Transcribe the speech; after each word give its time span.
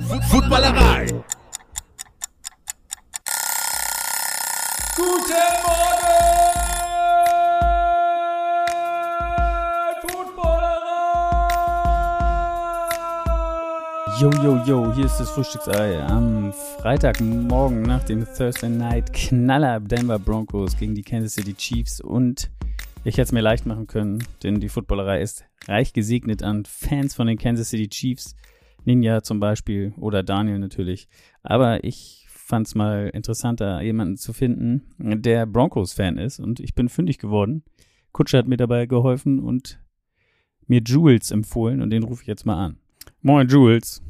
Footballerei. 0.00 1.06
Guten 4.94 5.32
Morgen, 5.64 6.06
Footballerei! 10.02 10.86
Yo, 14.20 14.30
yo, 14.42 14.62
yo, 14.66 14.92
hier 14.92 15.06
ist 15.06 15.16
das 15.16 15.30
Frühstücksei 15.30 16.02
am 16.02 16.52
Freitagmorgen 16.52 17.82
nach 17.82 18.04
dem 18.04 18.26
Thursday 18.26 18.68
Night 18.68 19.14
Knaller 19.14 19.80
Denver 19.80 20.18
Broncos 20.18 20.76
gegen 20.76 20.94
die 20.94 21.02
Kansas 21.02 21.34
City 21.34 21.54
Chiefs 21.54 22.02
und 22.02 22.50
ich 23.04 23.14
hätte 23.14 23.22
es 23.22 23.32
mir 23.32 23.40
leicht 23.40 23.64
machen 23.64 23.86
können, 23.86 24.22
denn 24.42 24.60
die 24.60 24.68
Footballerei 24.68 25.22
ist 25.22 25.44
reich 25.66 25.94
gesegnet 25.94 26.42
an 26.42 26.64
Fans 26.66 27.14
von 27.14 27.26
den 27.28 27.38
Kansas 27.38 27.70
City 27.70 27.88
Chiefs, 27.88 28.34
Ninja 28.86 29.22
zum 29.22 29.40
Beispiel 29.40 29.92
oder 29.96 30.22
Daniel 30.22 30.58
natürlich. 30.58 31.08
Aber 31.42 31.84
ich 31.84 32.26
fand 32.28 32.66
es 32.66 32.74
mal 32.74 33.10
interessanter, 33.12 33.82
jemanden 33.82 34.16
zu 34.16 34.32
finden, 34.32 34.94
der 34.98 35.46
Broncos-Fan 35.46 36.18
ist 36.18 36.38
und 36.38 36.60
ich 36.60 36.74
bin 36.74 36.88
fündig 36.88 37.18
geworden. 37.18 37.64
Kutscher 38.12 38.38
hat 38.38 38.48
mir 38.48 38.56
dabei 38.56 38.86
geholfen 38.86 39.40
und 39.40 39.80
mir 40.66 40.80
Jules 40.84 41.30
empfohlen 41.30 41.82
und 41.82 41.90
den 41.90 42.04
rufe 42.04 42.22
ich 42.22 42.28
jetzt 42.28 42.46
mal 42.46 42.64
an. 42.64 42.78
Moin 43.20 43.48
Jules. 43.48 44.02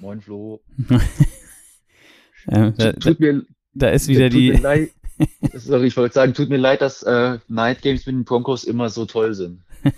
Moin 0.00 0.20
Flo. 0.20 0.60
äh, 2.46 2.72
da, 2.72 2.92
tut 2.92 3.20
mir, 3.20 3.44
da 3.74 3.90
ist 3.90 4.08
wieder 4.08 4.28
die. 4.30 4.50
Leid, 4.50 4.90
sorry, 5.54 5.88
ich 5.88 5.96
wollte 5.96 6.14
sagen, 6.14 6.34
tut 6.34 6.48
mir 6.48 6.56
leid, 6.56 6.80
dass 6.80 7.02
äh, 7.02 7.38
Night 7.48 7.82
Games 7.82 8.06
mit 8.06 8.14
den 8.14 8.24
Broncos 8.24 8.64
immer 8.64 8.88
so 8.88 9.04
toll 9.04 9.34
sind. 9.34 9.60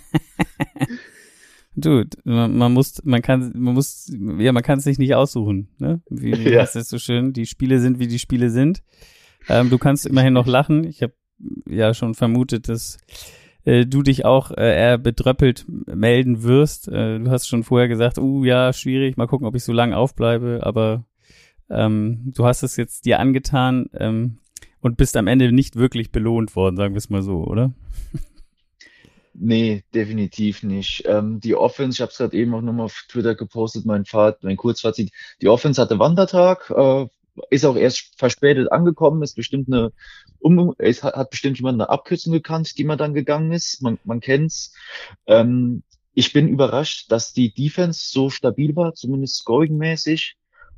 Du, 1.75 2.03
man, 2.23 2.55
man, 2.55 2.71
muss, 2.73 3.03
man 3.03 3.21
kann, 3.21 3.51
man 3.55 3.73
muss, 3.73 4.11
ja, 4.37 4.51
man 4.51 4.63
kann 4.63 4.77
es 4.77 4.83
sich 4.83 4.99
nicht 4.99 5.15
aussuchen, 5.15 5.69
ne? 5.79 6.01
Wie, 6.09 6.33
wie 6.33 6.51
ja. 6.51 6.61
heißt 6.61 6.75
das 6.75 6.89
so 6.89 6.99
schön? 6.99 7.33
Die 7.33 7.45
Spiele 7.45 7.79
sind, 7.79 7.99
wie 7.99 8.07
die 8.07 8.19
Spiele 8.19 8.49
sind. 8.49 8.83
Ähm, 9.49 9.69
du 9.69 9.77
kannst 9.77 10.05
immerhin 10.05 10.33
noch 10.33 10.47
lachen. 10.47 10.83
Ich 10.83 11.01
habe 11.01 11.13
ja 11.67 11.93
schon 11.93 12.13
vermutet, 12.13 12.69
dass 12.69 12.97
äh, 13.65 13.85
du 13.85 14.03
dich 14.03 14.25
auch 14.25 14.51
äh, 14.51 14.75
eher 14.75 14.97
bedröppelt 14.97 15.65
melden 15.67 16.43
wirst. 16.43 16.87
Äh, 16.87 17.19
du 17.19 17.31
hast 17.31 17.47
schon 17.47 17.63
vorher 17.63 17.87
gesagt, 17.87 18.17
uh, 18.17 18.43
ja, 18.43 18.73
schwierig, 18.73 19.17
mal 19.17 19.27
gucken, 19.27 19.47
ob 19.47 19.55
ich 19.55 19.63
so 19.63 19.73
lange 19.73 19.97
aufbleibe, 19.97 20.61
aber 20.63 21.05
ähm, 21.69 22.31
du 22.35 22.45
hast 22.45 22.63
es 22.63 22.75
jetzt 22.75 23.05
dir 23.05 23.19
angetan 23.19 23.89
ähm, 23.93 24.37
und 24.81 24.97
bist 24.97 25.17
am 25.17 25.27
Ende 25.27 25.51
nicht 25.51 25.75
wirklich 25.75 26.11
belohnt 26.11 26.55
worden, 26.55 26.75
sagen 26.75 26.93
wir 26.93 26.99
es 26.99 27.09
mal 27.09 27.23
so, 27.23 27.43
oder? 27.45 27.73
Nee, 29.33 29.83
definitiv 29.93 30.61
nicht. 30.63 31.03
Ähm, 31.07 31.39
die 31.39 31.55
Offense, 31.55 31.97
ich 31.97 32.01
habe 32.01 32.11
es 32.11 32.17
gerade 32.17 32.37
eben 32.37 32.53
auch 32.53 32.61
nochmal 32.61 32.85
auf 32.85 33.05
Twitter 33.09 33.33
gepostet, 33.33 33.85
mein 33.85 34.05
Fahrt, 34.05 34.43
mein 34.43 34.57
Kurzfazit. 34.57 35.11
Die 35.41 35.47
Offense 35.47 35.81
hatte 35.81 35.97
Wandertag, 35.97 36.69
äh, 36.69 37.07
ist 37.49 37.65
auch 37.65 37.75
erst 37.75 38.13
verspätet 38.17 38.71
angekommen, 38.71 39.23
ist 39.23 39.35
bestimmt 39.35 39.67
eine, 39.67 39.91
um, 40.39 40.75
hat, 40.79 41.03
hat 41.03 41.29
bestimmt 41.31 41.57
jemand 41.57 41.81
eine 41.81 41.89
Abkürzung 41.89 42.31
gekannt, 42.31 42.77
die 42.77 42.83
man 42.83 42.99
dann 42.99 43.15
gegangen 43.15 43.51
ist. 43.51 43.81
Man, 43.81 43.97
man 44.03 44.19
kennt's. 44.19 44.73
Ähm, 45.25 45.81
ich 46.13 46.31
bin 46.31 46.47
überrascht, 46.47 47.11
dass 47.11 47.33
die 47.33 47.51
Defense 47.53 48.09
so 48.11 48.29
stabil 48.29 48.75
war, 48.75 48.93
zumindest 48.93 49.37
scoring-mäßig. 49.37 50.35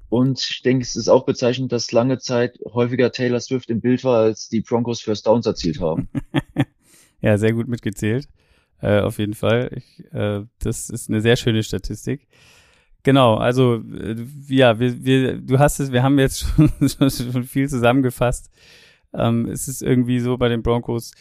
Und 0.07 0.39
ich 0.39 0.61
denke, 0.61 0.83
es 0.83 0.95
ist 0.95 1.09
auch 1.09 1.25
bezeichnend, 1.25 1.73
dass 1.73 1.91
lange 1.91 2.19
Zeit 2.19 2.57
häufiger 2.73 3.11
Taylor 3.11 3.41
Swift 3.41 3.69
im 3.69 3.81
Bild 3.81 4.05
war, 4.05 4.21
als 4.21 4.47
die 4.47 4.61
Broncos 4.61 5.01
First 5.01 5.27
Downs 5.27 5.45
erzielt 5.45 5.81
haben. 5.81 6.07
ja, 7.21 7.37
sehr 7.37 7.51
gut 7.51 7.67
mitgezählt. 7.67 8.29
Äh, 8.81 8.99
auf 8.99 9.19
jeden 9.19 9.33
Fall. 9.33 9.71
Ich, 9.75 10.03
äh, 10.13 10.43
das 10.59 10.89
ist 10.89 11.09
eine 11.09 11.21
sehr 11.21 11.35
schöne 11.35 11.63
Statistik. 11.63 12.27
Genau, 13.03 13.35
also 13.35 13.75
äh, 13.75 14.15
ja, 14.47 14.79
wir, 14.79 15.03
wir, 15.03 15.37
du 15.39 15.59
hast 15.59 15.79
es, 15.79 15.91
wir 15.91 16.03
haben 16.03 16.17
jetzt 16.19 16.39
schon, 16.39 16.71
schon 17.09 17.43
viel 17.43 17.69
zusammengefasst. 17.69 18.49
Ähm, 19.13 19.45
es 19.45 19.67
ist 19.67 19.81
irgendwie 19.81 20.19
so 20.19 20.37
bei 20.37 20.49
den 20.49 20.63
Broncos, 20.63 21.11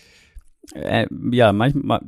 äh, 0.72 1.06
ja, 1.30 1.52
manchmal 1.52 2.00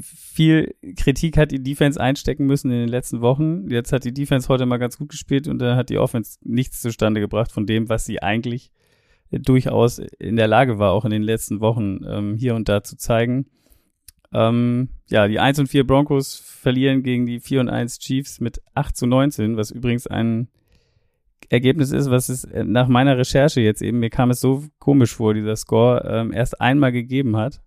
viel 0.00 0.74
Kritik 0.96 1.36
hat 1.36 1.50
die 1.50 1.62
Defense 1.62 2.00
einstecken 2.00 2.46
müssen 2.46 2.70
in 2.70 2.78
den 2.78 2.88
letzten 2.88 3.20
Wochen. 3.20 3.68
Jetzt 3.68 3.92
hat 3.92 4.04
die 4.04 4.14
Defense 4.14 4.48
heute 4.48 4.66
mal 4.66 4.76
ganz 4.78 4.98
gut 4.98 5.08
gespielt 5.08 5.48
und 5.48 5.58
dann 5.58 5.76
hat 5.76 5.90
die 5.90 5.98
Offense 5.98 6.38
nichts 6.42 6.80
zustande 6.80 7.20
gebracht 7.20 7.50
von 7.50 7.66
dem, 7.66 7.88
was 7.88 8.04
sie 8.04 8.22
eigentlich 8.22 8.70
durchaus 9.30 9.98
in 9.98 10.36
der 10.36 10.46
Lage 10.46 10.78
war, 10.78 10.92
auch 10.92 11.04
in 11.04 11.10
den 11.10 11.22
letzten 11.22 11.60
Wochen 11.60 12.00
ähm, 12.06 12.36
hier 12.36 12.54
und 12.54 12.68
da 12.68 12.84
zu 12.84 12.96
zeigen. 12.96 13.46
Ähm, 14.36 14.90
ja, 15.08 15.28
die 15.28 15.40
1 15.40 15.58
und 15.60 15.68
4 15.68 15.86
Broncos 15.86 16.36
verlieren 16.36 17.02
gegen 17.02 17.24
die 17.24 17.40
4 17.40 17.60
und 17.60 17.68
1 17.70 17.98
Chiefs 18.00 18.38
mit 18.38 18.60
8 18.74 18.94
zu 18.94 19.06
19, 19.06 19.56
was 19.56 19.70
übrigens 19.70 20.06
ein 20.06 20.48
Ergebnis 21.48 21.90
ist, 21.90 22.10
was 22.10 22.28
es 22.28 22.44
äh, 22.44 22.62
nach 22.62 22.86
meiner 22.86 23.16
Recherche 23.16 23.62
jetzt 23.62 23.80
eben, 23.80 23.98
mir 23.98 24.10
kam 24.10 24.30
es 24.30 24.40
so 24.40 24.64
komisch 24.78 25.14
vor, 25.14 25.32
dieser 25.32 25.56
Score 25.56 26.04
ähm, 26.06 26.34
erst 26.34 26.60
einmal 26.60 26.92
gegeben 26.92 27.36
hat. 27.36 27.62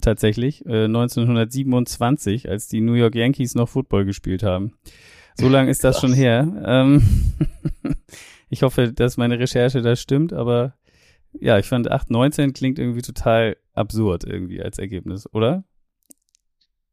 Tatsächlich, 0.00 0.66
äh, 0.66 0.84
1927, 0.84 2.50
als 2.50 2.68
die 2.68 2.82
New 2.82 2.94
York 2.94 3.14
Yankees 3.14 3.54
noch 3.54 3.70
Football 3.70 4.04
gespielt 4.04 4.42
haben. 4.42 4.74
So 5.36 5.48
lange 5.48 5.70
ist 5.70 5.84
das 5.84 6.00
schon 6.00 6.12
her. 6.12 6.62
Ähm, 6.66 7.02
ich 8.50 8.62
hoffe, 8.62 8.92
dass 8.92 9.16
meine 9.16 9.38
Recherche 9.38 9.80
da 9.80 9.96
stimmt, 9.96 10.34
aber 10.34 10.74
ja, 11.40 11.58
ich 11.58 11.66
fand 11.66 11.90
8-19 11.90 12.52
klingt 12.52 12.78
irgendwie 12.78 13.02
total 13.02 13.56
absurd 13.74 14.24
irgendwie 14.24 14.62
als 14.62 14.78
Ergebnis, 14.78 15.28
oder? 15.32 15.64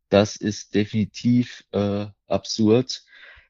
Das 0.10 0.36
ist 0.36 0.74
definitiv 0.74 1.66
äh, 1.72 2.08
absurd. 2.28 3.04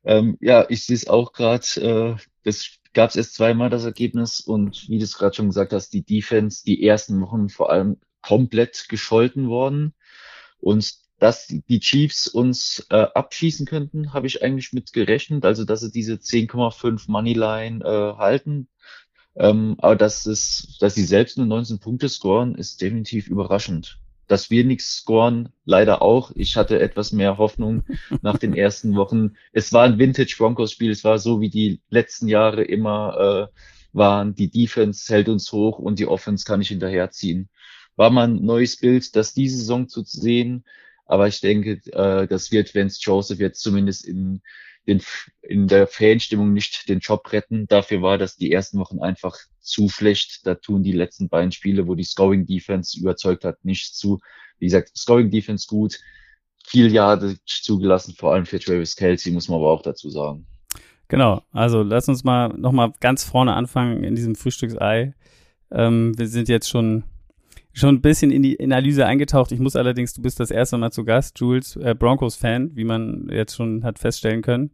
Ähm, 0.03 0.37
ja, 0.41 0.65
ich 0.69 0.85
sehe 0.85 0.95
es 0.95 1.07
auch 1.07 1.31
gerade. 1.31 2.17
Äh, 2.17 2.23
das 2.43 2.79
gab 2.93 3.09
es 3.09 3.15
erst 3.15 3.35
zweimal 3.35 3.69
das 3.69 3.85
Ergebnis 3.85 4.39
und 4.39 4.89
wie 4.89 4.97
du 4.97 5.03
es 5.03 5.17
gerade 5.17 5.35
schon 5.35 5.47
gesagt 5.47 5.73
hast, 5.73 5.93
die 5.93 6.03
Defense 6.03 6.63
die 6.65 6.83
ersten 6.83 7.21
Wochen 7.21 7.49
vor 7.49 7.69
allem 7.71 7.97
komplett 8.21 8.87
gescholten 8.89 9.47
worden 9.47 9.93
und 10.59 10.93
dass 11.19 11.47
die 11.47 11.79
Chiefs 11.79 12.27
uns 12.27 12.85
äh, 12.89 12.95
abschießen 12.95 13.65
könnten, 13.65 14.13
habe 14.13 14.27
ich 14.27 14.41
eigentlich 14.41 14.71
mit 14.71 14.93
gerechnet. 14.93 15.45
Also 15.45 15.65
dass 15.65 15.81
sie 15.81 15.91
diese 15.91 16.13
10,5 16.13 17.11
Moneyline 17.11 17.83
äh, 17.83 18.17
halten, 18.17 18.69
ähm, 19.35 19.75
aber 19.79 19.95
dass, 19.95 20.25
es, 20.25 20.77
dass 20.79 20.95
sie 20.95 21.03
selbst 21.03 21.37
nur 21.37 21.47
19 21.47 21.79
Punkte 21.79 22.09
scoren, 22.09 22.55
ist 22.55 22.81
definitiv 22.81 23.27
überraschend. 23.27 23.99
Dass 24.27 24.51
wir 24.51 24.63
nichts 24.63 24.97
scoren, 24.97 25.49
leider 25.65 26.01
auch. 26.01 26.31
Ich 26.35 26.55
hatte 26.55 26.79
etwas 26.79 27.11
mehr 27.11 27.37
Hoffnung 27.37 27.83
nach 28.21 28.37
den 28.37 28.53
ersten 28.53 28.95
Wochen. 28.95 29.35
Es 29.53 29.73
war 29.73 29.83
ein 29.83 29.97
Vintage 29.97 30.35
Broncos 30.37 30.71
Spiel. 30.71 30.91
Es 30.91 31.03
war 31.03 31.19
so 31.19 31.41
wie 31.41 31.49
die 31.49 31.81
letzten 31.89 32.27
Jahre 32.27 32.63
immer 32.63 33.49
äh, 33.51 33.55
waren. 33.91 34.35
Die 34.35 34.51
Defense 34.51 35.11
hält 35.11 35.29
uns 35.29 35.51
hoch 35.51 35.79
und 35.79 35.99
die 35.99 36.07
Offense 36.07 36.45
kann 36.45 36.61
ich 36.61 36.67
hinterherziehen. 36.67 37.49
War 37.95 38.11
mal 38.11 38.27
ein 38.27 38.45
neues 38.45 38.77
Bild, 38.77 39.15
das 39.15 39.33
diese 39.33 39.57
Saison 39.57 39.87
zu 39.87 40.03
sehen. 40.03 40.63
Aber 41.05 41.27
ich 41.27 41.41
denke, 41.41 41.81
äh, 41.91 42.27
das 42.27 42.51
wird 42.51 42.75
Vance 42.75 42.99
Joseph 43.01 43.39
jetzt 43.39 43.61
zumindest 43.61 44.05
in 44.05 44.41
den, 44.87 45.01
in 45.41 45.67
der 45.67 45.87
Fanstimmung 45.87 46.53
nicht 46.53 46.89
den 46.89 46.99
Job 46.99 47.31
retten. 47.31 47.67
Dafür 47.67 48.01
war 48.01 48.17
das 48.17 48.35
die 48.37 48.51
ersten 48.51 48.79
Wochen 48.79 48.99
einfach 48.99 49.37
zu 49.59 49.89
schlecht. 49.89 50.45
Da 50.45 50.55
tun 50.55 50.83
die 50.83 50.91
letzten 50.91 51.29
beiden 51.29 51.51
Spiele, 51.51 51.87
wo 51.87 51.95
die 51.95 52.03
Scoring 52.03 52.45
Defense 52.45 52.99
überzeugt 52.99 53.45
hat, 53.45 53.63
nicht 53.63 53.95
zu. 53.95 54.19
Wie 54.57 54.65
gesagt, 54.65 54.97
Scoring 54.97 55.29
Defense 55.29 55.67
gut, 55.67 55.99
viel 56.65 56.91
Jahre 56.91 57.35
zugelassen, 57.45 58.13
vor 58.15 58.33
allem 58.33 58.45
für 58.45 58.59
Travis 58.59 58.95
Kelsey, 58.95 59.31
muss 59.31 59.47
man 59.47 59.59
aber 59.59 59.71
auch 59.71 59.81
dazu 59.81 60.09
sagen. 60.09 60.45
Genau, 61.07 61.41
also 61.51 61.81
lass 61.81 62.07
uns 62.07 62.23
mal 62.23 62.49
nochmal 62.49 62.93
ganz 62.99 63.23
vorne 63.23 63.55
anfangen 63.55 64.03
in 64.03 64.15
diesem 64.15 64.35
Frühstücksei. 64.35 65.15
Ähm, 65.71 66.17
wir 66.17 66.27
sind 66.27 66.49
jetzt 66.49 66.69
schon 66.69 67.03
schon 67.79 67.95
ein 67.95 68.01
bisschen 68.01 68.31
in 68.31 68.43
die 68.43 68.59
Analyse 68.59 69.05
eingetaucht. 69.05 69.51
Ich 69.51 69.59
muss 69.59 69.75
allerdings, 69.75 70.13
du 70.13 70.21
bist 70.21 70.39
das 70.39 70.51
erste 70.51 70.77
Mal 70.77 70.91
zu 70.91 71.03
Gast, 71.05 71.39
Jules, 71.39 71.75
äh, 71.77 71.95
Broncos-Fan, 71.95 72.75
wie 72.75 72.83
man 72.83 73.29
jetzt 73.31 73.55
schon 73.55 73.83
hat 73.83 73.99
feststellen 73.99 74.41
können. 74.41 74.71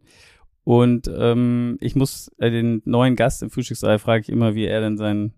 Und 0.64 1.08
ähm, 1.16 1.78
ich 1.80 1.94
muss 1.94 2.30
äh, 2.38 2.50
den 2.50 2.82
neuen 2.84 3.14
Gast 3.14 3.42
im 3.42 3.50
Frühstücksei 3.50 3.98
frage 3.98 4.22
ich 4.22 4.28
immer, 4.28 4.54
wie 4.54 4.66
er 4.66 4.80
denn 4.80 4.96
sein 4.96 5.32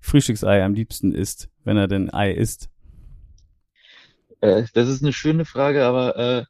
Frühstücksei 0.00 0.62
am 0.62 0.74
liebsten 0.74 1.12
isst, 1.12 1.48
wenn 1.64 1.76
er 1.76 1.88
denn 1.88 2.12
Ei 2.12 2.32
isst. 2.32 2.68
Äh, 4.40 4.64
das 4.74 4.88
ist 4.88 5.02
eine 5.02 5.14
schöne 5.14 5.44
Frage, 5.44 5.84
aber 5.84 6.16
äh, 6.16 6.44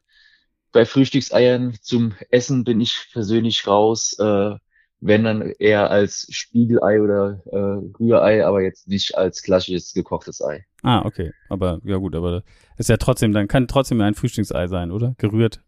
bei 0.73 0.85
Frühstückseiern 0.85 1.77
zum 1.81 2.13
Essen 2.29 2.63
bin 2.65 2.81
ich 2.81 3.07
persönlich 3.13 3.65
raus. 3.65 4.17
Äh, 4.19 4.55
wenn 4.99 5.23
dann 5.23 5.41
eher 5.59 5.91
als 5.91 6.27
Spiegelei 6.31 7.01
oder 7.01 7.41
äh, 7.51 7.57
Rührei, 7.99 8.45
aber 8.45 8.61
jetzt 8.61 8.87
nicht 8.87 9.15
als 9.17 9.43
klassisches 9.43 9.93
gekochtes 9.93 10.41
Ei. 10.41 10.65
Ah, 10.81 11.05
okay. 11.05 11.31
Aber 11.49 11.79
ja 11.83 11.97
gut, 11.97 12.15
aber 12.15 12.43
ist 12.77 12.89
ja 12.89 12.97
trotzdem, 12.97 13.31
dann 13.31 13.47
kann 13.47 13.67
trotzdem 13.67 14.01
ein 14.01 14.15
Frühstücksei 14.15 14.67
sein, 14.67 14.91
oder? 14.91 15.13
Gerührt 15.17 15.61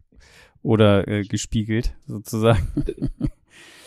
oder 0.62 1.06
äh, 1.06 1.22
gespiegelt, 1.22 1.94
sozusagen. 2.06 2.66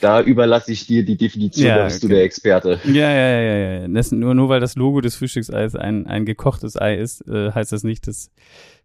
da 0.02 0.22
überlasse 0.22 0.72
ich 0.72 0.88
dir 0.88 1.04
die 1.06 1.18
Definition, 1.18 1.68
Ja, 1.68 1.78
da 1.78 1.84
bist 1.86 2.04
du 2.04 2.08
der 2.08 2.24
Experte. 2.24 2.80
Ja, 2.86 3.12
ja, 3.12 3.40
ja, 3.40 3.40
ja. 3.40 3.82
ja. 3.82 3.88
Das, 3.88 4.12
nur, 4.12 4.34
nur 4.36 4.50
weil 4.50 4.60
das 4.60 4.76
Logo 4.76 5.02
des 5.02 5.16
Frühstückseis 5.16 5.76
ein, 5.76 6.08
ein 6.08 6.26
gekochtes 6.26 6.80
Ei 6.80 6.96
ist, 6.96 7.28
äh, 7.28 7.52
heißt 7.52 7.72
das 7.72 7.84
nicht, 7.84 8.08
dass 8.08 8.32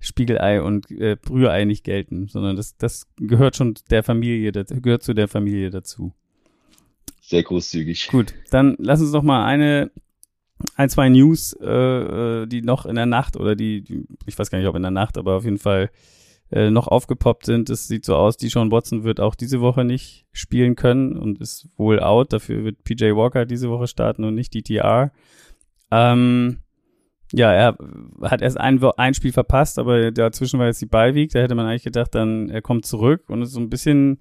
Spiegelei 0.00 0.62
und 0.62 0.90
äh, 0.90 1.16
Brührei 1.16 1.64
nicht 1.64 1.84
gelten, 1.84 2.28
sondern 2.28 2.56
das, 2.56 2.76
das 2.76 3.06
gehört 3.16 3.56
schon 3.56 3.74
der 3.90 4.02
Familie, 4.02 4.52
das 4.52 4.66
gehört 4.68 5.02
zu 5.02 5.14
der 5.14 5.28
Familie 5.28 5.70
dazu. 5.70 6.12
Sehr 7.28 7.42
großzügig. 7.42 8.08
Gut, 8.08 8.32
dann 8.50 8.74
lass 8.78 9.02
uns 9.02 9.12
noch 9.12 9.22
mal 9.22 9.44
eine, 9.44 9.90
ein, 10.76 10.88
zwei 10.88 11.10
News, 11.10 11.52
äh, 11.60 11.66
äh, 11.66 12.46
die 12.46 12.62
noch 12.62 12.86
in 12.86 12.94
der 12.94 13.04
Nacht 13.04 13.36
oder 13.36 13.54
die, 13.54 14.06
ich 14.24 14.38
weiß 14.38 14.50
gar 14.50 14.56
nicht, 14.56 14.66
ob 14.66 14.76
in 14.76 14.82
der 14.82 14.90
Nacht, 14.90 15.18
aber 15.18 15.36
auf 15.36 15.44
jeden 15.44 15.58
Fall 15.58 15.90
äh, 16.50 16.70
noch 16.70 16.88
aufgepoppt 16.88 17.44
sind. 17.44 17.68
Es 17.68 17.86
sieht 17.86 18.06
so 18.06 18.16
aus, 18.16 18.38
die 18.38 18.48
Sean 18.48 18.70
Watson 18.70 19.04
wird 19.04 19.20
auch 19.20 19.34
diese 19.34 19.60
Woche 19.60 19.84
nicht 19.84 20.24
spielen 20.32 20.74
können 20.74 21.18
und 21.18 21.38
ist 21.38 21.68
wohl 21.76 22.00
out. 22.00 22.32
Dafür 22.32 22.64
wird 22.64 22.82
PJ 22.82 23.14
Walker 23.14 23.44
diese 23.44 23.68
Woche 23.68 23.88
starten 23.88 24.24
und 24.24 24.34
nicht 24.34 24.54
DTR. 24.54 25.12
Ähm, 25.90 26.60
ja, 27.34 27.52
er 27.52 27.76
hat 28.22 28.40
erst 28.40 28.58
ein, 28.58 28.82
ein 28.82 29.12
Spiel 29.12 29.32
verpasst, 29.32 29.78
aber 29.78 30.12
dazwischen 30.12 30.58
war 30.58 30.64
jetzt 30.64 30.80
die 30.80 30.86
Bye-Week. 30.86 31.30
Da 31.30 31.40
hätte 31.40 31.54
man 31.54 31.66
eigentlich 31.66 31.84
gedacht, 31.84 32.14
dann 32.14 32.48
er 32.48 32.62
kommt 32.62 32.86
zurück 32.86 33.24
und 33.28 33.42
ist 33.42 33.52
so 33.52 33.60
ein 33.60 33.68
bisschen 33.68 34.18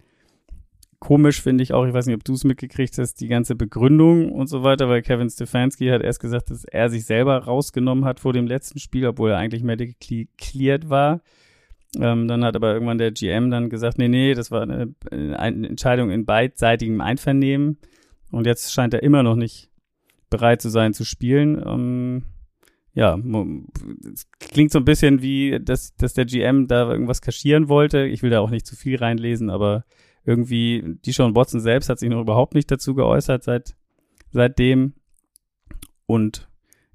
komisch, 1.00 1.42
finde 1.42 1.64
ich 1.64 1.74
auch. 1.74 1.86
Ich 1.86 1.94
weiß 1.94 2.06
nicht, 2.08 2.16
ob 2.16 2.24
du 2.24 2.34
es 2.34 2.44
mitgekriegt 2.44 2.98
hast, 2.98 3.16
die 3.22 3.28
ganze 3.28 3.56
Begründung 3.56 4.32
und 4.32 4.48
so 4.48 4.64
weiter, 4.64 4.90
weil 4.90 5.02
Kevin 5.02 5.30
Stefanski 5.30 5.88
hat 5.88 6.02
erst 6.02 6.20
gesagt, 6.20 6.50
dass 6.50 6.64
er 6.66 6.90
sich 6.90 7.06
selber 7.06 7.38
rausgenommen 7.38 8.06
hat 8.06 8.20
vor 8.20 8.34
dem 8.34 8.48
letzten 8.48 8.80
Spiel, 8.80 9.06
obwohl 9.06 9.32
er 9.32 9.38
eigentlich 9.38 9.64
medically 9.64 10.30
cleared 10.38 10.90
war. 10.90 11.22
Ähm, 12.00 12.28
dann 12.28 12.44
hat 12.44 12.56
aber 12.56 12.74
irgendwann 12.74 12.98
der 12.98 13.12
GM 13.12 13.50
dann 13.50 13.70
gesagt, 13.70 13.98
nee, 13.98 14.08
nee, 14.08 14.34
das 14.34 14.52
war 14.52 14.64
eine, 14.64 14.94
eine 15.12 15.68
Entscheidung 15.68 16.10
in 16.12 16.26
beidseitigem 16.26 17.00
Einvernehmen. 17.02 17.78
Und 18.32 18.46
jetzt 18.46 18.74
scheint 18.74 18.94
er 18.94 19.04
immer 19.04 19.24
noch 19.24 19.36
nicht 19.36 19.70
bereit 20.30 20.62
zu 20.62 20.70
sein 20.70 20.94
zu 20.94 21.06
spielen. 21.06 21.62
Ähm, 21.66 22.24
ja, 22.94 23.18
klingt 24.40 24.72
so 24.72 24.80
ein 24.80 24.86
bisschen 24.86 25.22
wie, 25.22 25.60
dass, 25.62 25.96
dass 25.96 26.14
der 26.14 26.26
GM 26.26 26.68
da 26.68 26.92
irgendwas 26.92 27.22
kaschieren 27.22 27.70
wollte. 27.70 28.06
Ich 28.06 28.24
will 28.24 28.32
da 28.32 28.40
auch 28.40 28.50
nicht 28.50 28.66
zu 28.66 28.76
viel 28.76 28.98
reinlesen, 28.98 29.50
aber 29.50 29.86
irgendwie, 30.28 30.98
die 31.06 31.14
Sean 31.14 31.36
Watson 31.36 31.62
selbst 31.62 31.90
hat 31.90 32.00
sich 32.00 32.10
noch 32.10 32.20
überhaupt 32.20 32.54
nicht 32.54 32.70
dazu 32.70 32.94
geäußert 32.94 33.44
seit, 33.44 33.76
seitdem. 34.32 34.94
Und 36.06 36.50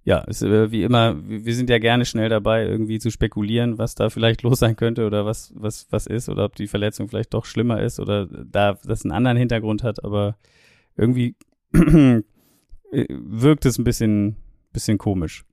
ja, 0.04 0.18
ist, 0.18 0.42
äh, 0.42 0.70
wie 0.70 0.82
immer, 0.82 1.16
wir 1.26 1.54
sind 1.54 1.70
ja 1.70 1.78
gerne 1.78 2.04
schnell 2.04 2.28
dabei, 2.28 2.66
irgendwie 2.66 2.98
zu 2.98 3.10
spekulieren, 3.10 3.78
was 3.78 3.94
da 3.94 4.10
vielleicht 4.10 4.42
los 4.42 4.58
sein 4.58 4.76
könnte 4.76 5.06
oder 5.06 5.24
was, 5.24 5.50
was, 5.56 5.86
was 5.90 6.06
ist 6.06 6.28
oder 6.28 6.44
ob 6.44 6.56
die 6.56 6.66
Verletzung 6.66 7.08
vielleicht 7.08 7.32
doch 7.32 7.46
schlimmer 7.46 7.80
ist 7.80 8.00
oder 8.00 8.26
da 8.26 8.78
das 8.84 9.04
einen 9.04 9.12
anderen 9.12 9.38
Hintergrund 9.38 9.82
hat, 9.82 10.04
aber 10.04 10.36
irgendwie 10.96 11.34
wirkt 11.72 13.64
es 13.64 13.78
ein 13.78 13.84
bisschen, 13.84 14.36
bisschen 14.74 14.98
komisch. 14.98 15.46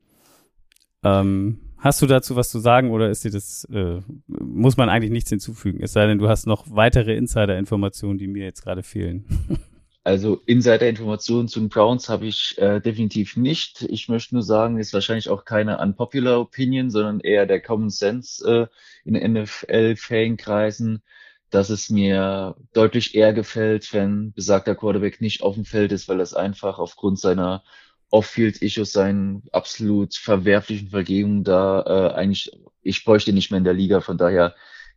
Ähm, 1.03 1.59
hast 1.79 2.01
du 2.01 2.05
dazu 2.05 2.35
was 2.35 2.49
zu 2.49 2.59
sagen 2.59 2.91
oder 2.91 3.09
ist 3.09 3.23
dir 3.23 3.31
das, 3.31 3.65
äh, 3.71 4.01
muss 4.27 4.77
man 4.77 4.89
eigentlich 4.89 5.11
nichts 5.11 5.29
hinzufügen? 5.29 5.81
Es 5.81 5.93
sei 5.93 6.05
denn, 6.07 6.17
du 6.17 6.29
hast 6.29 6.47
noch 6.47 6.65
weitere 6.69 7.15
Insider-Informationen, 7.15 8.17
die 8.17 8.27
mir 8.27 8.43
jetzt 8.45 8.63
gerade 8.63 8.83
fehlen. 8.83 9.25
Also 10.05 10.41
Insider-Informationen 10.45 11.49
zu 11.49 11.59
den 11.59 11.69
Browns 11.69 12.09
habe 12.09 12.25
ich 12.25 12.57
äh, 12.57 12.79
definitiv 12.79 13.35
nicht. 13.35 13.83
Ich 13.83 14.07
möchte 14.07 14.33
nur 14.33 14.43
sagen, 14.43 14.79
ist 14.79 14.93
wahrscheinlich 14.93 15.29
auch 15.29 15.43
keine 15.43 15.77
unpopular 15.77 16.39
Opinion, 16.39 16.89
sondern 16.89 17.19
eher 17.19 17.45
der 17.45 17.61
Common 17.61 17.89
Sense 17.89 18.43
äh, 18.49 18.67
in 19.07 19.33
NFL-Fankreisen, 19.33 21.03
dass 21.49 21.69
es 21.69 21.89
mir 21.89 22.55
deutlich 22.73 23.13
eher 23.13 23.33
gefällt, 23.33 23.93
wenn 23.93 24.31
besagter 24.31 24.73
Quarterback 24.73 25.19
nicht 25.21 25.43
auf 25.43 25.55
dem 25.55 25.65
Feld 25.65 25.91
ist, 25.91 26.07
weil 26.07 26.17
das 26.17 26.33
einfach 26.33 26.79
aufgrund 26.79 27.19
seiner 27.19 27.63
Off-Field-Issues, 28.11 28.91
seinen 28.91 29.43
absolut 29.51 30.15
verwerflichen 30.15 30.89
Vergehungen 30.89 31.43
da 31.43 31.83
äh, 31.85 32.13
eigentlich, 32.13 32.51
ich 32.81 33.03
bräuchte 33.05 33.33
nicht 33.33 33.51
mehr 33.51 33.59
in 33.59 33.63
der 33.63 33.73
Liga. 33.73 34.01
Von 34.01 34.17
daher 34.17 34.55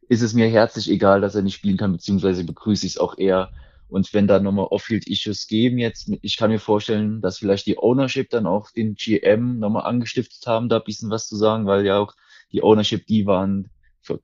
ist 0.09 0.23
es 0.23 0.35
mir 0.35 0.49
herzlich 0.49 0.91
egal, 0.91 1.20
dass 1.20 1.35
er 1.35 1.43
nicht 1.43 1.55
spielen 1.55 1.76
kann, 1.76 1.93
beziehungsweise 1.93 2.44
begrüße 2.44 2.87
ich 2.87 2.93
es 2.93 2.99
auch 2.99 3.19
eher, 3.19 3.50
und 3.93 4.14
wenn 4.14 4.26
da 4.26 4.41
nochmal 4.41 4.69
Off-Field-Issues 4.70 5.49
geben 5.49 5.76
jetzt, 5.76 6.11
ich 6.23 6.38
kann 6.38 6.50
mir 6.50 6.59
vorstellen, 6.59 7.20
dass 7.20 7.38
vielleicht 7.38 7.67
die 7.67 7.76
Ownership 7.76 8.31
dann 8.31 8.47
auch 8.47 8.70
den 8.70 8.94
GM 8.94 9.59
nochmal 9.59 9.85
angestiftet 9.85 10.47
haben, 10.47 10.70
da 10.70 10.79
ein 10.79 10.85
bisschen 10.85 11.11
was 11.11 11.29
zu 11.29 11.37
sagen, 11.37 11.67
weil 11.67 11.85
ja 11.85 11.99
auch 11.99 12.14
die 12.53 12.62
Ownership, 12.62 13.06
die 13.06 13.26
waren, 13.26 13.69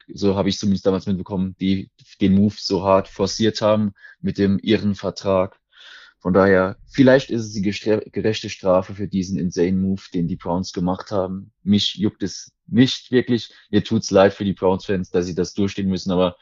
so 0.09 0.37
habe 0.37 0.49
ich 0.49 0.59
zumindest 0.59 0.87
damals 0.87 1.07
mitbekommen, 1.07 1.55
die 1.61 1.91
den 2.19 2.35
Move 2.35 2.55
so 2.57 2.83
hart 2.83 3.09
forciert 3.09 3.61
haben 3.61 3.93
mit 4.23 4.39
dem 4.39 4.59
ihren 4.63 4.95
Vertrag. 4.95 5.61
Von 6.21 6.33
daher, 6.33 6.77
vielleicht 6.91 7.31
ist 7.31 7.43
es 7.43 7.53
die 7.53 7.63
gerechte 7.63 8.51
Strafe 8.51 8.95
für 8.95 9.07
diesen 9.07 9.39
insane 9.39 9.77
Move, 9.77 10.03
den 10.13 10.27
die 10.27 10.37
Browns 10.37 10.73
gemacht 10.73 11.11
haben. 11.11 11.53
Mich 11.63 11.95
juckt 11.95 12.23
es 12.23 12.53
nicht 12.67 13.13
wirklich. 13.13 13.53
Mir 13.71 13.85
tut's 13.85 14.11
leid 14.11 14.35
für 14.35 14.45
die 14.45 14.53
Browns-Fans, 14.53 15.11
dass 15.11 15.27
sie 15.27 15.35
das 15.35 15.55
durchstehen 15.55 15.89
müssen, 15.89 16.11
aber 16.11 16.37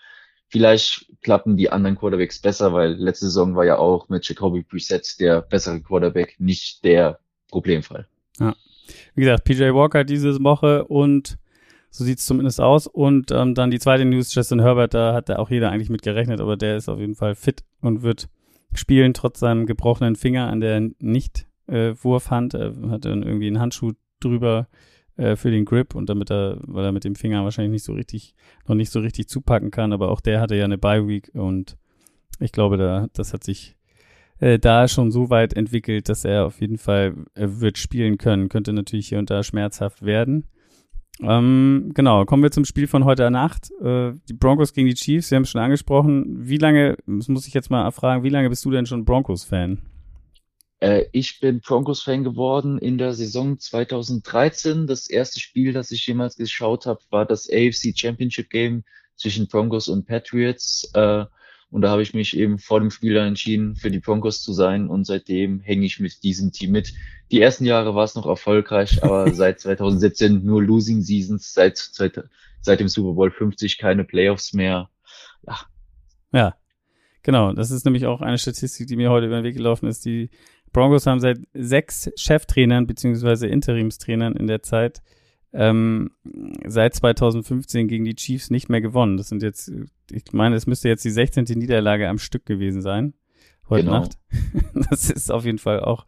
Vielleicht 0.48 1.06
klappen 1.22 1.56
die 1.56 1.70
anderen 1.70 1.96
Quarterbacks 1.96 2.38
besser, 2.40 2.72
weil 2.72 2.92
letzte 2.92 3.26
Saison 3.26 3.56
war 3.56 3.64
ja 3.64 3.78
auch 3.78 4.08
mit 4.08 4.28
Jacoby 4.28 4.62
Brissett 4.62 5.18
der 5.18 5.42
bessere 5.42 5.80
Quarterback, 5.80 6.36
nicht 6.38 6.84
der 6.84 7.18
Problemfall. 7.48 8.06
Wie 9.14 9.22
gesagt, 9.22 9.44
PJ 9.44 9.64
Walker 9.74 10.04
diese 10.04 10.42
Woche 10.44 10.84
und 10.84 11.36
so 11.90 12.04
sieht's 12.04 12.26
zumindest 12.26 12.60
aus. 12.60 12.86
Und 12.86 13.32
ähm, 13.32 13.54
dann 13.54 13.72
die 13.72 13.80
zweite 13.80 14.04
News, 14.04 14.32
Justin 14.32 14.60
Herbert, 14.60 14.94
da 14.94 15.14
hat 15.14 15.28
da 15.28 15.36
auch 15.36 15.50
jeder 15.50 15.70
eigentlich 15.70 15.90
mit 15.90 16.02
gerechnet, 16.02 16.40
aber 16.40 16.56
der 16.56 16.76
ist 16.76 16.88
auf 16.88 17.00
jeden 17.00 17.16
Fall 17.16 17.34
fit 17.34 17.64
und 17.80 18.02
wird 18.02 18.28
spielen, 18.76 19.14
trotz 19.14 19.40
seinem 19.40 19.66
gebrochenen 19.66 20.16
Finger 20.16 20.48
an 20.48 20.60
der 20.60 20.80
Nicht-Wurfhand. 20.98 22.54
er 22.54 22.74
hatte 22.90 23.08
irgendwie 23.10 23.46
einen 23.46 23.60
Handschuh 23.60 23.92
drüber 24.20 24.68
äh, 25.16 25.36
für 25.36 25.50
den 25.50 25.64
Grip 25.64 25.94
und 25.94 26.08
damit 26.08 26.30
er, 26.30 26.58
weil 26.62 26.84
er 26.84 26.92
mit 26.92 27.04
dem 27.04 27.14
Finger 27.14 27.44
wahrscheinlich 27.44 27.72
nicht 27.72 27.84
so 27.84 27.92
richtig, 27.92 28.34
noch 28.66 28.74
nicht 28.74 28.90
so 28.90 29.00
richtig 29.00 29.28
zupacken 29.28 29.70
kann, 29.70 29.92
aber 29.92 30.10
auch 30.10 30.20
der 30.20 30.40
hatte 30.40 30.56
ja 30.56 30.64
eine 30.64 30.78
Bye-Week 30.78 31.30
und 31.34 31.76
ich 32.38 32.52
glaube, 32.52 32.76
da, 32.76 33.06
das 33.12 33.32
hat 33.32 33.44
sich 33.44 33.76
äh, 34.38 34.58
da 34.58 34.88
schon 34.88 35.10
so 35.10 35.30
weit 35.30 35.54
entwickelt, 35.54 36.08
dass 36.08 36.24
er 36.24 36.44
auf 36.44 36.60
jeden 36.60 36.78
Fall 36.78 37.14
äh, 37.34 37.46
wird 37.48 37.78
spielen 37.78 38.18
können. 38.18 38.48
Könnte 38.48 38.72
natürlich 38.72 39.08
hier 39.08 39.18
und 39.18 39.30
da 39.30 39.42
schmerzhaft 39.42 40.04
werden. 40.04 40.46
Ähm, 41.20 41.92
genau, 41.94 42.24
kommen 42.24 42.42
wir 42.42 42.50
zum 42.50 42.64
Spiel 42.64 42.86
von 42.86 43.04
heute 43.04 43.30
Nacht. 43.30 43.70
Äh, 43.80 44.12
die 44.28 44.34
Broncos 44.34 44.72
gegen 44.72 44.86
die 44.86 44.94
Chiefs, 44.94 45.30
wir 45.30 45.36
haben 45.36 45.44
es 45.44 45.50
schon 45.50 45.60
angesprochen. 45.60 46.46
Wie 46.46 46.58
lange, 46.58 46.96
das 47.06 47.28
muss 47.28 47.46
ich 47.46 47.54
jetzt 47.54 47.70
mal 47.70 47.90
fragen, 47.90 48.22
wie 48.22 48.28
lange 48.28 48.50
bist 48.50 48.64
du 48.64 48.70
denn 48.70 48.86
schon 48.86 49.04
Broncos-Fan? 49.04 49.78
Äh, 50.80 51.06
ich 51.12 51.40
bin 51.40 51.60
Broncos-Fan 51.60 52.22
geworden 52.22 52.78
in 52.78 52.98
der 52.98 53.14
Saison 53.14 53.58
2013. 53.58 54.86
Das 54.86 55.08
erste 55.08 55.40
Spiel, 55.40 55.72
das 55.72 55.90
ich 55.90 56.06
jemals 56.06 56.36
geschaut 56.36 56.86
habe, 56.86 57.00
war 57.10 57.24
das 57.24 57.48
AFC 57.48 57.96
Championship 57.96 58.50
Game 58.50 58.84
zwischen 59.16 59.48
Broncos 59.48 59.88
und 59.88 60.06
Patriots. 60.06 60.90
Äh, 60.92 61.24
und 61.70 61.82
da 61.82 61.90
habe 61.90 62.02
ich 62.02 62.14
mich 62.14 62.36
eben 62.36 62.58
vor 62.58 62.80
dem 62.80 62.90
Spiel 62.90 63.14
dann 63.14 63.28
entschieden, 63.28 63.74
für 63.74 63.90
die 63.90 63.98
Broncos 63.98 64.42
zu 64.42 64.52
sein. 64.52 64.88
Und 64.88 65.04
seitdem 65.04 65.60
hänge 65.60 65.84
ich 65.84 65.98
mit 65.98 66.22
diesem 66.22 66.52
Team 66.52 66.70
mit. 66.70 66.94
Die 67.30 67.40
ersten 67.40 67.64
Jahre 67.64 67.94
war 67.94 68.04
es 68.04 68.14
noch 68.14 68.26
erfolgreich, 68.26 69.02
aber 69.02 69.30
seit 69.34 69.60
2017 69.60 70.44
nur 70.44 70.62
Losing 70.62 71.02
Seasons, 71.02 71.52
seit, 71.52 71.76
seit, 71.76 72.24
seit 72.60 72.80
dem 72.80 72.88
Super 72.88 73.14
Bowl 73.14 73.30
50 73.30 73.78
keine 73.78 74.04
Playoffs 74.04 74.52
mehr. 74.52 74.88
Ja, 75.46 75.58
Ja, 76.32 76.54
genau. 77.22 77.52
Das 77.52 77.70
ist 77.70 77.84
nämlich 77.84 78.06
auch 78.06 78.20
eine 78.20 78.38
Statistik, 78.38 78.86
die 78.86 78.96
mir 78.96 79.10
heute 79.10 79.26
über 79.26 79.36
den 79.36 79.44
Weg 79.44 79.56
gelaufen 79.56 79.88
ist. 79.88 80.04
Die 80.04 80.30
Broncos 80.72 81.06
haben 81.06 81.20
seit 81.20 81.38
sechs 81.52 82.10
Cheftrainern 82.16 82.86
beziehungsweise 82.86 83.48
Interimstrainern 83.48 84.36
in 84.36 84.46
der 84.46 84.62
Zeit 84.62 85.02
ähm, 85.56 86.10
seit 86.66 86.94
2015 86.94 87.88
gegen 87.88 88.04
die 88.04 88.14
Chiefs 88.14 88.50
nicht 88.50 88.68
mehr 88.68 88.82
gewonnen. 88.82 89.16
Das 89.16 89.28
sind 89.28 89.42
jetzt, 89.42 89.72
ich 90.10 90.32
meine, 90.32 90.54
es 90.54 90.66
müsste 90.66 90.88
jetzt 90.88 91.04
die 91.04 91.10
16. 91.10 91.44
Niederlage 91.56 92.08
am 92.08 92.18
Stück 92.18 92.44
gewesen 92.44 92.82
sein. 92.82 93.14
Heute 93.68 93.84
Genau. 93.84 94.00
Nacht. 94.00 94.18
Das 94.90 95.10
ist 95.10 95.32
auf 95.32 95.44
jeden 95.44 95.58
Fall 95.58 95.80
auch 95.80 96.06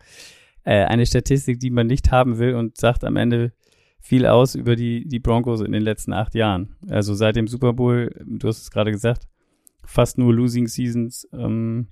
äh, 0.64 0.84
eine 0.84 1.06
Statistik, 1.06 1.58
die 1.58 1.70
man 1.70 1.86
nicht 1.86 2.10
haben 2.10 2.38
will 2.38 2.54
und 2.54 2.76
sagt 2.76 3.04
am 3.04 3.16
Ende 3.16 3.52
viel 4.00 4.26
aus 4.26 4.54
über 4.54 4.76
die, 4.76 5.08
die 5.08 5.18
Broncos 5.18 5.60
in 5.62 5.72
den 5.72 5.82
letzten 5.82 6.12
acht 6.12 6.34
Jahren. 6.34 6.76
Also 6.88 7.14
seit 7.14 7.36
dem 7.36 7.48
Super 7.48 7.72
Bowl, 7.72 8.14
du 8.24 8.48
hast 8.48 8.60
es 8.60 8.70
gerade 8.70 8.92
gesagt, 8.92 9.26
fast 9.84 10.18
nur 10.18 10.32
Losing 10.34 10.68
Seasons. 10.68 11.26
Ähm, 11.32 11.88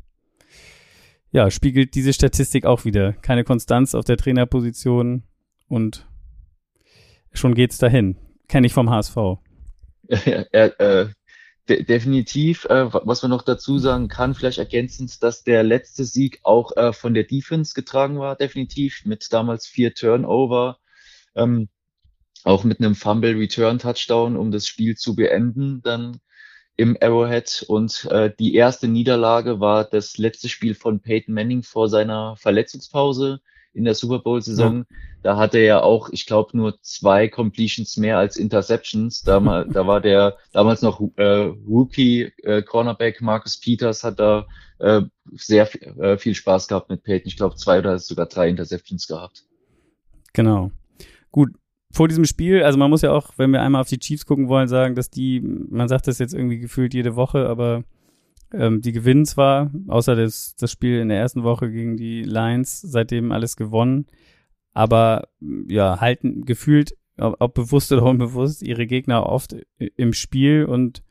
ja, 1.33 1.51
spiegelt 1.51 1.95
diese 1.95 2.13
Statistik 2.13 2.67
auch 2.67 2.85
wieder. 2.85 3.15
Keine 3.15 3.45
Konstanz 3.45 3.95
auf 3.95 4.05
der 4.05 4.19
Trainerposition 4.19 5.25
und 5.69 6.07
schon 7.38 7.55
geht's 7.55 7.78
dahin. 7.78 8.16
Kenne 8.49 8.66
ich 8.66 8.75
vom 8.75 8.90
HSV. 8.90 9.16
er, 10.09 10.81
äh, 10.81 11.09
de 11.69 11.83
definitiv, 11.83 12.64
äh, 12.66 12.93
was 12.93 13.23
man 13.23 13.31
noch 13.31 13.43
dazu 13.43 13.78
sagen 13.78 14.09
kann, 14.09 14.35
vielleicht 14.35 14.59
ergänzend, 14.59 15.23
dass 15.23 15.43
der 15.43 15.62
letzte 15.62 16.05
Sieg 16.05 16.40
auch 16.43 16.76
äh, 16.76 16.93
von 16.93 17.14
der 17.14 17.25
Defense 17.25 17.75
getragen 17.75 18.19
war, 18.19 18.37
definitiv, 18.37 19.05
mit 19.05 19.33
damals 19.33 19.66
vier 19.66 19.95
Turnover, 19.95 20.78
ähm, 21.35 21.69
auch 22.45 22.62
mit 22.64 22.81
einem 22.81 22.95
Fumble 22.95 23.37
Return 23.37 23.78
Touchdown, 23.78 24.37
um 24.37 24.50
das 24.50 24.66
Spiel 24.66 24.97
zu 24.97 25.16
beenden, 25.16 25.83
dann 25.83 26.21
im 26.76 26.97
Arrowhead 27.00 27.64
und 27.69 28.05
äh, 28.11 28.31
die 28.38 28.55
erste 28.55 28.87
Niederlage 28.87 29.61
war 29.61 29.85
das 29.85 30.19
letzte 30.19 30.49
Spiel 30.49 30.75
von 30.75 31.00
Peyton 31.00 31.35
Manning 31.35 31.62
vor 31.62 31.88
seiner 31.88 32.37
Verletzungspause 32.37 33.40
in 33.76 33.85
der 33.85 33.95
Super 33.95 34.21
Bowl-Saison. 34.21 34.78
Ja. 34.78 34.97
Da 35.23 35.37
hatte 35.37 35.59
er 35.59 35.85
auch, 35.85 36.09
ich 36.11 36.26
glaube, 36.26 36.56
nur 36.56 36.80
zwei 36.80 37.28
Completions 37.28 37.97
mehr 37.97 38.18
als 38.18 38.37
Interceptions. 38.37 39.23
Da, 39.23 39.38
mal, 39.38 39.68
da 39.73 39.87
war 39.87 40.00
der 40.00 40.37
damals 40.52 40.83
noch 40.83 41.00
äh, 41.16 41.52
Rookie 41.68 42.33
äh, 42.42 42.62
Cornerback 42.62 43.21
Marcus 43.21 43.61
Peters 43.61 44.02
hat 44.02 44.18
da 44.18 44.47
äh, 44.78 45.02
sehr 45.35 45.68
äh, 45.99 46.16
viel 46.16 46.35
Spaß 46.35 46.68
gehabt 46.68 46.88
mit 46.88 47.02
Peyton. 47.02 47.28
Ich 47.28 47.37
glaube, 47.37 47.56
zwei 47.56 47.78
oder 47.78 47.99
sogar 47.99 48.26
drei 48.26 48.49
Interceptions 48.49 49.06
gehabt. 49.06 49.45
Genau. 50.33 50.71
Gut, 51.30 51.50
vor 51.92 52.09
diesem 52.09 52.25
Spiel, 52.25 52.62
also 52.62 52.78
man 52.78 52.90
muss 52.90 53.02
ja 53.02 53.12
auch, 53.12 53.33
wenn 53.37 53.50
wir 53.50 53.62
einmal 53.62 53.83
auf 53.83 53.88
die 53.88 53.99
Chiefs 53.99 54.26
gucken 54.26 54.49
wollen, 54.49 54.68
sagen, 54.68 54.95
dass 54.95 55.11
die, 55.11 55.40
man 55.40 55.88
sagt 55.88 56.06
das 56.06 56.18
jetzt 56.18 56.35
irgendwie 56.35 56.59
gefühlt 56.59 56.95
jede 56.95 57.16
Woche, 57.16 57.49
aber 57.49 57.85
ähm, 58.53 58.81
die 58.81 58.93
gewinnen 58.93 59.25
zwar, 59.25 59.71
außer 59.88 60.17
das, 60.17 60.55
das 60.57 60.71
Spiel 60.71 61.00
in 61.00 61.09
der 61.09 61.19
ersten 61.19 61.43
Woche 61.43 61.71
gegen 61.71 61.97
die 61.97 62.23
Lions, 62.23 62.81
seitdem 62.81 63.33
alles 63.33 63.57
gewonnen, 63.57 64.07
aber 64.73 65.29
ja, 65.69 66.00
halten 66.00 66.45
gefühlt, 66.45 66.97
ob, 67.19 67.37
ob 67.41 67.55
bewusst 67.55 67.93
oder 67.93 68.05
unbewusst, 68.05 68.62
ihre 68.62 68.87
Gegner 68.87 69.26
oft 69.26 69.57
im 69.79 70.12
Spiel 70.12 70.65
und 70.65 71.03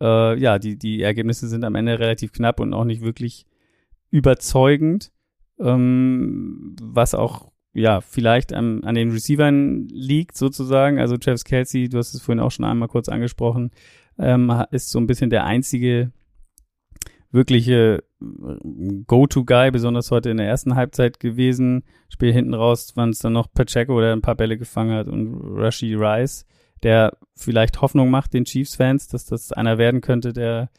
äh, 0.00 0.38
ja, 0.38 0.58
die, 0.58 0.78
die 0.78 1.02
Ergebnisse 1.02 1.48
sind 1.48 1.64
am 1.64 1.74
Ende 1.74 1.98
relativ 1.98 2.32
knapp 2.32 2.60
und 2.60 2.74
auch 2.74 2.84
nicht 2.84 3.02
wirklich 3.02 3.46
überzeugend, 4.10 5.12
ähm, 5.58 6.74
was 6.80 7.14
auch 7.14 7.50
ja, 7.72 8.00
vielleicht 8.00 8.52
an, 8.52 8.82
an 8.82 8.96
den 8.96 9.12
Receivern 9.12 9.86
liegt 9.88 10.36
sozusagen. 10.36 10.98
Also 10.98 11.16
Travis 11.16 11.44
Kelsey, 11.44 11.88
du 11.88 11.98
hast 11.98 12.14
es 12.14 12.22
vorhin 12.22 12.40
auch 12.40 12.50
schon 12.50 12.64
einmal 12.64 12.88
kurz 12.88 13.08
angesprochen, 13.08 13.70
ähm, 14.18 14.52
ist 14.72 14.90
so 14.90 14.98
ein 14.98 15.06
bisschen 15.06 15.30
der 15.30 15.44
einzige 15.44 16.12
wirkliche 17.32 18.02
äh, 18.20 19.04
Go-To-Guy, 19.06 19.70
besonders 19.70 20.10
heute 20.10 20.30
in 20.30 20.38
der 20.38 20.48
ersten 20.48 20.74
Halbzeit 20.74 21.20
gewesen. 21.20 21.84
Spiel 22.08 22.32
hinten 22.32 22.54
raus, 22.54 22.92
wann 22.94 23.10
es 23.10 23.18
dann 23.20 23.32
noch 23.32 23.52
Pacheco, 23.52 24.00
der 24.00 24.12
ein 24.12 24.22
paar 24.22 24.34
Bälle 24.34 24.58
gefangen 24.58 24.94
hat 24.94 25.08
und 25.08 25.38
Rashi 25.56 25.94
Rice, 25.94 26.46
der 26.82 27.16
vielleicht 27.36 27.80
Hoffnung 27.80 28.10
macht 28.10 28.34
den 28.34 28.44
Chiefs-Fans, 28.44 29.08
dass 29.08 29.26
das 29.26 29.52
einer 29.52 29.78
werden 29.78 30.00
könnte, 30.00 30.32
der 30.32 30.70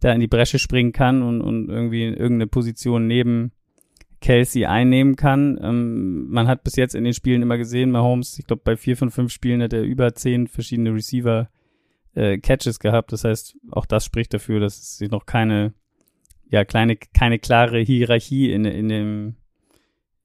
da 0.00 0.12
in 0.12 0.20
die 0.20 0.28
Bresche 0.28 0.58
springen 0.58 0.92
kann 0.92 1.22
und, 1.22 1.42
und 1.42 1.68
irgendwie 1.68 2.06
in 2.06 2.14
irgendeine 2.14 2.46
Position 2.46 3.06
neben 3.06 3.52
Kelsey 4.20 4.66
einnehmen 4.66 5.16
kann. 5.16 5.58
Ähm, 5.62 6.28
man 6.28 6.46
hat 6.46 6.64
bis 6.64 6.76
jetzt 6.76 6.94
in 6.94 7.04
den 7.04 7.14
Spielen 7.14 7.42
immer 7.42 7.58
gesehen, 7.58 7.90
Mahomes, 7.90 8.38
ich 8.38 8.46
glaube 8.46 8.62
bei 8.64 8.76
vier 8.76 8.96
von 8.96 9.10
fünf 9.10 9.32
Spielen 9.32 9.62
hat 9.62 9.72
er 9.72 9.82
über 9.82 10.14
zehn 10.14 10.46
verschiedene 10.46 10.94
Receiver 10.94 11.48
äh, 12.14 12.38
Catches 12.38 12.78
gehabt. 12.78 13.12
Das 13.12 13.24
heißt, 13.24 13.56
auch 13.70 13.86
das 13.86 14.04
spricht 14.04 14.34
dafür, 14.34 14.60
dass 14.60 14.78
es 14.78 14.98
sich 14.98 15.10
noch 15.10 15.26
keine, 15.26 15.72
ja, 16.50 16.64
kleine, 16.64 16.96
keine 16.96 17.38
klare 17.38 17.80
Hierarchie 17.80 18.52
in, 18.52 18.64
in 18.64 18.88
dem, 18.88 19.36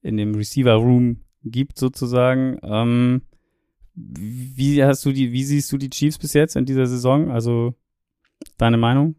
in 0.02 0.16
dem 0.16 0.34
Receiver 0.34 0.74
Room 0.74 1.20
gibt 1.44 1.78
sozusagen. 1.78 2.58
Ähm, 2.62 3.22
wie 3.94 4.82
hast 4.84 5.04
du 5.06 5.12
die, 5.12 5.32
wie 5.32 5.44
siehst 5.44 5.72
du 5.72 5.78
die 5.78 5.90
Chiefs 5.90 6.18
bis 6.18 6.34
jetzt 6.34 6.56
in 6.56 6.66
dieser 6.66 6.86
Saison? 6.86 7.30
Also 7.30 7.74
deine 8.58 8.76
Meinung? 8.76 9.14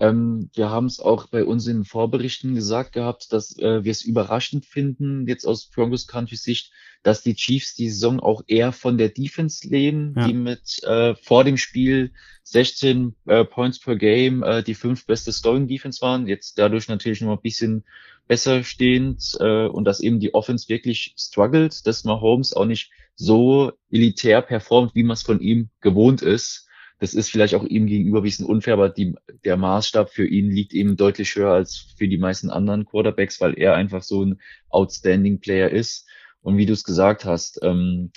Ähm, 0.00 0.50
wir 0.54 0.70
haben 0.70 0.86
es 0.86 1.00
auch 1.00 1.26
bei 1.26 1.44
uns 1.44 1.66
in 1.66 1.78
den 1.78 1.84
Vorberichten 1.84 2.54
gesagt 2.54 2.92
gehabt, 2.92 3.32
dass 3.32 3.58
äh, 3.58 3.84
wir 3.84 3.90
es 3.90 4.02
überraschend 4.02 4.64
finden, 4.64 5.26
jetzt 5.26 5.44
aus 5.44 5.66
Broncos 5.66 6.06
Country 6.06 6.36
Sicht, 6.36 6.72
dass 7.02 7.22
die 7.22 7.34
Chiefs 7.34 7.74
die 7.74 7.90
Saison 7.90 8.20
auch 8.20 8.42
eher 8.46 8.72
von 8.72 8.98
der 8.98 9.08
Defense 9.08 9.66
leben, 9.66 10.14
ja. 10.16 10.26
die 10.26 10.34
mit 10.34 10.82
äh, 10.84 11.14
vor 11.16 11.44
dem 11.44 11.56
Spiel 11.56 12.12
16 12.44 13.16
äh, 13.26 13.44
Points 13.44 13.80
per 13.80 13.96
Game 13.96 14.42
äh, 14.42 14.62
die 14.62 14.74
fünf 14.74 15.06
beste 15.06 15.32
Scoring 15.32 15.68
Defense 15.68 16.00
waren, 16.00 16.26
jetzt 16.26 16.58
dadurch 16.58 16.88
natürlich 16.88 17.20
noch 17.20 17.36
ein 17.36 17.42
bisschen 17.42 17.84
besser 18.26 18.62
stehend 18.62 19.36
äh, 19.40 19.66
und 19.66 19.84
dass 19.84 20.00
eben 20.00 20.20
die 20.20 20.34
Offense 20.34 20.68
wirklich 20.68 21.14
struggelt, 21.18 21.86
dass 21.86 22.04
Mahomes 22.04 22.52
auch 22.52 22.66
nicht 22.66 22.90
so 23.16 23.72
elitär 23.90 24.42
performt, 24.42 24.94
wie 24.94 25.02
man 25.02 25.14
es 25.14 25.22
von 25.22 25.40
ihm 25.40 25.70
gewohnt 25.80 26.22
ist 26.22 26.67
das 26.98 27.14
ist 27.14 27.30
vielleicht 27.30 27.54
auch 27.54 27.64
ihm 27.64 27.86
gegenüber 27.86 28.20
ein 28.20 28.24
bisschen 28.24 28.46
unfair, 28.46 28.74
aber 28.74 28.88
die, 28.88 29.14
der 29.44 29.56
Maßstab 29.56 30.10
für 30.10 30.26
ihn 30.26 30.50
liegt 30.50 30.74
eben 30.74 30.96
deutlich 30.96 31.36
höher 31.36 31.52
als 31.52 31.94
für 31.96 32.08
die 32.08 32.18
meisten 32.18 32.50
anderen 32.50 32.84
Quarterbacks, 32.84 33.40
weil 33.40 33.56
er 33.56 33.74
einfach 33.74 34.02
so 34.02 34.24
ein 34.24 34.40
outstanding 34.68 35.40
Player 35.40 35.70
ist. 35.70 36.06
Und 36.40 36.56
wie 36.56 36.66
du 36.66 36.72
es 36.72 36.84
gesagt 36.84 37.24
hast, 37.24 37.60
ähm, 37.62 38.10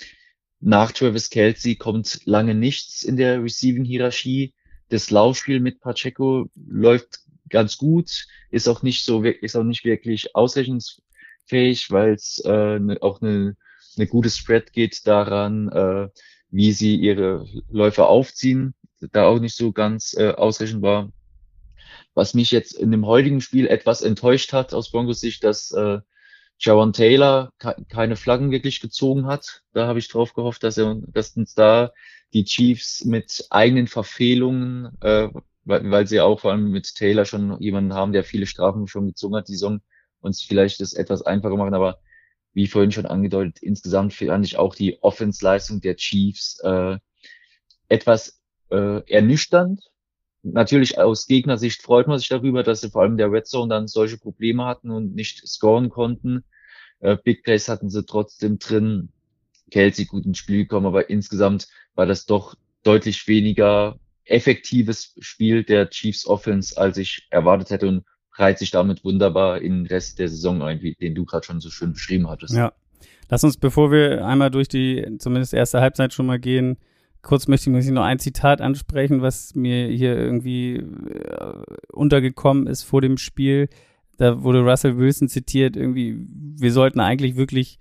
nach 0.60 0.92
Travis 0.92 1.30
Kelsey 1.30 1.76
kommt 1.76 2.20
lange 2.24 2.54
nichts 2.54 3.02
in 3.02 3.16
der 3.16 3.42
Receiving-Hierarchie. 3.42 4.54
Das 4.88 5.10
Laufspiel 5.10 5.60
mit 5.60 5.80
Pacheco 5.80 6.48
läuft 6.54 7.20
ganz 7.48 7.78
gut, 7.78 8.26
ist 8.50 8.68
auch 8.68 8.82
nicht 8.82 9.04
so, 9.04 9.22
ist 9.22 9.56
auch 9.56 9.64
nicht 9.64 9.84
wirklich 9.84 10.34
ausrechnungsfähig, 10.34 11.90
weil 11.90 12.14
es 12.14 12.42
äh, 12.44 12.78
ne, 12.78 12.98
auch 13.00 13.22
eine, 13.22 13.56
eine 13.96 14.06
gute 14.06 14.30
Spread 14.30 14.72
geht 14.72 15.06
daran, 15.06 15.68
äh, 15.68 16.08
wie 16.52 16.72
sie 16.72 16.96
ihre 16.96 17.46
Läufer 17.70 18.08
aufziehen, 18.08 18.74
da 19.10 19.26
auch 19.26 19.40
nicht 19.40 19.56
so 19.56 19.72
ganz 19.72 20.14
äh, 20.16 20.30
ausrechenbar. 20.30 21.10
Was 22.14 22.34
mich 22.34 22.50
jetzt 22.50 22.74
in 22.74 22.90
dem 22.90 23.06
heutigen 23.06 23.40
Spiel 23.40 23.66
etwas 23.66 24.02
enttäuscht 24.02 24.52
hat 24.52 24.74
aus 24.74 24.92
Broncos 24.92 25.20
Sicht, 25.20 25.42
dass 25.44 25.72
äh, 25.72 26.00
Jawan 26.58 26.92
Taylor 26.92 27.52
keine 27.88 28.16
Flaggen 28.16 28.50
wirklich 28.50 28.80
gezogen 28.80 29.26
hat. 29.26 29.62
Da 29.72 29.86
habe 29.88 29.98
ich 29.98 30.08
drauf 30.08 30.34
gehofft, 30.34 30.62
dass 30.62 30.76
er, 30.76 30.96
dass 31.08 31.36
uns 31.36 31.54
da 31.54 31.90
die 32.34 32.44
Chiefs 32.44 33.04
mit 33.04 33.46
eigenen 33.50 33.88
Verfehlungen, 33.88 34.96
äh, 35.00 35.28
weil, 35.64 35.90
weil 35.90 36.06
sie 36.06 36.20
auch 36.20 36.40
vor 36.40 36.52
allem 36.52 36.70
mit 36.70 36.94
Taylor 36.94 37.24
schon 37.24 37.58
jemanden 37.60 37.94
haben, 37.94 38.12
der 38.12 38.24
viele 38.24 38.46
Strafen 38.46 38.86
schon 38.86 39.06
gezogen 39.06 39.36
hat, 39.36 39.48
die 39.48 39.52
Saison, 39.52 39.80
uns 40.20 40.42
vielleicht 40.42 40.80
das 40.80 40.92
etwas 40.92 41.22
einfacher 41.22 41.56
machen. 41.56 41.74
Aber 41.74 41.98
wie 42.54 42.66
vorhin 42.66 42.92
schon 42.92 43.06
angedeutet, 43.06 43.62
insgesamt 43.62 44.14
fand 44.14 44.44
ich 44.44 44.58
auch 44.58 44.74
die 44.74 45.02
Offense-Leistung 45.02 45.80
der 45.80 45.96
Chiefs 45.96 46.60
äh, 46.62 46.98
etwas 47.88 48.40
äh, 48.70 49.00
ernüchternd. 49.10 49.90
Natürlich 50.42 50.98
aus 50.98 51.26
Gegnersicht 51.26 51.82
freut 51.82 52.08
man 52.08 52.18
sich 52.18 52.28
darüber, 52.28 52.62
dass 52.62 52.80
sie 52.80 52.90
vor 52.90 53.02
allem 53.02 53.16
der 53.16 53.30
Red 53.30 53.46
Zone 53.46 53.68
dann 53.68 53.86
solche 53.86 54.18
Probleme 54.18 54.64
hatten 54.64 54.90
und 54.90 55.14
nicht 55.14 55.46
scoren 55.46 55.88
konnten. 55.88 56.44
Äh, 57.00 57.16
Big 57.22 57.44
Plays 57.44 57.68
hatten 57.68 57.90
sie 57.90 58.04
trotzdem 58.04 58.58
drin. 58.58 59.10
Kelsey 59.70 60.04
gut 60.04 60.26
ins 60.26 60.38
Spiel 60.38 60.58
gekommen, 60.58 60.86
aber 60.86 61.08
insgesamt 61.08 61.68
war 61.94 62.06
das 62.06 62.26
doch 62.26 62.56
deutlich 62.82 63.26
weniger 63.28 63.98
effektives 64.24 65.14
Spiel 65.20 65.64
der 65.64 65.88
Chiefs 65.90 66.26
Offense, 66.26 66.76
als 66.76 66.98
ich 66.98 67.26
erwartet 67.30 67.70
hätte. 67.70 67.88
Und 67.88 68.04
reiht 68.34 68.58
sich 68.58 68.70
damit 68.70 69.04
wunderbar 69.04 69.60
in 69.60 69.84
den 69.84 69.86
Rest 69.86 70.18
der 70.18 70.28
Saison 70.28 70.62
ein, 70.62 70.82
wie, 70.82 70.94
den 70.94 71.14
du 71.14 71.24
gerade 71.24 71.44
schon 71.44 71.60
so 71.60 71.70
schön 71.70 71.92
beschrieben 71.92 72.28
hattest. 72.28 72.54
Ja. 72.54 72.72
Lass 73.28 73.44
uns, 73.44 73.56
bevor 73.56 73.90
wir 73.90 74.26
einmal 74.26 74.50
durch 74.50 74.68
die 74.68 75.06
zumindest 75.18 75.54
erste 75.54 75.80
Halbzeit 75.80 76.12
schon 76.12 76.26
mal 76.26 76.38
gehen, 76.38 76.76
kurz 77.22 77.48
möchte 77.48 77.70
ich 77.70 77.90
noch 77.90 78.04
ein 78.04 78.18
Zitat 78.18 78.60
ansprechen, 78.60 79.22
was 79.22 79.54
mir 79.54 79.86
hier 79.88 80.16
irgendwie 80.16 80.76
äh, 80.76 81.62
untergekommen 81.92 82.66
ist 82.66 82.82
vor 82.82 83.00
dem 83.00 83.16
Spiel. 83.16 83.68
Da 84.18 84.42
wurde 84.42 84.60
Russell 84.60 84.98
Wilson 84.98 85.28
zitiert, 85.28 85.76
irgendwie, 85.76 86.26
wir 86.28 86.72
sollten 86.72 87.00
eigentlich 87.00 87.36
wirklich 87.36 87.78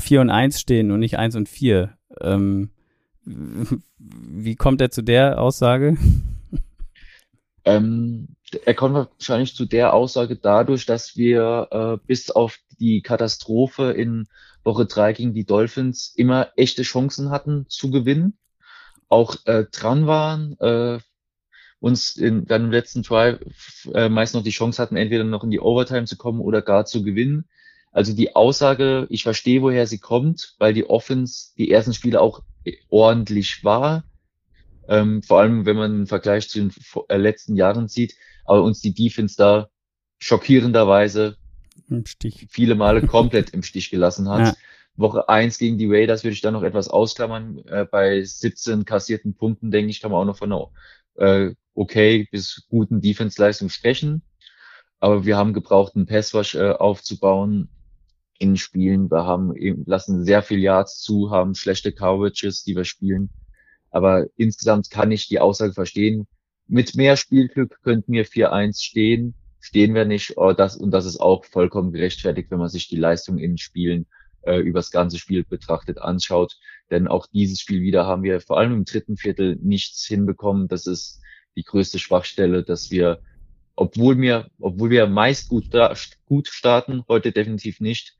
4 0.00 0.22
und 0.22 0.30
1 0.30 0.60
stehen 0.60 0.90
und 0.90 1.00
nicht 1.00 1.18
1 1.18 1.36
und 1.36 1.48
4. 1.48 1.96
Ähm, 2.20 2.70
wie 3.26 4.56
kommt 4.56 4.80
er 4.80 4.90
zu 4.90 5.02
der 5.02 5.40
Aussage? 5.40 5.96
Ähm, 7.66 8.28
er 8.64 8.74
kommt 8.74 8.94
wahrscheinlich 8.94 9.54
zu 9.54 9.64
der 9.64 9.94
Aussage 9.94 10.36
dadurch, 10.36 10.86
dass 10.86 11.16
wir 11.16 11.68
äh, 11.70 12.06
bis 12.06 12.30
auf 12.30 12.58
die 12.80 13.02
Katastrophe 13.02 13.92
in 13.92 14.26
Woche 14.64 14.86
drei 14.86 15.12
gegen 15.12 15.34
die 15.34 15.44
Dolphins 15.44 16.12
immer 16.16 16.48
echte 16.56 16.82
Chancen 16.82 17.30
hatten 17.30 17.66
zu 17.68 17.90
gewinnen, 17.90 18.38
auch 19.08 19.36
äh, 19.44 19.64
dran 19.70 20.06
waren, 20.06 20.58
äh, 20.60 20.98
uns 21.80 22.16
in, 22.16 22.46
dann 22.46 22.64
im 22.64 22.70
letzten 22.70 23.02
Drive 23.02 23.40
äh, 23.92 24.08
meist 24.08 24.34
noch 24.34 24.42
die 24.42 24.50
Chance 24.50 24.80
hatten, 24.80 24.96
entweder 24.96 25.24
noch 25.24 25.44
in 25.44 25.50
die 25.50 25.60
Overtime 25.60 26.06
zu 26.06 26.16
kommen 26.16 26.40
oder 26.40 26.62
gar 26.62 26.86
zu 26.86 27.02
gewinnen. 27.02 27.44
Also 27.92 28.14
die 28.14 28.34
Aussage, 28.34 29.06
ich 29.10 29.22
verstehe, 29.22 29.62
woher 29.62 29.86
sie 29.86 29.98
kommt, 29.98 30.54
weil 30.58 30.72
die 30.72 30.88
Offense 30.88 31.50
die 31.58 31.70
ersten 31.70 31.92
Spiele 31.92 32.20
auch 32.20 32.42
ordentlich 32.88 33.62
war. 33.64 34.04
Ähm, 34.88 35.22
vor 35.22 35.40
allem, 35.40 35.66
wenn 35.66 35.76
man 35.76 35.92
einen 35.92 36.06
Vergleich 36.06 36.48
zu 36.48 36.58
den 36.58 36.72
äh, 37.08 37.16
letzten 37.16 37.56
Jahren 37.56 37.88
sieht, 37.88 38.14
aber 38.44 38.62
uns 38.62 38.80
die 38.80 38.94
Defense 38.94 39.36
da 39.36 39.68
schockierenderweise 40.18 41.36
viele 42.48 42.74
Male 42.74 43.02
komplett 43.06 43.50
im 43.50 43.62
Stich 43.62 43.90
gelassen 43.90 44.28
hat. 44.28 44.40
Ja. 44.40 44.54
Woche 44.96 45.28
eins 45.28 45.58
gegen 45.58 45.76
die 45.76 45.90
Raiders 45.90 46.22
würde 46.22 46.34
ich 46.34 46.40
da 46.40 46.50
noch 46.50 46.62
etwas 46.62 46.88
ausklammern. 46.88 47.58
Äh, 47.66 47.84
bei 47.84 48.22
17 48.22 48.84
kassierten 48.84 49.34
Punkten, 49.34 49.70
denke 49.70 49.90
ich, 49.90 50.00
kann 50.00 50.10
man 50.10 50.20
auch 50.20 50.24
noch 50.24 50.38
von 50.38 50.52
einer 50.52 50.70
äh, 51.16 51.54
okay 51.74 52.28
bis 52.30 52.66
guten 52.68 53.00
Defense-Leistung 53.00 53.70
sprechen. 53.70 54.22
Aber 55.00 55.24
wir 55.24 55.36
haben 55.36 55.52
gebraucht, 55.52 55.96
einen 55.96 56.06
Passwash 56.06 56.54
äh, 56.54 56.70
aufzubauen 56.70 57.68
in 58.38 58.56
Spielen. 58.56 59.10
Wir 59.10 59.24
haben 59.24 59.54
eben, 59.56 59.84
lassen 59.86 60.24
sehr 60.24 60.42
viel 60.42 60.60
Yards 60.60 61.00
zu, 61.00 61.30
haben 61.30 61.54
schlechte 61.54 61.92
Coverages, 61.92 62.62
die 62.62 62.76
wir 62.76 62.84
spielen. 62.84 63.30
Aber 63.90 64.26
insgesamt 64.36 64.90
kann 64.90 65.10
ich 65.10 65.28
die 65.28 65.40
Aussage 65.40 65.72
verstehen, 65.72 66.26
mit 66.66 66.94
mehr 66.94 67.16
Spielglück 67.16 67.80
könnten 67.82 68.12
wir 68.12 68.26
4-1 68.26 68.82
stehen, 68.82 69.34
stehen 69.60 69.94
wir 69.94 70.04
nicht. 70.04 70.36
Oh, 70.36 70.52
das, 70.52 70.76
und 70.76 70.90
das 70.90 71.06
ist 71.06 71.20
auch 71.20 71.44
vollkommen 71.44 71.92
gerechtfertigt, 71.92 72.50
wenn 72.50 72.58
man 72.58 72.68
sich 72.68 72.88
die 72.88 72.96
Leistung 72.96 73.38
in 73.38 73.58
Spielen 73.58 74.06
äh, 74.42 74.58
übers 74.58 74.90
ganze 74.90 75.18
Spiel 75.18 75.44
betrachtet 75.44 75.98
anschaut. 75.98 76.58
Denn 76.90 77.08
auch 77.08 77.26
dieses 77.26 77.60
Spiel 77.60 77.80
wieder 77.80 78.06
haben 78.06 78.22
wir 78.22 78.40
vor 78.40 78.58
allem 78.58 78.72
im 78.72 78.84
dritten 78.84 79.16
Viertel 79.16 79.56
nichts 79.62 80.04
hinbekommen. 80.06 80.68
Das 80.68 80.86
ist 80.86 81.20
die 81.56 81.62
größte 81.62 81.98
Schwachstelle, 81.98 82.62
dass 82.62 82.90
wir, 82.90 83.20
obwohl 83.76 84.20
wir, 84.20 84.50
obwohl 84.58 84.90
wir 84.90 85.06
meist 85.06 85.48
gut, 85.48 85.66
gut 86.26 86.48
starten, 86.48 87.04
heute 87.08 87.32
definitiv 87.32 87.80
nicht, 87.80 88.16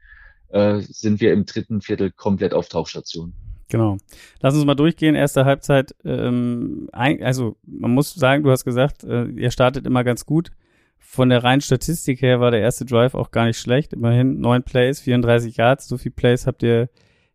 äh, 0.49 0.81
sind 0.81 1.21
wir 1.21 1.33
im 1.33 1.47
dritten 1.47 1.81
Viertel 1.81 2.11
komplett 2.11 2.55
auf 2.55 2.69
Tauchstation. 2.69 3.35
Genau. 3.69 3.97
Lass 4.41 4.55
uns 4.55 4.65
mal 4.65 4.75
durchgehen. 4.75 5.15
Erste 5.15 5.45
Halbzeit. 5.45 5.95
Ähm, 6.05 6.89
also 6.93 7.57
man 7.67 7.93
muss 7.93 8.15
sagen, 8.15 8.43
du 8.43 8.51
hast 8.51 8.65
gesagt, 8.65 9.05
äh, 9.05 9.25
ihr 9.27 9.51
startet 9.51 9.87
immer 9.87 10.05
ganz 10.05 10.27
gut. 10.27 10.51
Von 10.99 11.29
der 11.29 11.45
reinen 11.45 11.61
Statistik 11.61 12.23
her 12.23 12.41
war 12.41 12.51
der 12.51 12.61
erste 12.61 12.85
Drive 12.85 13.15
auch 13.15 13.31
gar 13.31 13.47
nicht 13.47 13.59
schlecht. 13.59 13.93
Immerhin 13.93 14.41
neun 14.41 14.63
Plays, 14.63 15.01
34 15.01 15.57
Yards. 15.57 15.89
So 15.89 15.97
viel 15.97 16.13
Plays 16.13 16.47
habt 16.47 16.63
ihr 16.63 16.89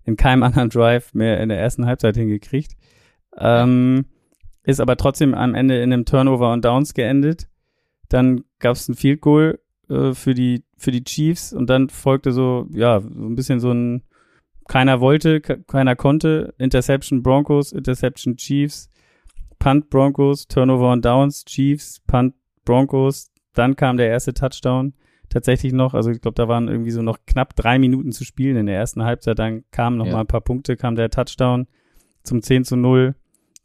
in 0.04 0.18
keinem 0.18 0.44
anderen 0.44 0.70
Drive 0.70 1.14
mehr 1.14 1.40
in 1.40 1.50
der 1.50 1.60
ersten 1.60 1.86
Halbzeit 1.86 2.16
hingekriegt. 2.18 2.74
Ähm, 3.38 4.06
ist 4.64 4.80
aber 4.80 4.98
trotzdem 4.98 5.34
am 5.34 5.56
Ende 5.56 5.82
in 5.82 5.94
einem 5.94 6.06
Turnover 6.06 6.52
und 6.54 6.66
Downs 6.66 6.94
geendet. 6.94 7.48
Dann 8.10 8.44
gab 8.60 8.76
es 8.76 8.88
ein 8.88 8.96
Field 8.96 9.22
Goal 9.22 9.60
äh, 9.90 10.14
für 10.14 10.34
die 10.34 10.64
für 10.78 10.92
die 10.92 11.04
Chiefs 11.04 11.54
und 11.54 11.70
dann 11.70 11.90
folgte 11.90 12.32
so 12.32 12.68
ja 12.72 13.02
so 13.02 13.08
ein 13.08 13.36
bisschen 13.36 13.60
so 13.60 13.72
ein 13.72 14.04
keiner 14.70 15.02
wollte, 15.02 15.42
keiner 15.42 15.96
konnte. 15.96 16.54
Interception 16.60 17.24
Broncos, 17.24 17.72
Interception 17.74 18.38
Chiefs, 18.38 18.90
Punt 19.58 19.90
Broncos, 19.90 20.48
Turnover 20.48 20.94
und 20.94 21.04
Downs 21.04 21.44
Chiefs, 21.44 22.02
Punt 22.06 22.36
Broncos. 22.66 23.32
Dann 23.54 23.76
kam 23.76 23.98
der 23.98 24.10
erste 24.10 24.34
Touchdown 24.34 24.94
tatsächlich 25.28 25.74
noch. 25.74 25.96
Also 25.96 26.12
ich 26.12 26.22
glaube, 26.22 26.36
da 26.36 26.48
waren 26.48 26.68
irgendwie 26.68 26.92
so 26.92 27.02
noch 27.02 27.18
knapp 27.26 27.56
drei 27.56 27.80
Minuten 27.80 28.12
zu 28.12 28.24
spielen 28.24 28.58
in 28.58 28.68
der 28.68 28.76
ersten 28.76 29.04
Halbzeit. 29.04 29.40
Dann 29.40 29.64
kamen 29.72 29.98
noch 29.98 30.06
ja. 30.06 30.14
mal 30.14 30.22
ein 30.22 30.28
paar 30.28 30.42
Punkte, 30.42 30.78
kam 30.78 30.96
der 30.96 31.10
Touchdown 31.10 31.68
zum 32.22 32.44
10 32.44 32.64
zu 32.64 32.76
0. 32.76 33.16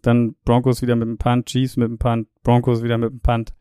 Dann 0.01 0.35
Broncos 0.47 0.81
wieder 0.81 0.97
mit 0.97 1.07
dem 1.07 1.19
Punt, 1.19 1.47
Chiefs 1.47 1.77
mit 1.77 1.89
dem 1.89 1.99
Punt, 1.99 2.29
Broncos 2.43 2.83
wieder 2.83 2.97
mit 2.97 3.11
dem 3.11 3.21
Punt. 3.21 3.53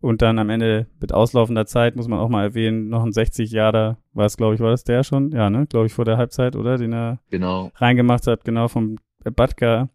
Und 0.00 0.22
dann 0.22 0.38
am 0.38 0.50
Ende 0.50 0.86
mit 1.00 1.12
auslaufender 1.12 1.66
Zeit, 1.66 1.96
muss 1.96 2.08
man 2.08 2.18
auch 2.18 2.28
mal 2.28 2.44
erwähnen, 2.44 2.88
noch 2.88 3.02
ein 3.02 3.12
60 3.12 3.50
Jahre 3.50 3.96
war 4.12 4.26
es, 4.26 4.36
glaube 4.36 4.54
ich, 4.54 4.60
war 4.60 4.70
das 4.70 4.84
der 4.84 5.02
schon? 5.02 5.32
Ja, 5.32 5.50
ne? 5.50 5.66
Glaube 5.66 5.86
ich, 5.86 5.92
vor 5.92 6.04
der 6.04 6.18
Halbzeit, 6.18 6.54
oder? 6.54 6.76
Den 6.76 6.92
er 6.92 7.20
genau. 7.30 7.70
reingemacht 7.76 8.26
hat, 8.26 8.44
genau 8.44 8.68
vom 8.68 8.96
Batka. 9.24 9.88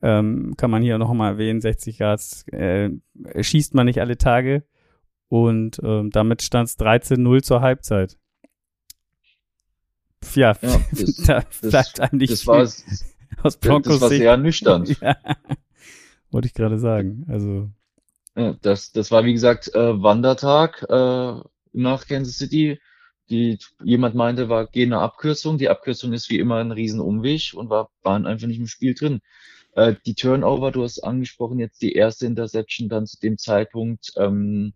Ähm, 0.00 0.54
kann 0.56 0.70
man 0.70 0.82
hier 0.82 0.96
noch 0.98 1.12
mal 1.12 1.30
erwähnen, 1.32 1.60
60 1.60 1.98
Yards 1.98 2.46
äh, 2.48 2.90
schießt 3.40 3.74
man 3.74 3.86
nicht 3.86 4.00
alle 4.00 4.16
Tage. 4.16 4.64
Und 5.28 5.80
ähm, 5.82 6.10
damit 6.10 6.42
stand 6.42 6.68
es 6.68 6.78
13-0 6.78 7.42
zur 7.42 7.60
Halbzeit. 7.60 8.16
Ja, 10.34 10.56
ja 10.60 10.80
das, 10.92 11.16
da 11.26 11.44
bleibt 11.62 12.00
einem 12.00 12.18
nicht 12.18 12.32
das 12.32 12.46
war, 12.46 12.60
aus 13.42 13.56
Broncos 13.56 13.94
Das 13.94 14.00
war 14.02 14.08
sehr 14.08 14.36
nüchtern. 14.36 14.84
ja, 15.00 15.16
wollte 16.30 16.46
ich 16.46 16.54
gerade 16.54 16.78
sagen. 16.78 17.26
Also 17.28 17.70
das, 18.62 18.92
das 18.92 19.10
war 19.10 19.24
wie 19.24 19.32
gesagt 19.32 19.74
äh, 19.74 20.02
Wandertag 20.02 20.84
äh, 20.88 21.40
nach 21.72 22.06
Kansas 22.06 22.38
City. 22.38 22.80
Die 23.30 23.58
jemand 23.82 24.14
meinte, 24.14 24.48
war 24.48 24.66
geh 24.66 24.84
eine 24.84 25.00
Abkürzung. 25.00 25.58
Die 25.58 25.68
Abkürzung 25.68 26.12
ist 26.12 26.30
wie 26.30 26.38
immer 26.38 26.56
ein 26.56 26.72
Riesenumweg 26.72 27.52
und 27.54 27.68
war 27.68 27.90
waren 28.02 28.26
einfach 28.26 28.46
nicht 28.46 28.60
im 28.60 28.66
Spiel 28.66 28.94
drin. 28.94 29.20
Äh, 29.74 29.96
die 30.06 30.14
Turnover, 30.14 30.70
du 30.70 30.82
hast 30.82 31.00
angesprochen, 31.00 31.58
jetzt 31.58 31.82
die 31.82 31.92
erste 31.92 32.26
Interception 32.26 32.88
dann 32.88 33.06
zu 33.06 33.18
dem 33.20 33.38
Zeitpunkt 33.38 34.12
ähm, 34.16 34.72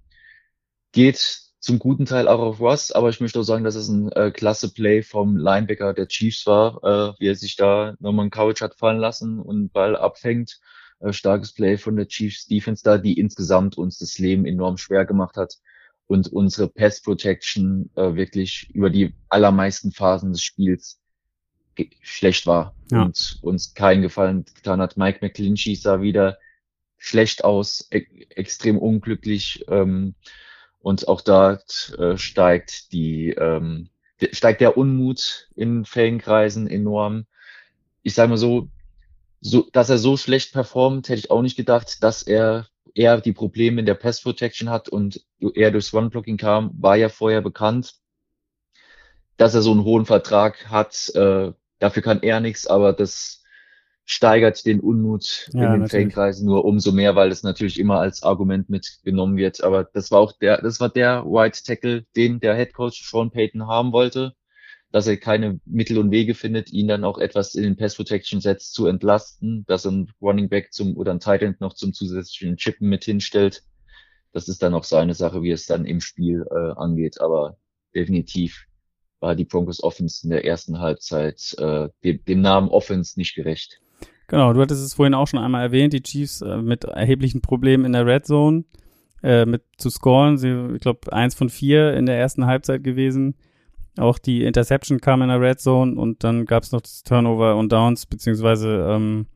geht 0.93 1.41
zum 1.61 1.79
guten 1.79 2.07
Teil 2.07 2.27
auch 2.27 2.41
auf 2.41 2.61
Russ, 2.61 2.91
aber 2.91 3.09
ich 3.09 3.21
möchte 3.21 3.39
auch 3.39 3.45
sagen, 3.45 3.63
dass 3.65 3.77
es 3.77 3.89
ein 3.89 4.11
äh, 4.13 4.33
klasse 4.33 4.73
Play 4.75 5.03
vom 5.03 5.37
Linebacker 5.37 5.95
der 5.95 6.09
Chiefs 6.09 6.45
war, 6.47 6.83
äh, 6.83 7.21
wie 7.21 7.29
er 7.29 7.37
sich 7.37 7.57
da 7.57 7.95
nochmal 8.01 8.25
einen 8.25 8.31
Couch 8.31 8.61
hat 8.61 8.75
fallen 8.75 8.99
lassen 8.99 9.39
und 9.39 9.73
Ball 9.73 9.97
abfängt 9.97 10.61
äh, 11.03 11.13
starkes 11.13 11.53
Play 11.53 11.77
von 11.77 11.97
der 11.97 12.09
Chiefs 12.09 12.47
Defense 12.47 12.83
da, 12.83 12.99
die 12.99 13.19
insgesamt 13.19 13.77
uns 13.77 13.99
das 13.99 14.19
Leben 14.19 14.47
enorm 14.47 14.77
schwer 14.77 15.05
gemacht 15.05 15.37
hat 15.37 15.59
und 16.07 16.29
unsere 16.29 16.69
Pass 16.69 17.01
Protection 17.01 17.91
äh, 17.97 18.15
wirklich 18.15 18.71
über 18.75 18.91
die 18.91 19.15
allermeisten 19.29 19.93
Phasen 19.93 20.33
des 20.33 20.43
Spiels 20.43 20.99
schlecht 22.03 22.47
war 22.47 22.75
ja. 22.91 23.03
und 23.03 23.39
uns 23.41 23.75
keinen 23.75 24.03
Gefallen 24.03 24.45
getan 24.55 24.81
hat. 24.81 24.97
Mike 24.97 25.21
McClinchy 25.23 25.75
sah 25.75 26.03
wieder 26.03 26.39
schlecht 26.99 27.45
aus, 27.45 27.89
e 27.91 28.05
extrem 28.31 28.79
unglücklich 28.79 29.65
ähm, 29.69 30.15
und 30.81 31.09
auch 31.09 31.21
dort 31.21 31.97
äh, 31.99 32.17
steigt 32.19 32.93
die 32.93 33.31
ähm, 33.31 33.89
steigt 34.31 34.61
der 34.61 34.77
Unmut 34.77 35.49
in 35.57 35.85
Fangenkreisen 35.85 36.69
enorm. 36.69 37.27
Ich 38.03 38.15
sage 38.15 38.29
mal 38.29 38.37
so, 38.37 38.69
so, 39.43 39.69
dass 39.73 39.91
er 39.91 39.99
so 39.99 40.17
schlecht 40.17 40.53
performt, 40.53 41.09
hätte 41.09 41.19
ich 41.19 41.31
auch 41.31 41.43
nicht 41.43 41.57
gedacht, 41.57 42.03
dass 42.03 42.23
er 42.23 42.69
eher 42.95 43.21
die 43.21 43.33
Probleme 43.33 43.81
in 43.81 43.87
der 43.87 43.95
Pass 43.95 44.23
Protection 44.23 44.71
hat 44.71 44.89
und 44.89 45.21
er 45.55 45.73
durchs 45.73 45.93
Run 45.93 46.11
Blocking 46.11 46.37
kam, 46.37 46.71
war 46.81 46.97
ja 46.97 47.09
vorher 47.09 47.43
bekannt. 47.43 47.95
Dass 49.37 49.55
er 49.55 49.63
so 49.63 49.73
einen 49.73 49.85
hohen 49.85 50.07
Vertrag 50.07 50.71
hat, 50.71 51.11
äh, 51.17 51.53
dafür 51.81 52.03
kann 52.03 52.23
er 52.23 52.39
nichts, 52.39 52.69
aber 52.69 52.93
das 52.93 53.43
steigert 54.05 54.65
den 54.65 54.79
Unmut 54.79 55.49
ja, 55.53 55.75
in 55.75 55.81
den 55.81 55.89
Fankreisen 55.89 56.47
nur 56.47 56.65
umso 56.65 56.93
mehr, 56.93 57.17
weil 57.17 57.33
es 57.33 57.43
natürlich 57.43 57.81
immer 57.81 57.99
als 57.99 58.23
Argument 58.23 58.69
mitgenommen 58.69 59.37
wird. 59.37 59.65
Aber 59.65 59.85
das 59.85 60.11
war 60.13 60.21
auch 60.21 60.33
der, 60.33 60.61
das 60.61 60.79
war 60.79 60.89
der 60.89 61.25
White 61.25 61.63
Tackle, 61.65 62.05
den 62.15 62.39
der 62.39 62.55
Head 62.55 62.75
Coach 62.75 63.09
Sean 63.09 63.31
Payton 63.31 63.67
haben 63.67 63.93
wollte 63.93 64.35
dass 64.93 65.07
er 65.07 65.17
keine 65.17 65.59
Mittel 65.65 65.99
und 65.99 66.11
Wege 66.11 66.35
findet, 66.35 66.71
ihn 66.71 66.87
dann 66.87 67.05
auch 67.05 67.19
etwas 67.19 67.55
in 67.55 67.63
den 67.63 67.77
Pass 67.77 67.97
Protection 67.97 68.41
Sets 68.41 68.71
zu 68.71 68.87
entlasten, 68.87 69.65
dass 69.67 69.87
er 69.87 69.93
ein 69.93 70.13
Running 70.21 70.51
Back 70.51 70.73
zum 70.73 70.97
oder 70.97 71.13
ein 71.13 71.21
Tight 71.21 71.43
End 71.43 71.61
noch 71.61 71.73
zum 71.73 71.95
zusätzlichen 71.95 72.57
Chippen 72.57 72.89
mit 72.89 73.05
hinstellt. 73.05 73.65
Das 74.33 74.49
ist 74.49 74.63
dann 74.63 74.75
auch 74.75 74.85
seine 74.85 75.15
Sache, 75.15 75.43
wie 75.43 75.51
es 75.51 75.67
dann 75.67 75.87
im 75.87 76.01
Spiel 76.01 76.45
äh, 76.51 76.73
angeht. 76.79 77.21
Aber 77.21 77.57
definitiv 77.95 78.67
war 79.21 79.35
die 79.35 79.45
Broncos 79.45 79.83
Offense 79.83 80.25
in 80.25 80.31
der 80.31 80.45
ersten 80.45 80.79
Halbzeit 80.79 81.55
äh, 81.59 81.89
dem, 82.05 82.25
dem 82.25 82.41
Namen 82.43 82.69
Offense 82.69 83.19
nicht 83.19 83.35
gerecht. 83.35 83.81
Genau, 84.29 84.53
du 84.53 84.61
hattest 84.61 84.85
es 84.85 84.95
vorhin 84.95 85.15
auch 85.15 85.29
schon 85.29 85.41
einmal 85.41 85.63
erwähnt, 85.63 85.93
die 85.95 86.03
Chiefs 86.03 86.43
äh, 86.43 86.59
mit 86.59 86.85
erheblichen 86.85 87.41
Problemen 87.41 87.87
in 87.87 87.93
der 87.93 88.07
Red 88.07 88.27
Zone 88.27 88.65
äh, 89.23 89.47
mit 89.47 89.63
zu 89.79 89.89
scoren. 89.89 90.37
Sie, 90.37 90.75
ich 90.75 90.81
glaube, 90.81 91.13
eins 91.13 91.35
von 91.35 91.49
vier 91.49 91.95
in 91.95 92.07
der 92.07 92.19
ersten 92.19 92.47
Halbzeit 92.47 92.85
gewesen. 92.85 93.37
Auch 93.99 94.19
die 94.19 94.45
Interception 94.45 95.01
kam 95.01 95.23
in 95.23 95.29
der 95.29 95.41
Red 95.41 95.61
Zone 95.61 96.01
und 96.01 96.25
dann 96.25 96.47
gab 96.47 96.63
es 96.63 96.73
noch 96.73 96.81
das 96.81 97.03
Turnover 97.03 97.57
und 97.57 97.71
Downs, 97.71 98.07
beziehungsweise, 98.07 98.87
ähm, 98.89 99.27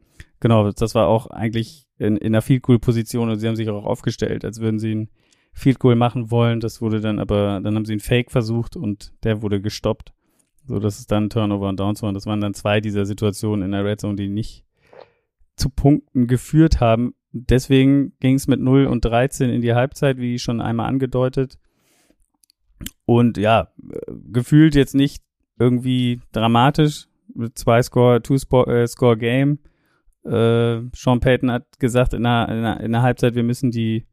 genau, 0.41 0.71
das 0.71 0.95
war 0.95 1.09
auch 1.09 1.27
eigentlich 1.27 1.87
in, 1.99 2.17
in 2.17 2.29
einer 2.29 2.43
Field 2.43 2.63
Goal 2.63 2.79
Position 2.79 3.29
und 3.29 3.39
sie 3.39 3.47
haben 3.47 3.57
sich 3.57 3.69
auch 3.69 3.85
aufgestellt, 3.85 4.45
als 4.45 4.61
würden 4.61 4.79
sie 4.79 4.95
ein 4.95 5.11
Field 5.53 5.79
Goal 5.79 5.97
machen 5.97 6.31
wollen. 6.31 6.61
Das 6.61 6.81
wurde 6.81 7.01
dann 7.01 7.19
aber, 7.19 7.61
dann 7.63 7.75
haben 7.75 7.85
sie 7.85 7.93
einen 7.93 8.01
Fake 8.01 8.31
versucht 8.31 8.77
und 8.77 9.13
der 9.25 9.43
wurde 9.43 9.61
gestoppt, 9.61 10.13
so 10.67 10.79
dass 10.79 10.99
es 10.99 11.07
dann 11.07 11.29
Turnover 11.29 11.69
und 11.69 11.79
Downs 11.79 12.03
waren. 12.03 12.15
Das 12.15 12.27
waren 12.27 12.41
dann 12.41 12.55
zwei 12.55 12.81
dieser 12.81 13.05
Situationen 13.05 13.63
in 13.63 13.73
der 13.73 13.85
Red 13.85 14.01
Zone, 14.01 14.17
die 14.17 14.29
nicht 14.29 14.65
zu 15.57 15.69
Punkten 15.71 16.27
geführt 16.27 16.81
haben. 16.81 17.15
Deswegen 17.33 18.13
ging 18.21 18.35
es 18.35 18.47
mit 18.47 18.61
0 18.61 18.87
und 18.87 19.05
13 19.05 19.51
in 19.51 19.61
die 19.61 19.75
Halbzeit, 19.75 20.19
wie 20.19 20.39
schon 20.39 20.61
einmal 20.61 20.87
angedeutet. 20.87 21.59
Und 23.05 23.39
ja, 23.39 23.69
gefühlt 24.33 24.75
jetzt 24.75 24.95
nicht 24.95 25.23
irgendwie 25.59 26.21
dramatisch. 26.33 27.07
Zwei 27.55 27.83
Score, 27.83 28.23
two 28.23 28.35
äh, 28.35 28.87
Score 28.87 29.17
Game. 29.17 29.59
Äh, 30.25 30.83
Sean 30.95 31.21
Payton 31.21 31.51
hat 31.51 31.79
gesagt 31.79 32.15
in 32.15 32.25
der, 32.25 32.49
in, 32.49 32.63
der, 32.63 32.81
in 32.81 32.93
der 32.93 33.03
Halbzeit, 33.03 33.35
wir 33.35 33.43
müssen 33.43 33.71
die, 33.71 34.07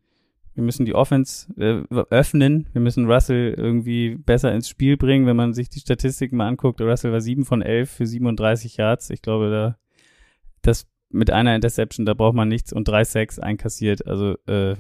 wir 0.54 0.64
müssen 0.64 0.86
die 0.86 0.94
Offense 0.94 1.52
äh, 1.58 1.84
öffnen. 2.10 2.68
Wir 2.74 2.82
müssen 2.82 3.10
Russell 3.10 3.56
irgendwie 3.58 4.16
besser 4.16 4.54
ins 4.54 4.70
Spiel 4.70 4.98
bringen. 4.98 5.26
Wenn 5.26 5.36
man 5.36 5.54
sich 5.54 5.70
die 5.70 5.80
Statistiken 5.80 6.38
mal 6.38 6.48
anguckt, 6.48 6.82
Russell 6.82 7.12
war 7.12 7.22
7 7.22 7.46
von 7.46 7.62
11 7.62 7.90
für 7.90 8.06
37 8.06 8.78
Yards. 8.78 9.10
Ich 9.10 9.22
glaube, 9.22 9.50
da, 9.50 9.78
das 10.62 10.88
mit 11.10 11.32
einer 11.32 11.56
Interception, 11.56 12.06
da 12.06 12.14
braucht 12.14 12.36
man 12.36 12.48
nichts 12.48 12.74
und 12.74 12.88
drei 12.88 13.04
Sacks 13.04 13.40
einkassiert. 13.40 14.06
Also, 14.06 14.36
äh, 14.46 14.76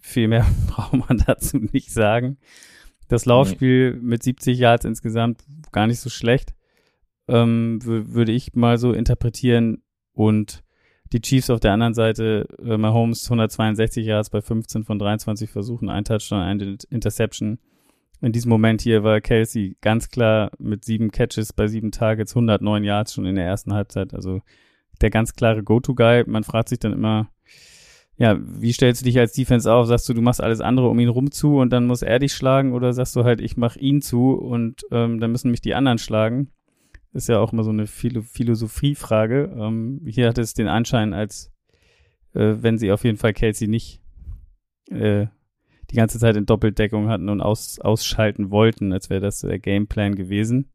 viel 0.00 0.28
mehr 0.28 0.46
braucht 0.68 1.08
man 1.08 1.22
dazu 1.26 1.58
nicht 1.58 1.92
sagen. 1.92 2.38
Das 3.14 3.26
Laufspiel 3.26 3.92
nee. 3.92 4.00
mit 4.02 4.24
70 4.24 4.58
Yards 4.58 4.84
insgesamt 4.84 5.44
gar 5.70 5.86
nicht 5.86 6.00
so 6.00 6.10
schlecht, 6.10 6.52
ähm, 7.28 7.78
würde 7.84 8.32
ich 8.32 8.54
mal 8.54 8.76
so 8.76 8.92
interpretieren. 8.92 9.84
Und 10.14 10.64
die 11.12 11.20
Chiefs 11.20 11.48
auf 11.48 11.60
der 11.60 11.72
anderen 11.72 11.94
Seite, 11.94 12.48
äh, 12.58 12.76
Mahomes 12.76 13.24
162 13.26 14.04
Yards 14.04 14.30
bei 14.30 14.40
15 14.40 14.82
von 14.82 14.98
23 14.98 15.48
Versuchen, 15.48 15.90
ein 15.90 16.02
Touchdown, 16.02 16.40
eine 16.40 16.76
Interception. 16.90 17.60
In 18.20 18.32
diesem 18.32 18.48
Moment 18.48 18.82
hier 18.82 19.04
war 19.04 19.20
Kelsey 19.20 19.76
ganz 19.80 20.08
klar 20.08 20.50
mit 20.58 20.84
sieben 20.84 21.12
Catches 21.12 21.52
bei 21.52 21.68
sieben 21.68 21.92
Targets, 21.92 22.34
109 22.34 22.82
Yards 22.82 23.14
schon 23.14 23.26
in 23.26 23.36
der 23.36 23.46
ersten 23.46 23.74
Halbzeit. 23.74 24.12
Also 24.12 24.40
der 25.02 25.10
ganz 25.10 25.34
klare 25.34 25.62
Go-To-Guy. 25.62 26.24
Man 26.26 26.42
fragt 26.42 26.68
sich 26.68 26.80
dann 26.80 26.92
immer, 26.92 27.28
ja, 28.16 28.38
wie 28.40 28.72
stellst 28.72 29.00
du 29.00 29.04
dich 29.04 29.18
als 29.18 29.32
Defense 29.32 29.72
auf? 29.72 29.86
Sagst 29.86 30.08
du, 30.08 30.14
du 30.14 30.22
machst 30.22 30.40
alles 30.40 30.60
andere 30.60 30.88
um 30.88 30.98
ihn 31.00 31.08
rum 31.08 31.30
zu 31.32 31.56
und 31.56 31.72
dann 31.72 31.86
muss 31.86 32.02
er 32.02 32.18
dich 32.20 32.32
schlagen 32.32 32.72
oder 32.72 32.92
sagst 32.92 33.16
du 33.16 33.24
halt, 33.24 33.40
ich 33.40 33.56
mach 33.56 33.76
ihn 33.76 34.02
zu 34.02 34.32
und 34.32 34.82
ähm, 34.92 35.18
dann 35.18 35.32
müssen 35.32 35.50
mich 35.50 35.60
die 35.60 35.74
anderen 35.74 35.98
schlagen? 35.98 36.50
Ist 37.12 37.28
ja 37.28 37.38
auch 37.38 37.52
immer 37.52 37.64
so 37.64 37.70
eine 37.70 37.86
Philo 37.86 38.22
Philosophiefrage. 38.22 39.54
Ähm, 39.56 40.00
hier 40.06 40.28
hat 40.28 40.38
es 40.38 40.54
den 40.54 40.68
Anschein, 40.68 41.12
als 41.12 41.52
äh, 42.34 42.54
wenn 42.60 42.78
sie 42.78 42.92
auf 42.92 43.04
jeden 43.04 43.16
Fall 43.16 43.32
Kelsey 43.32 43.68
nicht 43.68 44.00
äh, 44.90 45.26
die 45.90 45.96
ganze 45.96 46.18
Zeit 46.18 46.36
in 46.36 46.46
Doppeldeckung 46.46 47.08
hatten 47.08 47.28
und 47.28 47.40
aus, 47.40 47.78
ausschalten 47.80 48.50
wollten, 48.50 48.92
als 48.92 49.10
wäre 49.10 49.20
das 49.20 49.40
der 49.40 49.58
Gameplan 49.58 50.14
gewesen. 50.14 50.70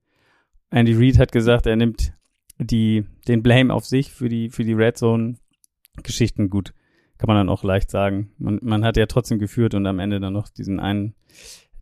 Andy 0.72 0.94
Reid 0.94 1.18
hat 1.18 1.32
gesagt, 1.32 1.66
er 1.66 1.76
nimmt 1.76 2.14
die, 2.58 3.06
den 3.28 3.44
Blame 3.44 3.74
auf 3.74 3.86
sich 3.86 4.12
für 4.12 4.30
die, 4.30 4.50
für 4.50 4.64
die 4.64 4.74
Red 4.74 4.98
Zone 4.98 5.36
Geschichten 6.04 6.50
gut. 6.50 6.74
Kann 7.20 7.28
man 7.28 7.38
dann 7.38 7.50
auch 7.50 7.64
leicht 7.64 7.92
sagen. 7.92 8.32
Man, 8.40 8.60
man 8.64 8.84
hat 8.84 8.98
ja 8.98 9.06
trotzdem 9.06 9.38
geführt 9.38 9.76
und 9.76 9.86
am 9.86 10.00
Ende 10.00 10.20
dann 10.20 10.34
noch 10.34 10.50
diesen 10.50 10.80
einen 10.80 11.14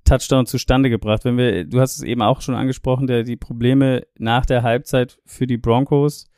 Touchdown 0.04 0.46
zustande 0.46 0.90
gebracht. 0.90 1.24
Wenn 1.24 1.38
wir, 1.38 1.64
du 1.64 1.80
hast 1.80 1.98
es 1.98 2.04
eben 2.04 2.22
auch 2.22 2.42
schon 2.42 2.56
angesprochen, 2.56 3.08
der, 3.08 3.24
die 3.24 3.38
Probleme 3.38 4.06
nach 4.18 4.46
der 4.46 4.64
Halbzeit 4.64 5.20
für 5.26 5.48
die 5.48 5.58
Broncos. 5.58 6.30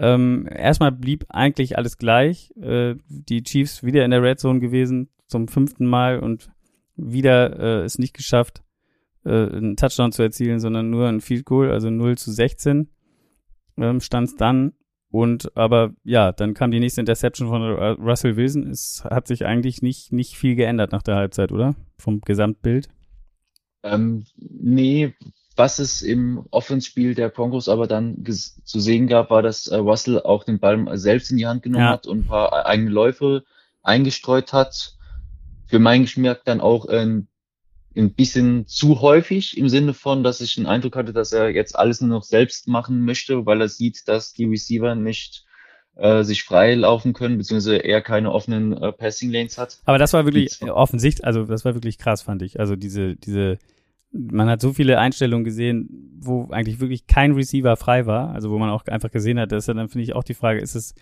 Ähm, 0.00 0.48
erstmal 0.50 0.90
blieb 0.92 1.24
eigentlich 1.28 1.78
alles 1.78 1.96
gleich. 1.96 2.52
Äh, 2.60 2.96
die 3.08 3.42
Chiefs 3.42 3.82
wieder 3.82 4.04
in 4.04 4.10
der 4.10 4.22
Red 4.22 4.40
Zone 4.40 4.60
gewesen 4.60 5.08
zum 5.28 5.48
fünften 5.48 5.86
Mal 5.86 6.18
und 6.18 6.50
wieder 6.96 7.58
äh, 7.58 7.84
es 7.84 7.98
nicht 7.98 8.14
geschafft, 8.14 8.62
äh, 9.24 9.30
einen 9.30 9.76
Touchdown 9.76 10.12
zu 10.12 10.22
erzielen, 10.22 10.60
sondern 10.60 10.90
nur 10.90 11.08
ein 11.08 11.20
Field 11.20 11.44
Goal, 11.44 11.70
also 11.70 11.90
0 11.90 12.18
zu 12.18 12.32
16 12.32 12.88
ähm, 13.76 14.00
stand 14.00 14.28
es 14.28 14.36
dann. 14.36 14.72
Und 15.14 15.56
aber 15.56 15.92
ja, 16.02 16.32
dann 16.32 16.54
kam 16.54 16.72
die 16.72 16.80
nächste 16.80 17.00
Interception 17.00 17.46
von 17.46 17.62
Russell 17.62 18.34
Wilson. 18.34 18.68
Es 18.68 19.04
hat 19.08 19.28
sich 19.28 19.46
eigentlich 19.46 19.80
nicht, 19.80 20.12
nicht 20.12 20.34
viel 20.36 20.56
geändert 20.56 20.90
nach 20.90 21.04
der 21.04 21.14
Halbzeit, 21.14 21.52
oder? 21.52 21.76
Vom 21.98 22.20
Gesamtbild. 22.20 22.88
Ähm, 23.84 24.24
nee, 24.36 25.14
was 25.54 25.78
es 25.78 26.02
im 26.02 26.44
Offenspiel 26.50 27.14
der 27.14 27.28
Broncos 27.28 27.68
aber 27.68 27.86
dann 27.86 28.24
zu 28.26 28.80
sehen 28.80 29.06
gab, 29.06 29.30
war, 29.30 29.42
dass 29.42 29.68
äh, 29.68 29.76
Russell 29.76 30.20
auch 30.20 30.42
den 30.42 30.58
Ball 30.58 30.84
selbst 30.98 31.30
in 31.30 31.36
die 31.36 31.46
Hand 31.46 31.62
genommen 31.62 31.84
ja. 31.84 31.90
hat 31.90 32.08
und 32.08 32.22
ein 32.22 32.26
paar 32.26 32.66
eigene 32.66 32.90
Läufe 32.90 33.44
eingestreut 33.84 34.52
hat. 34.52 34.96
Für 35.68 35.78
meinen 35.78 36.06
Geschmack 36.06 36.40
dann 36.44 36.60
auch 36.60 36.86
ein 36.86 37.28
ein 37.96 38.12
bisschen 38.12 38.66
zu 38.66 39.00
häufig 39.00 39.56
im 39.56 39.68
Sinne 39.68 39.94
von, 39.94 40.22
dass 40.22 40.40
ich 40.40 40.54
den 40.56 40.66
Eindruck 40.66 40.96
hatte, 40.96 41.12
dass 41.12 41.32
er 41.32 41.50
jetzt 41.50 41.78
alles 41.78 42.00
nur 42.00 42.10
noch 42.10 42.24
selbst 42.24 42.68
machen 42.68 43.04
möchte, 43.04 43.46
weil 43.46 43.60
er 43.60 43.68
sieht, 43.68 44.08
dass 44.08 44.32
die 44.32 44.46
Receiver 44.46 44.94
nicht 44.94 45.44
äh, 45.96 46.24
sich 46.24 46.42
frei 46.42 46.74
laufen 46.74 47.12
können, 47.12 47.38
beziehungsweise 47.38 47.76
er 47.76 48.00
keine 48.02 48.32
offenen 48.32 48.72
äh, 48.72 48.92
Passing 48.92 49.30
Lanes 49.30 49.58
hat. 49.58 49.78
Aber 49.84 49.98
das 49.98 50.12
war 50.12 50.24
wirklich 50.24 50.60
offensichtlich, 50.62 51.24
also 51.24 51.44
das 51.44 51.64
war 51.64 51.74
wirklich 51.74 51.98
krass, 51.98 52.22
fand 52.22 52.42
ich. 52.42 52.58
Also 52.58 52.74
diese, 52.74 53.14
diese, 53.14 53.58
man 54.10 54.48
hat 54.48 54.60
so 54.60 54.72
viele 54.72 54.98
Einstellungen 54.98 55.44
gesehen, 55.44 56.18
wo 56.18 56.48
eigentlich 56.50 56.80
wirklich 56.80 57.06
kein 57.06 57.32
Receiver 57.32 57.76
frei 57.76 58.06
war, 58.06 58.30
also 58.30 58.50
wo 58.50 58.58
man 58.58 58.70
auch 58.70 58.84
einfach 58.86 59.10
gesehen 59.10 59.38
hat, 59.38 59.52
dass 59.52 59.68
er 59.68 59.74
dann 59.74 59.88
finde 59.88 60.02
ich 60.02 60.14
auch 60.14 60.24
die 60.24 60.34
Frage, 60.34 60.60
ist 60.60 60.74
es, 60.74 60.94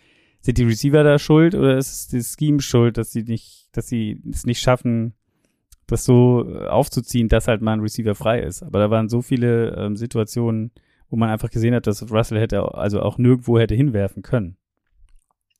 sind 0.42 0.58
die 0.58 0.64
Receiver 0.64 1.02
da 1.04 1.18
schuld 1.18 1.54
oder 1.54 1.78
ist 1.78 1.92
es 1.92 2.08
das 2.08 2.36
Scheme 2.38 2.60
schuld, 2.60 2.98
dass 2.98 3.12
sie 3.12 3.22
nicht, 3.22 3.68
dass 3.72 3.86
sie 3.86 4.20
es 4.30 4.44
nicht 4.44 4.60
schaffen, 4.60 5.14
das 5.92 6.04
so 6.04 6.44
äh, 6.48 6.66
aufzuziehen, 6.66 7.28
dass 7.28 7.48
halt 7.48 7.62
mal 7.62 7.74
ein 7.74 7.80
Receiver 7.80 8.14
frei 8.14 8.40
ist. 8.40 8.62
Aber 8.62 8.78
da 8.78 8.90
waren 8.90 9.08
so 9.08 9.22
viele 9.22 9.76
ähm, 9.76 9.96
Situationen, 9.96 10.72
wo 11.08 11.16
man 11.16 11.30
einfach 11.30 11.50
gesehen 11.50 11.74
hat, 11.74 11.86
dass 11.86 12.10
Russell 12.10 12.40
hätte 12.40 12.74
also 12.74 13.00
auch 13.00 13.18
nirgendwo 13.18 13.58
hätte 13.58 13.74
hinwerfen 13.74 14.22
können. 14.22 14.56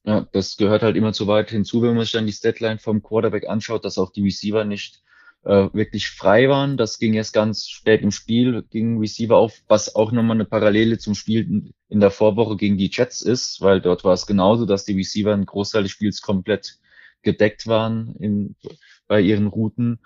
Ja, 0.05 0.27
das 0.33 0.57
gehört 0.57 0.83
halt 0.83 0.97
immer 0.97 1.13
zu 1.13 1.29
weit 1.29 1.51
hinzu, 1.51 1.83
wenn 1.83 1.95
man 1.95 2.05
sich 2.05 2.13
dann 2.13 2.27
die 2.27 2.33
Statline 2.33 2.79
vom 2.79 3.03
Quarterback 3.03 3.49
anschaut, 3.49 3.85
dass 3.85 3.99
auch 3.99 4.11
die 4.11 4.23
Receiver 4.23 4.65
nicht 4.65 5.03
äh, 5.45 5.69
wirklich 5.73 6.11
frei 6.11 6.49
waren. 6.49 6.77
Das 6.77 6.99
ging 6.99 7.15
erst 7.15 7.33
ganz 7.35 7.69
spät 7.69 8.03
im 8.03 8.11
Spiel, 8.11 8.65
ging 8.71 8.99
Receiver 8.99 9.37
auf, 9.37 9.61
was 9.69 9.95
auch 9.95 10.11
nochmal 10.11 10.37
eine 10.37 10.45
Parallele 10.45 10.99
zum 10.99 11.15
Spiel 11.15 11.73
in 11.89 12.01
der 12.01 12.11
Vorwoche 12.11 12.57
gegen 12.57 12.79
die 12.79 12.91
Jets 12.93 13.21
ist, 13.21 13.61
weil 13.61 13.81
dort 13.81 14.03
war 14.05 14.15
es 14.15 14.27
genauso, 14.27 14.67
dass 14.67 14.85
die 14.85 14.97
Receiver 14.97 15.33
einen 15.33 15.47
Großteil 15.47 15.85
des 15.85 15.93
Spiels 15.93 16.21
komplett 16.23 16.79
gedeckt 17.23 17.67
waren 17.69 18.17
in, 18.19 18.57
bei 19.13 19.21
ihren 19.21 19.47
Routen. 19.47 19.99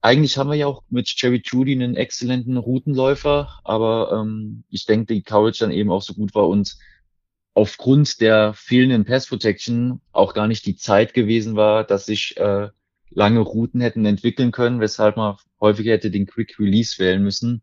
Eigentlich 0.00 0.38
haben 0.38 0.48
wir 0.48 0.56
ja 0.56 0.66
auch 0.68 0.84
mit 0.88 1.12
Jerry 1.20 1.42
Judy 1.44 1.72
einen 1.72 1.96
exzellenten 1.96 2.56
Routenläufer, 2.56 3.60
aber 3.62 4.18
ähm, 4.18 4.64
ich 4.70 4.86
denke, 4.86 5.12
die 5.12 5.22
Coverage 5.22 5.58
dann 5.58 5.70
eben 5.70 5.90
auch 5.90 6.00
so 6.00 6.14
gut 6.14 6.34
war 6.34 6.48
und 6.48 6.78
aufgrund 7.52 8.22
der 8.22 8.54
fehlenden 8.54 9.04
Pass 9.04 9.26
Protection 9.26 10.00
auch 10.12 10.32
gar 10.32 10.48
nicht 10.48 10.64
die 10.64 10.76
Zeit 10.76 11.12
gewesen 11.12 11.56
war, 11.56 11.84
dass 11.84 12.06
sich 12.06 12.38
äh, 12.38 12.70
lange 13.10 13.40
Routen 13.40 13.82
hätten 13.82 14.06
entwickeln 14.06 14.50
können, 14.50 14.80
weshalb 14.80 15.18
man 15.18 15.36
häufiger 15.60 15.92
hätte 15.92 16.10
den 16.10 16.24
Quick 16.24 16.58
Release 16.58 16.98
wählen 16.98 17.22
müssen. 17.22 17.60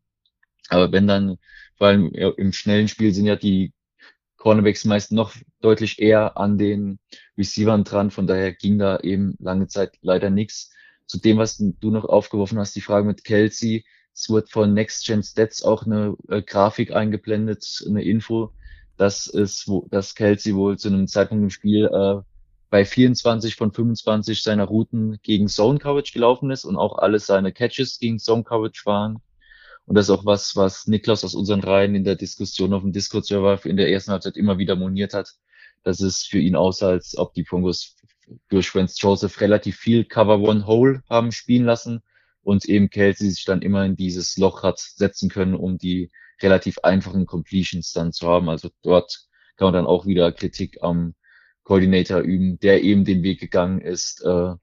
Aber 0.69 0.91
wenn 0.91 1.07
dann, 1.07 1.37
allem 1.79 2.11
im 2.13 2.53
schnellen 2.53 2.89
Spiel 2.89 3.11
sind 3.11 3.25
ja 3.25 3.37
die 3.37 3.73
Cornerbacks 4.47 4.85
meist 4.85 5.11
noch 5.11 5.33
deutlich 5.59 5.99
eher 5.99 6.37
an 6.37 6.57
den 6.57 6.99
Receivern 7.37 7.83
dran. 7.83 8.11
Von 8.11 8.27
daher 8.27 8.53
ging 8.53 8.79
da 8.79 8.97
eben 8.99 9.35
lange 9.39 9.67
Zeit 9.67 9.97
leider 9.99 10.29
nichts. 10.29 10.71
Zu 11.05 11.19
dem, 11.19 11.37
was 11.37 11.57
du 11.57 11.91
noch 11.91 12.05
aufgeworfen 12.05 12.57
hast, 12.57 12.73
die 12.73 12.81
Frage 12.81 13.05
mit 13.05 13.25
Kelsey. 13.25 13.83
Es 14.13 14.29
wird 14.29 14.49
von 14.49 14.73
Next 14.73 15.05
Gen 15.05 15.21
Stats 15.21 15.63
auch 15.63 15.85
eine 15.85 16.15
äh, 16.29 16.41
Grafik 16.41 16.93
eingeblendet, 16.93 17.83
eine 17.89 18.05
Info, 18.05 18.53
dass 18.95 19.27
es, 19.27 19.67
wo, 19.67 19.85
dass 19.91 20.15
Kelsey 20.15 20.55
wohl 20.55 20.77
zu 20.77 20.87
einem 20.87 21.07
Zeitpunkt 21.07 21.43
im 21.43 21.49
Spiel 21.49 21.89
äh, 21.91 22.21
bei 22.69 22.85
24 22.85 23.53
von 23.53 23.73
25 23.73 24.43
seiner 24.43 24.63
Routen 24.63 25.19
gegen 25.23 25.49
Zone 25.49 25.77
Coverage 25.77 26.13
gelaufen 26.13 26.51
ist 26.51 26.63
und 26.63 26.77
auch 26.77 26.99
alle 26.99 27.19
seine 27.19 27.51
Catches 27.51 27.99
gegen 27.99 28.17
Zone 28.17 28.45
Coverage 28.45 28.83
waren. 28.85 29.19
Und 29.87 29.95
das 29.95 30.07
ist 30.07 30.09
auch 30.09 30.25
was, 30.25 30.55
was 30.57 30.85
Niklas 30.87 31.23
aus 31.23 31.33
unseren 31.33 31.61
Reihen 31.61 31.95
in 31.95 32.03
der 32.03 32.17
Diskussion 32.17 32.73
auf 32.73 32.81
dem 32.81 32.91
Discord-Server 32.91 33.65
in 33.65 33.77
der 33.77 33.89
ersten 33.89 34.11
Halbzeit 34.11 34.35
immer 34.35 34.57
wieder 34.57 34.75
moniert 34.75 35.13
hat, 35.13 35.31
dass 35.83 36.01
es 36.01 36.23
für 36.23 36.39
ihn 36.39 36.57
aussah, 36.57 36.89
als 36.89 37.17
ob 37.17 37.33
die 37.33 37.43
Broncos 37.43 37.95
durch 38.49 38.69
Franz 38.69 38.99
Joseph 39.01 39.39
relativ 39.39 39.77
viel 39.77 40.03
Cover 40.03 40.39
One 40.41 40.67
Hole 40.67 41.03
haben 41.09 41.31
spielen 41.31 41.63
lassen 41.63 42.01
und 42.43 42.65
eben 42.65 42.89
Kelsey 42.89 43.31
sich 43.31 43.45
dann 43.45 43.61
immer 43.61 43.85
in 43.85 43.95
dieses 43.95 44.35
Loch 44.37 44.61
hat 44.61 44.77
setzen 44.77 45.29
können, 45.29 45.55
um 45.55 45.77
die 45.77 46.11
relativ 46.41 46.79
einfachen 46.79 47.25
Completions 47.25 47.93
dann 47.93 48.11
zu 48.11 48.27
haben. 48.27 48.49
Also 48.49 48.69
dort 48.81 49.21
kann 49.55 49.67
man 49.67 49.73
dann 49.73 49.85
auch 49.85 50.05
wieder 50.05 50.33
Kritik 50.33 50.79
am 50.81 51.15
Coordinator 51.63 52.19
üben, 52.19 52.59
der 52.59 52.83
eben 52.83 53.05
den 53.05 53.23
Weg 53.23 53.39
gegangen 53.39 53.79
ist, 53.79 54.21
äh, 54.25 54.53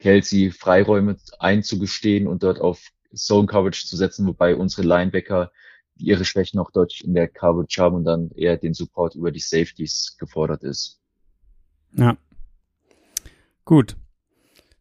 Kelsey 0.00 0.50
Freiräume 0.50 1.16
einzugestehen 1.38 2.26
und 2.26 2.42
dort 2.42 2.60
auf 2.60 2.90
Zone 3.14 3.46
Coverage 3.46 3.86
zu 3.86 3.96
setzen, 3.96 4.26
wobei 4.26 4.56
unsere 4.56 4.86
Linebacker 4.86 5.50
ihre 5.96 6.24
Schwächen 6.24 6.58
auch 6.58 6.70
deutlich 6.70 7.04
in 7.04 7.14
der 7.14 7.28
Coverage 7.28 7.80
haben 7.80 7.96
und 7.96 8.04
dann 8.04 8.30
eher 8.32 8.56
den 8.56 8.74
Support 8.74 9.14
über 9.14 9.30
die 9.30 9.40
Safeties 9.40 10.16
gefordert 10.18 10.64
ist. 10.64 11.00
Ja. 11.96 12.16
Gut. 13.64 13.96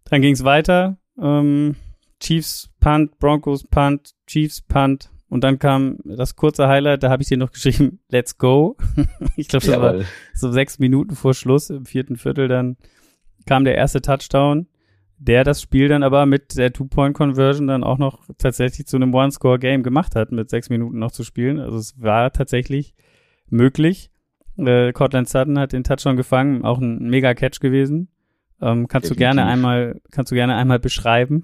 Dann 0.05 0.21
ging 0.21 0.33
es 0.33 0.43
weiter. 0.43 0.97
Ähm, 1.19 1.75
Chiefs 2.19 2.69
Punt, 2.79 3.19
Broncos 3.19 3.63
Punt, 3.67 4.13
Chiefs 4.27 4.61
Punt. 4.61 5.09
Und 5.27 5.43
dann 5.43 5.59
kam 5.59 5.99
das 6.03 6.35
kurze 6.35 6.67
Highlight, 6.67 7.03
da 7.03 7.09
habe 7.09 7.23
ich 7.23 7.29
dir 7.29 7.37
noch 7.37 7.51
geschrieben, 7.51 7.99
let's 8.09 8.37
go. 8.37 8.75
ich 9.37 9.47
glaube, 9.47 9.65
das 9.65 9.75
Jawohl. 9.75 9.99
war 9.99 10.05
so 10.33 10.51
sechs 10.51 10.77
Minuten 10.77 11.15
vor 11.15 11.33
Schluss, 11.33 11.69
im 11.69 11.85
vierten 11.85 12.17
Viertel 12.17 12.47
dann 12.49 12.77
kam 13.45 13.63
der 13.63 13.75
erste 13.75 14.01
Touchdown 14.01 14.67
der 15.21 15.43
das 15.43 15.61
Spiel 15.61 15.87
dann 15.87 16.01
aber 16.01 16.25
mit 16.25 16.57
der 16.57 16.73
Two-Point-Conversion 16.73 17.67
dann 17.67 17.83
auch 17.83 17.99
noch 17.99 18.27
tatsächlich 18.39 18.87
zu 18.87 18.97
einem 18.97 19.13
One-Score-Game 19.13 19.83
gemacht 19.83 20.15
hat, 20.15 20.31
mit 20.31 20.49
sechs 20.49 20.69
Minuten 20.69 20.97
noch 20.97 21.11
zu 21.11 21.23
spielen. 21.23 21.59
Also 21.59 21.77
es 21.77 22.01
war 22.01 22.33
tatsächlich 22.33 22.95
möglich. 23.47 24.09
Äh, 24.57 24.91
Cortland 24.93 25.29
Sutton 25.29 25.59
hat 25.59 25.73
den 25.73 25.83
Touchdown 25.83 26.17
gefangen, 26.17 26.65
auch 26.65 26.79
ein 26.79 27.07
Mega-Catch 27.07 27.59
gewesen. 27.59 28.07
Ähm, 28.61 28.87
kannst 28.87 29.09
Definitiv. 29.11 29.15
du 29.15 29.15
gerne 29.15 29.45
einmal, 29.45 30.01
kannst 30.09 30.31
du 30.31 30.35
gerne 30.35 30.55
einmal 30.55 30.79
beschreiben? 30.79 31.43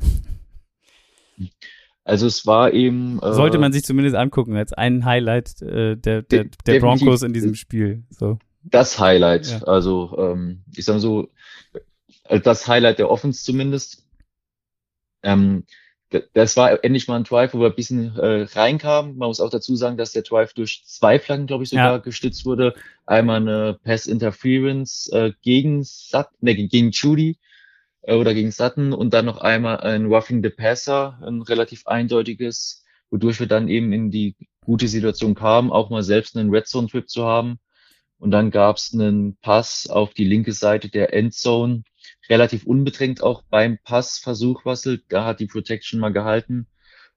Also 2.03 2.25
es 2.25 2.47
war 2.47 2.73
eben. 2.73 3.19
Äh, 3.21 3.33
Sollte 3.33 3.59
man 3.59 3.73
sich 3.73 3.83
zumindest 3.83 4.15
angucken 4.15 4.55
als 4.55 4.73
ein 4.73 5.05
Highlight 5.05 5.61
äh, 5.61 5.95
der, 5.95 6.23
der, 6.23 6.45
der 6.65 6.79
Broncos 6.79 7.21
in 7.21 7.33
diesem 7.33 7.53
Spiel. 7.53 8.05
So. 8.09 8.39
Das 8.63 8.99
Highlight. 8.99 9.47
Ja. 9.47 9.63
Also 9.63 10.17
ähm, 10.17 10.63
ich 10.75 10.85
sag 10.85 10.95
mal 10.95 10.99
so, 10.99 11.29
das 12.43 12.67
Highlight 12.67 12.99
der 12.99 13.09
Offense 13.09 13.43
zumindest. 13.43 14.05
Ähm, 15.23 15.65
das 16.33 16.55
war 16.55 16.83
endlich 16.83 17.07
mal 17.07 17.17
ein 17.17 17.25
Drive, 17.25 17.53
wo 17.53 17.59
wir 17.59 17.67
ein 17.67 17.75
bisschen 17.75 18.15
äh, 18.15 18.43
reinkamen. 18.43 19.17
Man 19.17 19.27
muss 19.27 19.41
auch 19.41 19.49
dazu 19.49 19.75
sagen, 19.75 19.97
dass 19.97 20.13
der 20.13 20.21
Drive 20.21 20.53
durch 20.53 20.83
zwei 20.85 21.19
Flaggen, 21.19 21.47
glaube 21.47 21.63
ich, 21.63 21.69
sogar 21.69 21.93
ja. 21.93 21.97
gestützt 21.97 22.45
wurde. 22.45 22.75
Einmal 23.05 23.41
eine 23.41 23.77
Pass 23.83 24.07
Interference 24.07 25.09
äh, 25.11 25.33
gegen 25.41 25.83
Sutton, 25.83 26.37
ne, 26.39 26.55
gegen 26.55 26.91
Judy 26.91 27.37
äh, 28.03 28.15
oder 28.15 28.33
gegen 28.33 28.51
Sutton 28.51 28.93
und 28.93 29.13
dann 29.13 29.25
noch 29.25 29.39
einmal 29.39 29.81
ein 29.81 30.05
Roughing 30.05 30.41
the 30.41 30.49
Passer, 30.49 31.19
ein 31.21 31.41
relativ 31.41 31.87
eindeutiges, 31.87 32.85
wodurch 33.09 33.41
wir 33.41 33.47
dann 33.47 33.67
eben 33.67 33.91
in 33.91 34.09
die 34.09 34.35
gute 34.63 34.87
Situation 34.87 35.35
kamen, 35.35 35.71
auch 35.71 35.89
mal 35.89 36.03
selbst 36.03 36.37
einen 36.37 36.49
Red 36.49 36.67
Zone 36.67 36.87
Trip 36.87 37.09
zu 37.09 37.25
haben 37.25 37.59
Und 38.19 38.31
dann 38.31 38.51
gab 38.51 38.77
es 38.77 38.93
einen 38.93 39.37
Pass 39.41 39.87
auf 39.89 40.13
die 40.13 40.25
linke 40.25 40.53
Seite 40.53 40.89
der 40.89 41.13
Endzone, 41.13 41.83
relativ 42.29 42.65
unbedrängt 42.65 43.21
auch 43.21 43.43
beim 43.49 43.77
Passversuch 43.83 44.65
Wassel. 44.65 45.03
Da 45.09 45.25
hat 45.25 45.39
die 45.39 45.47
Protection 45.47 45.99
mal 45.99 46.13
gehalten. 46.13 46.67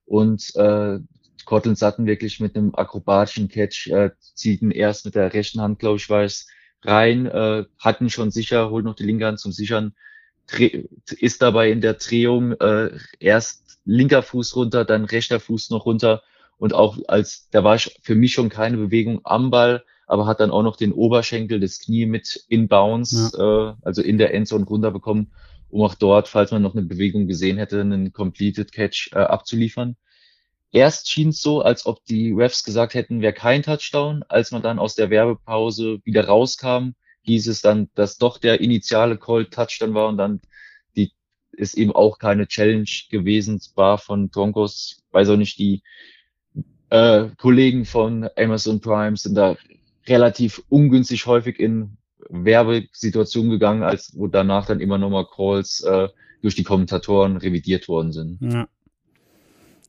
Und 0.05 0.55
äh, 0.55 0.99
Cortland 1.45 1.77
Sutton 1.77 2.05
wirklich 2.05 2.39
mit 2.39 2.55
einem 2.55 2.75
akrobatischen 2.75 3.49
Catch 3.49 3.87
äh, 3.87 4.11
zieht 4.33 4.61
ihn 4.61 4.71
erst 4.71 5.05
mit 5.05 5.15
der 5.15 5.33
rechten 5.33 5.61
Hand, 5.61 5.79
glaube 5.79 5.97
ich, 5.97 6.09
weiß, 6.09 6.47
rein, 6.83 7.25
äh, 7.25 7.65
hat 7.79 8.01
ihn 8.01 8.09
schon 8.09 8.31
sicher, 8.31 8.69
holt 8.69 8.85
noch 8.85 8.95
die 8.95 9.03
linke 9.03 9.25
Hand 9.25 9.39
zum 9.39 9.51
Sichern, 9.51 9.93
ist 11.19 11.41
dabei 11.41 11.71
in 11.71 11.81
der 11.81 11.93
Drehung 11.93 12.53
äh, 12.53 12.91
erst 13.19 13.79
linker 13.85 14.23
Fuß 14.23 14.55
runter, 14.55 14.85
dann 14.85 15.05
rechter 15.05 15.39
Fuß 15.39 15.69
noch 15.69 15.85
runter. 15.85 16.23
Und 16.57 16.73
auch 16.73 16.97
als, 17.07 17.49
da 17.49 17.63
war 17.63 17.79
für 17.79 18.15
mich 18.15 18.33
schon 18.33 18.49
keine 18.49 18.77
Bewegung 18.77 19.21
am 19.23 19.49
Ball, 19.49 19.83
aber 20.11 20.25
hat 20.25 20.41
dann 20.41 20.51
auch 20.51 20.61
noch 20.61 20.75
den 20.75 20.91
Oberschenkel, 20.91 21.61
das 21.61 21.79
Knie 21.79 22.05
mit 22.05 22.43
in 22.49 22.67
Bounce, 22.67 23.31
ja. 23.33 23.69
äh, 23.69 23.73
also 23.83 24.01
in 24.01 24.17
der 24.17 24.33
Endzone 24.33 24.65
runterbekommen, 24.65 25.31
um 25.69 25.83
auch 25.83 25.95
dort, 25.95 26.27
falls 26.27 26.51
man 26.51 26.61
noch 26.61 26.75
eine 26.75 26.83
Bewegung 26.83 27.27
gesehen 27.27 27.57
hätte, 27.57 27.79
einen 27.79 28.11
Completed 28.11 28.73
Catch 28.73 29.11
äh, 29.13 29.19
abzuliefern. 29.19 29.95
Erst 30.73 31.09
schien 31.09 31.29
es 31.29 31.41
so, 31.41 31.61
als 31.61 31.85
ob 31.85 32.03
die 32.03 32.33
Refs 32.33 32.65
gesagt 32.65 32.93
hätten, 32.93 33.21
wäre 33.21 33.31
kein 33.31 33.63
Touchdown. 33.63 34.25
Als 34.27 34.51
man 34.51 34.61
dann 34.61 34.79
aus 34.79 34.95
der 34.95 35.09
Werbepause 35.09 35.99
wieder 36.03 36.25
rauskam, 36.27 36.89
hieß 37.21 37.47
es 37.47 37.61
dann, 37.61 37.89
dass 37.95 38.17
doch 38.17 38.37
der 38.37 38.59
initiale 38.59 39.17
Call 39.17 39.45
Touchdown 39.45 39.93
war 39.93 40.09
und 40.09 40.17
dann 40.17 40.41
die 40.97 41.13
ist 41.53 41.75
eben 41.75 41.93
auch 41.93 42.19
keine 42.19 42.47
Challenge 42.47 42.89
gewesen 43.09 43.61
war 43.75 43.97
von 43.97 44.27
Broncos. 44.27 44.97
Weiß 45.11 45.29
auch 45.29 45.37
nicht, 45.37 45.57
die 45.57 45.83
äh, 46.89 47.29
Kollegen 47.37 47.85
von 47.85 48.27
Amazon 48.35 48.81
Prime 48.81 49.15
sind 49.15 49.35
da 49.35 49.55
relativ 50.07 50.63
ungünstig 50.69 51.25
häufig 51.25 51.59
in 51.59 51.97
Werbesituationen 52.29 53.51
gegangen, 53.51 53.83
als 53.83 54.13
wo 54.15 54.27
danach 54.27 54.65
dann 54.65 54.79
immer 54.79 54.97
nochmal 54.97 55.25
Calls 55.25 55.81
äh, 55.81 56.07
durch 56.41 56.55
die 56.55 56.63
Kommentatoren 56.63 57.37
revidiert 57.37 57.87
worden 57.87 58.11
sind. 58.11 58.39
Ja. 58.41 58.67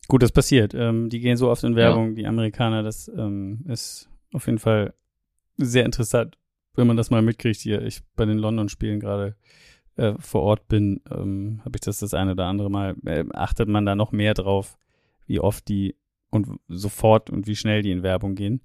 Gut, 0.09 0.23
das 0.23 0.33
passiert. 0.33 0.75
Ähm, 0.75 1.09
die 1.09 1.21
gehen 1.21 1.37
so 1.37 1.51
oft 1.51 1.65
in 1.65 1.77
Werbung, 1.77 2.11
ja. 2.11 2.15
die 2.15 2.27
Amerikaner. 2.27 2.83
Das 2.83 3.09
ähm, 3.09 3.65
ist 3.69 4.09
auf 4.33 4.47
jeden 4.47 4.59
Fall 4.59 4.95
sehr 5.57 5.85
interessant, 5.85 6.37
wenn 6.75 6.87
man 6.87 6.97
das 6.97 7.11
mal 7.11 7.23
mitkriegt 7.23 7.61
hier. 7.61 7.83
Ich 7.83 8.03
bei 8.17 8.25
den 8.25 8.39
London-Spielen 8.39 9.01
gerade 9.01 9.37
äh, 9.97 10.15
vor 10.19 10.43
Ort 10.43 10.69
bin, 10.69 11.01
ähm, 11.11 11.61
habe 11.65 11.77
ich 11.77 11.81
das 11.83 12.01
das 12.01 12.15
eine 12.15 12.33
oder 12.33 12.47
andere 12.47 12.71
Mal. 12.71 12.97
Äh, 13.05 13.25
achtet 13.33 13.69
man 13.69 13.87
da 13.87 13.95
noch 13.95 14.13
mehr 14.13 14.35
drauf, 14.35 14.77
wie 15.27 15.41
oft 15.41 15.69
die 15.69 15.97
und 16.31 16.59
sofort 16.69 17.31
und 17.31 17.47
wie 17.47 17.57
schnell 17.57 17.83
die 17.83 17.91
in 17.91 18.03
Werbung 18.03 18.35
gehen. 18.35 18.63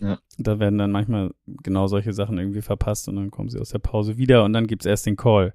Ja. 0.00 0.18
Da 0.38 0.58
werden 0.58 0.78
dann 0.78 0.90
manchmal 0.90 1.30
genau 1.46 1.86
solche 1.86 2.12
Sachen 2.12 2.38
irgendwie 2.38 2.62
verpasst 2.62 3.08
und 3.08 3.16
dann 3.16 3.30
kommen 3.30 3.48
sie 3.48 3.60
aus 3.60 3.70
der 3.70 3.78
Pause 3.78 4.18
wieder 4.18 4.44
und 4.44 4.52
dann 4.52 4.66
gibt's 4.66 4.86
erst 4.86 5.06
den 5.06 5.16
Call. 5.16 5.54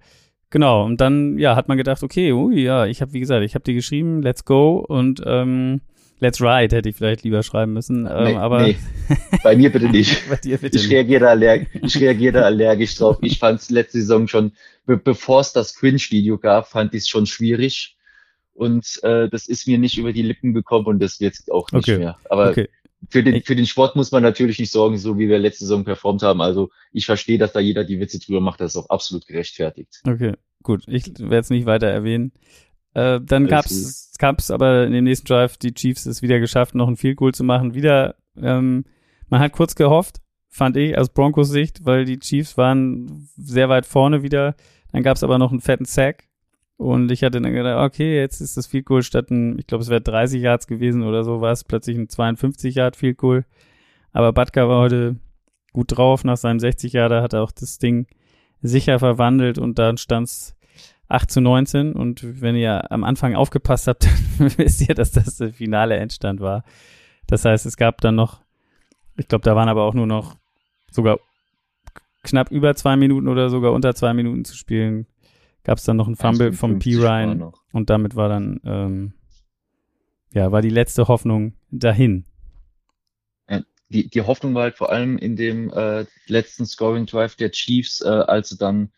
Genau, 0.50 0.84
und 0.84 1.00
dann, 1.00 1.38
ja, 1.38 1.56
hat 1.56 1.68
man 1.68 1.78
gedacht, 1.78 2.02
okay, 2.02 2.32
ui, 2.32 2.64
ja, 2.64 2.86
ich 2.86 3.02
habe, 3.02 3.14
wie 3.14 3.20
gesagt, 3.20 3.44
ich 3.44 3.54
habe 3.54 3.64
dir 3.64 3.76
geschrieben, 3.76 4.24
let's 4.24 4.46
go 4.46 4.80
und 4.80 5.22
ähm, 5.26 5.82
let's 6.20 6.42
ride 6.42 6.76
hätte 6.76 6.90
ich 6.90 6.96
vielleicht 6.96 7.24
lieber 7.24 7.44
schreiben 7.44 7.74
müssen, 7.74 8.08
ähm, 8.08 8.24
nee, 8.24 8.36
aber... 8.36 8.64
Nee, 8.64 8.78
bei 9.44 9.56
mir 9.56 9.72
bitte 9.72 9.90
nicht. 9.90 10.28
bei 10.28 10.38
dir 10.38 10.58
bitte 10.58 10.78
ich 10.78 10.90
reagiere 10.90 11.30
allerg 11.30 11.68
ich 11.74 12.00
reagiere 12.00 12.34
da 12.34 12.42
allergisch 12.44 12.96
drauf. 12.96 13.20
Ich 13.22 13.38
fand 13.38 13.60
es 13.60 13.70
letzte 13.70 14.00
Saison 14.00 14.28
schon, 14.28 14.54
be 14.88 14.98
bevor 14.98 15.42
es 15.42 15.54
das 15.54 15.76
Cringe-Video 15.76 16.40
gab, 16.40 16.68
fand 16.68 16.96
ich 16.96 17.04
es 17.04 17.10
schon 17.10 17.28
schwierig 17.28 17.96
und 18.54 19.00
äh, 19.04 19.30
das 19.30 19.48
ist 19.48 19.68
mir 19.68 19.78
nicht 19.78 20.00
über 20.00 20.14
die 20.14 20.24
Lippen 20.24 20.56
gekommen 20.56 20.88
und 20.88 21.00
das 21.00 21.20
wird 21.20 21.36
auch 21.52 21.72
nicht 21.72 21.88
okay. 21.88 22.00
mehr. 22.00 22.18
Aber 22.28 22.50
okay 22.50 22.70
für 23.08 23.24
den, 23.24 23.42
für 23.44 23.56
den 23.56 23.66
Sport 23.66 23.96
muss 23.96 24.12
man 24.12 24.24
natürlich 24.24 24.60
nicht 24.60 24.72
sorgen, 24.72 24.98
so 24.98 25.18
wie 25.18 25.30
wir 25.30 25.40
letzte 25.40 25.66
Saison 25.66 25.86
performt 25.86 26.22
haben. 26.22 26.42
Also 26.42 26.70
ich 26.92 27.06
verstehe, 27.06 27.38
dass 27.38 27.54
da 27.54 27.60
jeder 27.60 27.84
die 27.84 28.00
Witze 28.00 28.20
drüber 28.20 28.42
macht, 28.42 28.60
das 28.60 28.76
ist 28.76 28.78
auch 28.78 28.90
absolut 28.90 29.26
gerechtfertigt. 29.26 30.02
Okay, 30.06 30.34
gut. 30.64 30.84
Ich 30.88 31.08
werde 31.18 31.40
es 31.40 31.50
nicht 31.50 31.66
weiter 31.66 31.88
erwähnen. 31.88 32.34
Äh, 32.94 33.22
dann 33.24 33.48
gab 33.48 33.66
es 33.66 34.16
gab's 34.18 34.52
aber 34.52 34.86
in 34.86 34.92
dem 34.92 35.06
nächsten 35.06 35.28
Drive, 35.28 35.58
die 35.58 35.74
Chiefs 35.74 36.06
es 36.06 36.22
wieder 36.22 36.40
geschafft, 36.40 36.76
noch 36.76 36.88
ein 36.88 36.98
Field 36.98 37.18
Goal 37.18 37.34
zu 37.34 37.44
machen. 37.44 37.74
Wieder, 37.74 38.16
ähm, 38.36 38.86
man 39.30 39.40
hat 39.40 39.54
kurz 39.54 39.76
gehofft, 39.76 40.18
fand 40.50 40.76
ich, 40.76 40.98
aus 40.98 41.10
Broncos 41.10 41.50
Sicht, 41.50 41.86
weil 41.86 42.06
die 42.06 42.20
Chiefs 42.20 42.58
waren 42.58 43.30
sehr 43.38 43.70
weit 43.70 43.86
vorne 43.86 44.24
wieder. 44.24 44.56
Dann 44.92 45.04
gab 45.04 45.16
es 45.16 45.24
aber 45.24 45.38
noch 45.38 45.52
einen 45.52 45.62
fetten 45.62 45.86
Sack 45.86 46.29
und 46.80 47.12
ich 47.12 47.26
hatte 47.26 47.42
dann 47.42 47.52
gedacht, 47.52 47.86
okay, 47.86 48.16
jetzt 48.16 48.40
ist 48.40 48.56
das 48.56 48.66
Field 48.66 48.86
Goal 48.86 49.04
statt 49.04 49.30
ein, 49.32 49.60
ich 49.60 49.68
glaube, 49.68 49.82
es 49.82 49.90
wäre 49.90 50.00
30 50.00 50.42
Yards 50.42 50.66
gewesen 50.66 51.04
oder 51.04 51.26
so, 51.26 51.42
war 51.42 51.52
es 51.52 51.66
plötzlich 51.66 51.98
ein 51.98 52.08
52 52.08 52.76
Yard 52.76 52.96
Field 52.96 53.18
Goal. 53.18 53.44
Aber 54.14 54.32
Batka 54.32 54.70
war 54.70 54.80
heute 54.80 55.18
gut 55.74 55.98
drauf. 55.98 56.24
Nach 56.24 56.38
seinem 56.38 56.58
60 56.62 56.94
Yarder 56.94 57.22
hat 57.22 57.34
er 57.34 57.44
auch 57.44 57.52
das 57.52 57.80
Ding 57.80 58.08
sicher 58.62 58.98
verwandelt 58.98 59.58
und 59.58 59.78
dann 59.78 59.98
stand 59.98 60.28
es 60.30 60.56
8 61.10 61.30
zu 61.30 61.42
19. 61.42 61.92
Und 61.92 62.42
wenn 62.42 62.56
ihr 62.56 62.90
am 62.94 63.04
Anfang 63.04 63.36
aufgepasst 63.36 63.90
habt, 63.90 64.08
dann 64.40 64.58
wisst 64.58 64.88
ihr, 64.88 64.96
dass 64.96 65.12
das 65.12 65.36
der 65.36 65.52
finale 65.52 65.98
Endstand 65.98 66.40
war. 66.40 66.64
Das 67.28 67.44
heißt, 67.44 67.66
es 67.66 67.76
gab 67.76 68.00
dann 68.00 68.16
noch, 68.16 68.40
ich 69.18 69.28
glaube, 69.28 69.44
da 69.44 69.54
waren 69.54 69.68
aber 69.68 69.84
auch 69.84 69.94
nur 69.94 70.08
noch 70.08 70.38
sogar 70.90 71.20
knapp 72.24 72.52
über 72.52 72.74
zwei 72.76 72.96
Minuten 72.96 73.28
oder 73.28 73.50
sogar 73.50 73.74
unter 73.74 73.94
zwei 73.96 74.14
Minuten 74.14 74.46
zu 74.46 74.56
spielen 74.56 75.08
gab 75.64 75.78
es 75.78 75.84
dann 75.84 75.98
noch 75.98 76.08
einen 76.08 76.16
Fumble 76.16 76.54
vom 76.54 76.80
P. 76.80 76.96
Ryan 76.96 77.52
und 77.72 77.90
damit 77.90 78.16
war 78.16 78.30
dann, 78.30 78.60
ähm, 78.66 79.14
ja, 80.34 80.52
war 80.52 80.62
die 80.62 80.70
letzte 80.70 81.08
Hoffnung 81.08 81.54
dahin. 81.72 82.26
Die, 83.90 84.08
die 84.08 84.22
Hoffnung 84.22 84.54
war 84.54 84.64
halt 84.64 84.78
vor 84.78 84.92
allem 84.92 85.18
in 85.18 85.36
dem 85.36 85.74
äh, 85.74 86.06
letzten 86.28 86.66
Scoring 86.68 87.08
Drive 87.08 87.36
der 87.36 87.52
Chiefs, 87.52 88.02
äh, 88.02 88.08
als 88.08 88.50
sie 88.50 88.58
dann 88.58 88.92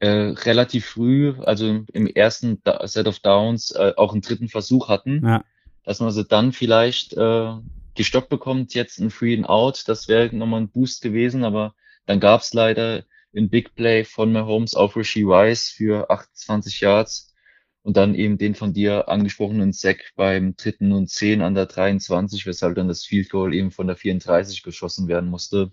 äh, 0.00 0.08
relativ 0.08 0.86
früh, 0.86 1.32
also 1.38 1.84
im 1.92 2.06
ersten 2.08 2.60
Set 2.82 3.06
of 3.06 3.20
Downs, 3.20 3.70
äh, 3.70 3.92
auch 3.96 4.12
einen 4.12 4.20
dritten 4.20 4.48
Versuch 4.48 4.88
hatten, 4.88 5.24
ja. 5.24 5.44
dass 5.84 6.00
man 6.00 6.10
sie 6.10 6.24
dann 6.24 6.52
vielleicht 6.52 7.12
äh, 7.12 7.52
gestoppt 7.94 8.30
bekommt, 8.30 8.74
jetzt 8.74 8.98
ein 8.98 9.10
Free 9.10 9.36
and 9.36 9.48
Out, 9.48 9.84
das 9.86 10.08
wäre 10.08 10.34
nochmal 10.34 10.62
ein 10.62 10.70
Boost 10.70 11.02
gewesen, 11.02 11.44
aber 11.44 11.74
dann 12.06 12.18
gab 12.18 12.40
es 12.40 12.52
leider 12.52 13.04
in 13.32 13.48
Big 13.48 13.74
Play 13.74 14.04
von 14.04 14.32
Mahomes 14.32 14.74
auf 14.74 14.96
Rishi 14.96 15.22
Rice 15.24 15.70
für 15.70 16.10
28 16.10 16.80
Yards 16.80 17.34
und 17.82 17.96
dann 17.96 18.14
eben 18.14 18.38
den 18.38 18.54
von 18.54 18.72
dir 18.72 19.08
angesprochenen 19.08 19.72
Sack 19.72 20.12
beim 20.14 20.54
dritten 20.56 20.92
und 20.92 21.08
zehn 21.08 21.42
an 21.42 21.54
der 21.54 21.66
23, 21.66 22.46
weshalb 22.46 22.76
dann 22.76 22.88
das 22.88 23.04
Field 23.04 23.30
Goal 23.30 23.54
eben 23.54 23.70
von 23.70 23.86
der 23.86 23.96
34 23.96 24.62
geschossen 24.62 25.08
werden 25.08 25.30
musste. 25.30 25.70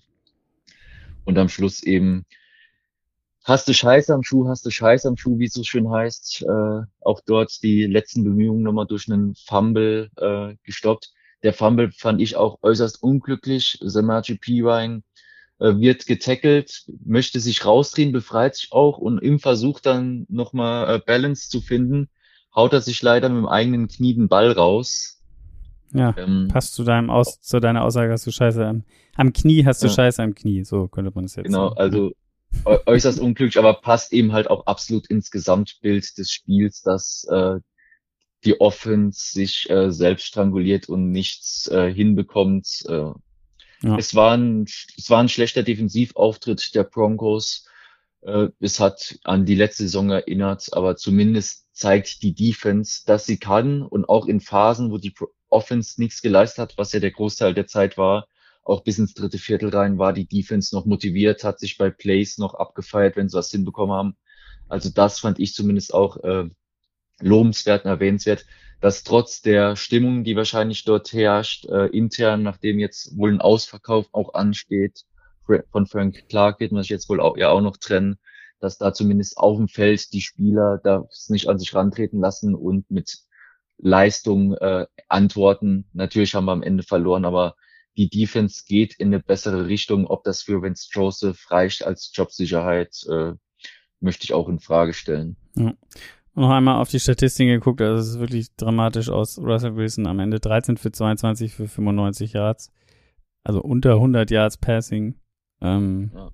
Und 1.26 1.38
am 1.38 1.50
Schluss 1.50 1.84
eben 1.84 2.26
hast 3.44 3.68
du 3.68 3.74
Scheiß 3.74 4.10
am 4.10 4.24
Schuh, 4.24 4.48
hast 4.48 4.66
du 4.66 4.72
Scheiß 4.72 5.06
am 5.06 5.18
Schuh, 5.18 5.38
wie 5.38 5.46
es 5.46 5.54
so 5.54 5.64
schön 5.64 5.92
heißt. 5.92 6.44
Äh, 6.44 6.82
auch 7.02 7.22
dort 7.26 7.62
die 7.62 7.86
letzten 7.86 8.24
Bemühungen 8.24 8.64
nochmal 8.64 8.88
durch 8.88 9.12
einen 9.12 9.36
Fumble 9.36 10.10
äh, 10.18 10.56
gestoppt. 10.64 11.12
Der 11.44 11.54
Fumble 11.54 11.92
fand 11.92 12.22
ich 12.22 12.36
auch 12.36 12.58
äußerst 12.62 13.02
unglücklich. 13.04 13.78
Samaji 13.82 14.38
Pirine 14.38 14.98
äh, 14.98 15.02
wird 15.60 16.06
getackelt, 16.06 16.86
möchte 17.06 17.40
sich 17.40 17.66
rausdrehen, 17.66 18.12
befreit 18.12 18.56
sich 18.56 18.72
auch 18.72 18.98
und 18.98 19.20
im 19.20 19.40
Versuch 19.40 19.80
dann 19.80 20.26
nochmal 20.30 20.96
äh, 20.96 21.00
Balance 21.06 21.50
zu 21.50 21.62
finden, 21.62 22.10
haut 22.56 22.74
er 22.74 22.82
sich 22.82 23.02
leider 23.02 23.30
mit 23.30 23.40
dem 23.40 23.48
eigenen 23.48 23.88
Knie 23.88 24.14
den 24.14 24.30
Ball 24.30 24.52
raus. 24.52 25.22
Ja, 25.94 26.16
ähm, 26.18 26.48
passt 26.52 26.76
zu 26.76 26.84
deinem 26.84 27.10
Aus, 27.10 27.42
zu 27.42 27.60
deiner 27.60 27.84
Aussage, 27.84 28.12
hast 28.12 28.26
du 28.26 28.32
Scheiße 28.32 28.66
am, 28.66 28.84
am 29.16 29.34
Knie, 29.34 29.66
hast 29.66 29.82
du 29.84 29.88
ja. 29.88 29.94
Scheiße 29.94 30.22
am 30.22 30.36
Knie, 30.36 30.64
so 30.64 30.88
könnte 30.88 31.12
man 31.14 31.26
es 31.26 31.36
jetzt 31.36 31.46
Genau, 31.46 31.70
sagen. 31.70 31.80
also 31.80 32.12
äußerst 32.66 33.20
unglücklich, 33.20 33.58
aber 33.58 33.76
passt 33.76 34.14
eben 34.14 34.32
halt 34.32 34.50
auch 34.50 34.66
absolut 34.66 35.08
ins 35.08 35.32
Gesamtbild 35.32 36.18
des 36.18 36.32
Spiels, 36.32 36.82
dass 36.82 37.28
äh, 37.30 37.60
die 38.46 38.62
Offense 38.62 39.32
sich 39.32 39.70
äh, 39.70 39.92
selbst 39.92 40.26
stranguliert 40.26 40.90
und 40.90 41.12
nichts 41.12 41.68
äh, 41.68 41.94
hinbekommt. 41.94 42.84
Äh, 42.88 43.12
ja. 43.82 43.98
Es, 43.98 44.16
war 44.16 44.36
ein, 44.36 44.66
es 44.66 45.10
war 45.10 45.20
ein 45.20 45.30
schlechter 45.30 45.64
Defensivauftritt 45.64 46.76
der 46.76 46.84
Broncos. 46.84 47.66
Äh, 48.22 48.48
es 48.60 48.80
hat 48.80 49.18
an 49.24 49.46
die 49.46 49.56
letzte 49.56 49.84
Saison 49.84 50.10
erinnert, 50.10 50.74
aber 50.74 50.96
zumindest 50.98 51.68
zeigt 51.74 52.22
die 52.24 52.34
Defense, 52.34 53.04
dass 53.06 53.26
sie 53.26 53.38
kann 53.38 53.82
und 53.82 54.10
auch 54.10 54.26
in 54.28 54.42
Phasen, 54.42 54.92
wo 54.92 54.98
die 54.98 55.14
Offense 55.48 56.02
nichts 56.02 56.22
geleistet 56.22 56.60
hat, 56.60 56.78
was 56.78 56.92
ja 56.92 57.00
der 57.00 57.12
Großteil 57.12 57.54
der 57.54 57.68
Zeit 57.68 57.98
war, 57.98 58.28
auch 58.64 58.84
bis 58.84 59.00
ins 59.00 59.14
dritte 59.14 59.38
Viertel 59.38 59.70
rein 59.70 59.98
war 59.98 60.14
die 60.14 60.28
Defense 60.28 60.76
noch 60.76 60.86
motiviert, 60.86 61.44
hat 61.44 61.60
sich 61.60 61.78
bei 61.78 61.90
Plays 61.90 62.38
noch 62.38 62.54
abgefeiert, 62.54 63.16
wenn 63.16 63.30
sie 63.30 63.38
was 63.38 63.50
hinbekommen 63.50 63.96
haben. 63.96 64.18
Also 64.68 64.90
das 64.90 65.20
fand 65.20 65.40
ich 65.40 65.54
zumindest 65.54 65.94
auch 65.94 66.18
äh, 66.18 66.50
lobenswert 67.20 67.86
und 67.86 67.92
erwähnenswert 67.92 68.46
dass 68.82 69.04
trotz 69.04 69.42
der 69.42 69.76
Stimmung, 69.76 70.24
die 70.24 70.36
wahrscheinlich 70.36 70.86
dort 70.86 71.12
herrscht, 71.12 71.66
äh, 71.66 71.88
intern, 71.88 72.44
nachdem 72.44 72.80
jetzt 72.80 73.18
wohl 73.18 73.32
ein 73.32 73.42
Ausverkauf 73.42 74.08
auch 74.12 74.34
ansteht, 74.34 75.06
von 75.72 75.88
Frank 75.88 76.30
Clark 76.30 76.60
wird 76.60 76.72
man 76.72 76.84
sich 76.84 76.92
jetzt 76.92 77.10
wohl 77.10 77.20
auch, 77.20 77.36
ja 77.36 77.50
auch 77.50 77.62
noch 77.62 77.78
trennen, 77.78 78.20
dass 78.60 78.78
da 78.78 78.94
zumindest 78.94 79.38
auf 79.38 79.58
dem 79.58 79.68
Feld 79.68 80.14
die 80.14 80.22
Spieler 80.22 80.80
das 80.84 81.30
nicht 81.30 81.48
an 81.48 81.58
sich 81.58 81.74
rantreten 81.74 82.20
lassen 82.20 82.56
und 82.56 82.90
mit 82.92 83.20
Leistung 83.78 84.54
äh, 84.56 84.86
antworten. 85.08 85.86
Natürlich 85.94 86.36
haben 86.36 86.46
wir 86.46 86.52
am 86.52 86.64
Ende 86.64 86.84
verloren, 86.84 87.26
aber 87.26 87.56
die 87.98 88.10
Defense 88.10 88.64
geht 88.68 88.96
in 88.96 89.08
eine 89.08 89.22
bessere 89.22 89.68
Richtung. 89.68 90.06
Ob 90.06 90.24
das 90.24 90.42
für 90.42 90.62
Vince 90.62 90.90
Joseph 90.92 91.50
reicht 91.50 91.84
als 91.86 92.12
Jobsicherheit, 92.14 93.06
äh, 93.10 93.34
möchte 94.00 94.26
ich 94.26 94.34
auch 94.34 94.50
in 94.50 94.60
Frage 94.60 94.94
stellen. 94.94 95.38
Ja. 95.56 95.74
Noch 96.36 96.50
einmal 96.52 96.80
auf 96.80 96.90
die 96.90 97.00
Statistiken 97.00 97.52
geguckt, 97.52 97.82
also 97.82 98.02
es 98.02 98.10
ist 98.10 98.20
wirklich 98.20 98.56
dramatisch 98.56 99.10
aus 99.10 99.38
Russell 99.40 99.76
Wilson 99.76 100.08
am 100.08 100.20
Ende 100.20 100.40
13 100.40 100.78
für 100.78 100.92
22 100.92 101.54
für 101.54 101.68
95 101.68 102.34
Yards, 102.34 102.72
also 103.44 103.62
unter 103.62 103.94
100 103.94 104.30
Yards 104.32 104.58
Passing. 104.58 105.16
Ähm, 105.62 106.12
ja. 106.14 106.32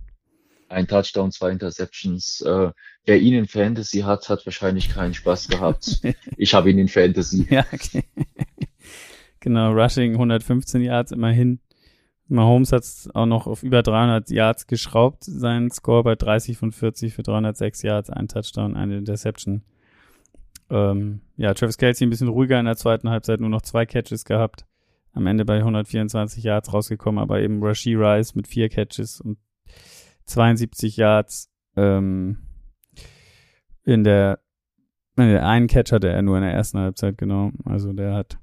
Ein 0.68 0.88
Touchdown, 0.88 1.32
zwei 1.32 1.52
Interceptions. 1.52 2.42
Äh, 2.42 2.72
wer 3.06 3.20
ihn 3.20 3.36
in 3.36 3.48
Fantasy 3.48 4.00
hat, 4.00 4.30
hat 4.30 4.46
wahrscheinlich 4.46 4.90
keinen 4.90 5.14
Spaß 5.14 5.48
gehabt. 5.48 6.02
ich 6.38 6.54
habe 6.54 6.70
ihn 6.70 6.80
in 6.80 6.88
Fantasy. 6.88 7.48
Ja, 7.50 7.66
okay. 7.72 8.04
genau, 9.40 9.72
Rushing 9.72 10.14
115 10.14 10.82
Yards 10.82 11.12
immerhin. 11.12 11.60
Mahomes 12.28 12.72
hat 12.72 12.84
auch 13.14 13.28
noch 13.28 13.46
auf 13.46 13.62
über 13.62 13.84
300 13.84 14.32
Yards 14.32 14.66
geschraubt, 14.66 15.24
sein 15.24 15.70
Score 15.70 16.04
bei 16.04 16.16
30 16.16 16.58
von 16.58 16.72
40 16.72 17.14
für 17.14 17.22
306 17.22 17.84
Yards, 17.84 18.10
ein 18.10 18.28
Touchdown, 18.28 18.76
eine 18.76 18.98
Interception. 18.98 19.64
Ähm, 20.70 21.22
ja, 21.38 21.54
Travis 21.54 21.78
Kelsey 21.78 22.08
ein 22.08 22.10
bisschen 22.10 22.28
ruhiger 22.28 22.60
in 22.60 22.66
der 22.66 22.78
zweiten 22.78 23.10
Halbzeit, 23.10 23.40
nur 23.40 23.50
noch 23.50 23.62
zwei 23.62 23.86
Catches 23.86 24.26
gehabt. 24.26 24.66
Am 25.14 25.28
Ende 25.28 25.46
bei 25.46 25.58
124 25.58 26.44
Yards 26.44 26.74
rausgekommen, 26.74 27.22
aber 27.22 27.40
eben 27.40 27.64
Rashi 27.64 27.96
Rice 27.96 28.36
mit 28.36 28.48
vier 28.48 28.70
Catches 28.70 29.22
und 29.22 29.38
72 30.26 30.98
Yards 30.98 31.50
ähm, 31.76 32.38
in 33.84 34.04
der, 34.04 34.40
in 35.16 35.30
der 35.30 35.48
einen 35.48 35.68
Catch 35.68 35.92
hatte 35.92 36.10
er 36.10 36.22
nur 36.22 36.38
in 36.38 36.44
der 36.44 36.54
ersten 36.54 36.80
Halbzeit, 36.80 37.18
genau. 37.18 37.52
Also 37.64 37.94
der 37.94 38.14
hat 38.14 38.38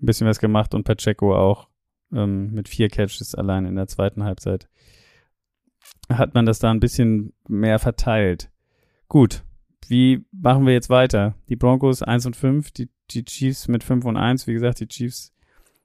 ein 0.00 0.06
bisschen 0.06 0.26
was 0.26 0.40
gemacht 0.40 0.74
und 0.74 0.84
Pacheco 0.84 1.36
auch 1.36 1.68
ähm, 2.12 2.52
mit 2.52 2.68
vier 2.68 2.88
Catches 2.88 3.34
allein 3.34 3.66
in 3.66 3.76
der 3.76 3.86
zweiten 3.86 4.24
Halbzeit. 4.24 4.68
Hat 6.08 6.34
man 6.34 6.46
das 6.46 6.58
da 6.58 6.70
ein 6.70 6.80
bisschen 6.80 7.32
mehr 7.48 7.78
verteilt. 7.78 8.50
Gut, 9.08 9.44
wie 9.90 10.24
machen 10.32 10.66
wir 10.66 10.72
jetzt 10.72 10.90
weiter? 10.90 11.34
Die 11.48 11.56
Broncos 11.56 12.02
1 12.02 12.26
und 12.26 12.36
5, 12.36 12.70
die, 12.70 12.88
die 13.10 13.24
Chiefs 13.24 13.68
mit 13.68 13.84
5 13.84 14.04
und 14.04 14.16
1. 14.16 14.46
Wie 14.46 14.52
gesagt, 14.52 14.80
die 14.80 14.88
Chiefs 14.88 15.32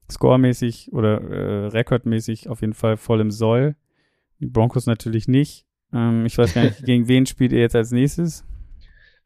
scoremäßig 0.10 0.92
oder 0.94 1.22
äh, 1.22 1.68
rekordmäßig 1.68 2.50
auf 2.50 2.62
jeden 2.62 2.74
Fall 2.74 2.98
voll 2.98 3.22
im 3.22 3.32
Soll. 3.32 3.76
Die 4.40 4.48
Broncos 4.48 4.86
natürlich 4.86 5.28
nicht. 5.28 5.66
Ähm, 5.94 6.26
ich 6.26 6.38
weiß 6.38 6.54
gar 6.54 6.64
nicht, 6.64 6.84
gegen 6.86 7.08
wen 7.08 7.26
spielt 7.26 7.52
ihr 7.52 7.60
jetzt 7.60 7.76
als 7.76 7.92
nächstes? 7.92 8.46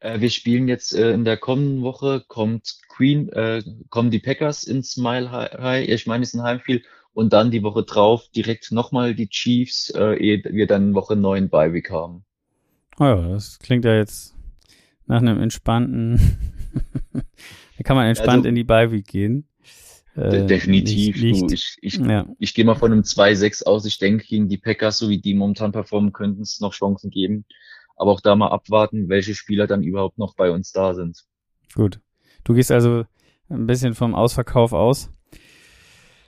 Äh, 0.00 0.20
wir 0.20 0.30
spielen 0.30 0.68
jetzt 0.68 0.94
äh, 0.94 1.12
in 1.12 1.24
der 1.24 1.36
kommenden 1.36 1.82
Woche, 1.82 2.24
kommt 2.28 2.78
Queen, 2.88 3.28
äh, 3.30 3.62
kommen 3.88 4.10
die 4.10 4.20
Packers 4.20 4.64
ins 4.64 4.92
Smile 4.92 5.30
High, 5.30 5.88
ich 5.88 6.06
meine, 6.06 6.22
es 6.22 6.34
ist 6.34 6.40
ein 6.40 6.44
Heimspiel, 6.44 6.82
und 7.12 7.32
dann 7.32 7.50
die 7.50 7.62
Woche 7.62 7.82
drauf 7.82 8.28
direkt 8.34 8.72
nochmal 8.72 9.14
die 9.14 9.28
Chiefs, 9.28 9.90
äh, 9.90 10.16
ehe 10.16 10.42
wir 10.44 10.66
dann 10.66 10.94
Woche 10.94 11.16
9 11.16 11.48
bei 11.48 11.72
Week 11.72 11.90
haben. 11.90 12.24
Oh 12.98 13.04
ja, 13.04 13.28
das 13.28 13.58
klingt 13.58 13.84
ja 13.86 13.94
jetzt 13.94 14.35
nach 15.06 15.18
einem 15.18 15.40
entspannten, 15.40 16.38
da 17.12 17.84
kann 17.84 17.96
man 17.96 18.06
entspannt 18.06 18.38
also, 18.38 18.48
in 18.48 18.54
die 18.54 18.64
Bye 18.64 18.90
Week 18.92 19.06
gehen. 19.06 19.48
Äh, 20.16 20.46
definitiv. 20.46 21.20
Nicht, 21.20 21.42
nicht. 21.42 21.50
Du, 21.50 21.54
ich 21.54 21.76
ich, 21.82 21.94
ja. 21.98 22.26
ich 22.38 22.54
gehe 22.54 22.64
mal 22.64 22.74
von 22.74 22.90
einem 22.90 23.02
2-6 23.02 23.64
aus. 23.64 23.84
Ich 23.84 23.98
denke, 23.98 24.24
gegen 24.24 24.48
die 24.48 24.56
Packers, 24.56 24.98
so 24.98 25.08
wie 25.08 25.18
die 25.18 25.34
momentan 25.34 25.72
performen, 25.72 26.12
könnten 26.12 26.42
es 26.42 26.60
noch 26.60 26.72
Chancen 26.72 27.10
geben. 27.10 27.44
Aber 27.96 28.12
auch 28.12 28.20
da 28.20 28.34
mal 28.34 28.48
abwarten, 28.48 29.08
welche 29.08 29.34
Spieler 29.34 29.66
dann 29.66 29.82
überhaupt 29.82 30.18
noch 30.18 30.34
bei 30.34 30.50
uns 30.50 30.72
da 30.72 30.94
sind. 30.94 31.24
Gut. 31.74 32.00
Du 32.44 32.54
gehst 32.54 32.70
also 32.70 33.04
ein 33.48 33.66
bisschen 33.66 33.94
vom 33.94 34.14
Ausverkauf 34.14 34.72
aus. 34.72 35.10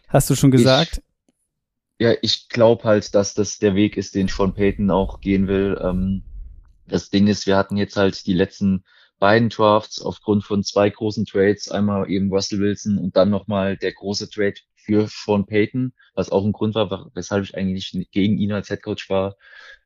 Hast 0.09 0.29
du 0.29 0.35
schon 0.35 0.51
gesagt? 0.51 1.03
Ich, 1.99 2.07
ja, 2.07 2.15
ich 2.23 2.49
glaube 2.49 2.85
halt, 2.85 3.15
dass 3.15 3.35
das 3.35 3.59
der 3.59 3.75
Weg 3.75 3.97
ist, 3.97 4.15
den 4.15 4.29
Sean 4.29 4.55
Payton 4.55 4.91
auch 4.91 5.21
gehen 5.21 5.49
will. 5.49 5.79
Ähm, 5.83 6.23
das 6.89 7.11
Ding 7.11 7.27
ist, 7.27 7.47
wir 7.47 7.57
hatten 7.57 7.77
jetzt 7.77 7.97
halt 7.97 8.27
die 8.27 8.35
letzten 8.35 8.85
beiden 9.19 9.49
Drafts 9.49 10.01
aufgrund 10.01 10.45
von 10.45 10.63
zwei 10.63 10.91
großen 10.91 11.25
Trades, 11.25 11.71
einmal 11.71 12.11
eben 12.11 12.33
Russell 12.33 12.61
Wilson 12.61 12.99
und 12.99 13.17
dann 13.17 13.31
nochmal 13.31 13.77
der 13.77 13.93
große 13.93 14.31
Trade 14.31 14.55
für 14.77 15.07
Sean 15.09 15.47
Payton, 15.47 15.93
was 16.15 16.31
auch 16.31 16.45
ein 16.45 16.53
Grund 16.53 16.75
war, 16.75 17.11
weshalb 17.15 17.45
ich 17.45 17.57
eigentlich 17.57 17.93
nicht 17.95 18.13
gegen 18.13 18.39
ihn 18.39 18.53
als 18.53 18.71
Headcoach 18.71 19.09
war, 19.09 19.37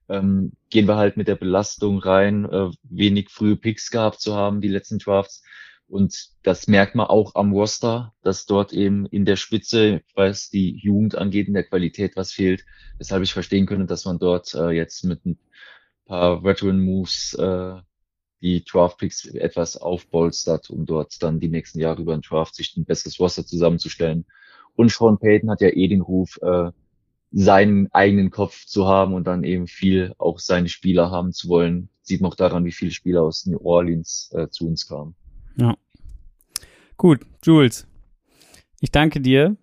ähm, 0.09 0.53
gehen 0.71 0.87
wir 0.87 0.97
halt 0.97 1.17
mit 1.17 1.29
der 1.29 1.37
Belastung 1.37 1.99
rein, 1.99 2.45
äh, 2.45 2.71
wenig 2.85 3.31
frühe 3.31 3.57
Picks 3.57 3.91
gehabt 3.91 4.21
zu 4.21 4.35
haben, 4.35 4.61
die 4.61 4.69
letzten 4.69 4.99
Drafts. 4.99 5.43
Und 5.89 6.29
das 6.43 6.69
merkt 6.69 6.95
man 6.95 7.07
auch 7.07 7.35
am 7.35 7.53
Roster, 7.53 8.15
dass 8.23 8.47
dort 8.47 8.73
eben 8.73 9.07
in 9.07 9.25
der 9.25 9.37
Spitze, 9.37 10.03
was 10.15 10.49
die 10.49 10.77
Jugend 10.77 11.17
angeht, 11.17 11.49
in 11.49 11.55
der 11.55 11.65
Qualität 11.65 12.17
was 12.17 12.33
fehlt, 12.33 12.65
weshalb 12.99 13.23
ich 13.23 13.33
verstehen 13.33 13.67
könnte, 13.67 13.87
dass 13.87 14.05
man 14.05 14.19
dort 14.19 14.55
äh, 14.55 14.71
jetzt 14.71 15.05
mit 15.05 15.21
paar 16.13 16.45
Veteran 16.45 16.79
Moves 16.79 17.33
äh, 17.39 17.81
die 18.43 18.63
Draft 18.65 18.99
Picks 18.99 19.25
etwas 19.25 19.79
aufbolstert, 19.79 20.69
um 20.69 20.85
dort 20.85 21.23
dann 21.23 21.41
die 21.41 21.49
nächsten 21.49 21.81
Jahre 21.81 22.03
über 22.03 22.15
den 22.15 22.21
Draft 22.21 22.55
sich 22.55 22.77
ein 22.77 22.85
besseres 22.85 23.19
Roster 23.19 23.47
zusammenzustellen. 23.47 24.27
Und 24.77 24.91
Sean 24.91 25.19
Payton 25.19 25.51
hat 25.51 25.63
ja 25.63 25.69
eh 25.69 25.89
den 25.89 26.03
Ruf, 26.03 26.39
äh, 26.43 26.71
seinen 27.31 27.91
eigenen 27.93 28.31
Kopf 28.31 28.67
zu 28.67 28.87
haben 28.87 29.15
und 29.15 29.27
dann 29.27 29.43
eben 29.43 29.67
viel 29.67 30.13
auch 30.19 30.39
seine 30.39 30.69
Spieler 30.69 31.11
haben 31.11 31.33
zu 31.33 31.49
wollen. 31.49 31.89
Sieht 32.03 32.21
man 32.21 32.31
auch 32.31 32.37
daran, 32.37 32.67
wie 32.67 32.73
viele 32.73 32.91
Spieler 32.91 33.23
aus 33.23 33.47
New 33.47 33.61
Orleans 33.65 34.31
äh, 34.35 34.49
zu 34.51 34.67
uns 34.67 34.87
kamen. 34.87 35.15
Ja. 35.57 35.79
Gut, 36.99 37.21
Jules. 37.43 37.87
Ich 38.81 38.91
danke 38.91 39.23
dir, 39.23 39.57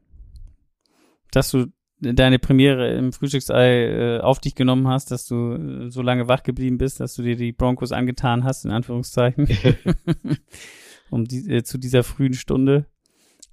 dass 1.30 1.52
du 1.52 1.68
deine 2.02 2.40
Premiere 2.40 2.94
im 2.96 3.12
Frühstücksei 3.12 3.86
äh, 3.86 4.20
auf 4.20 4.40
dich 4.40 4.56
genommen 4.56 4.88
hast, 4.88 5.12
dass 5.12 5.26
du 5.26 5.54
äh, 5.54 5.90
so 5.90 6.02
lange 6.02 6.28
wach 6.28 6.44
geblieben 6.44 6.78
bist, 6.78 7.00
dass 7.00 7.16
du 7.16 7.24
dir 7.24 7.36
die 7.36 7.52
Broncos 7.52 7.92
angetan 7.92 8.44
hast, 8.44 8.66
in 8.66 8.72
Anführungszeichen, 8.72 9.48
um 11.10 11.26
die, 11.26 11.50
äh, 11.50 11.64
zu 11.64 11.78
dieser 11.78 12.04
frühen 12.04 12.34
Stunde. 12.34 12.86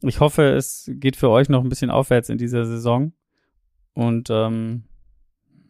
Ich 0.02 0.20
hoffe, 0.20 0.42
es 0.50 0.90
geht 0.94 1.16
für 1.16 1.30
euch 1.30 1.48
noch 1.48 1.62
ein 1.62 1.68
bisschen 1.68 1.90
aufwärts 1.90 2.28
in 2.28 2.38
dieser 2.38 2.64
Saison. 2.64 3.12
Und 3.94 4.28
ähm, 4.30 4.84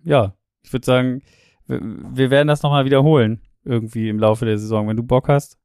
ja, 0.04 0.36
ich 0.62 0.72
würde 0.72 0.84
sagen, 0.84 1.22
wir, 1.66 1.80
wir 1.82 2.30
werden 2.30 2.48
das 2.48 2.62
nochmal 2.62 2.84
wiederholen, 2.84 3.40
irgendwie 3.64 4.08
im 4.08 4.18
Laufe 4.18 4.44
der 4.44 4.58
Saison. 4.58 4.88
Wenn 4.88 4.96
du 4.96 5.02
Bock 5.02 5.28
hast, 5.28 5.58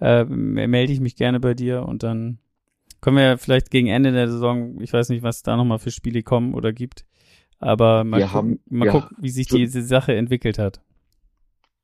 äh, 0.00 0.24
melde 0.24 0.92
ich 0.92 1.00
mich 1.00 1.16
gerne 1.16 1.40
bei 1.40 1.54
dir 1.54 1.84
und 1.84 2.02
dann 2.02 2.38
können 3.04 3.18
wir 3.18 3.24
ja 3.24 3.36
vielleicht 3.36 3.70
gegen 3.70 3.88
Ende 3.88 4.12
der 4.12 4.30
Saison, 4.30 4.80
ich 4.80 4.90
weiß 4.90 5.10
nicht, 5.10 5.22
was 5.22 5.42
da 5.42 5.58
nochmal 5.58 5.78
für 5.78 5.90
Spiele 5.90 6.22
kommen 6.22 6.54
oder 6.54 6.72
gibt, 6.72 7.04
aber 7.58 8.02
mal, 8.02 8.20
wir 8.20 8.26
gucken, 8.28 8.34
haben, 8.34 8.60
mal 8.70 8.86
ja, 8.86 8.92
gucken, 8.92 9.16
wie 9.20 9.28
sich 9.28 9.46
diese 9.46 9.82
Sache 9.82 10.14
entwickelt 10.14 10.58
hat. 10.58 10.80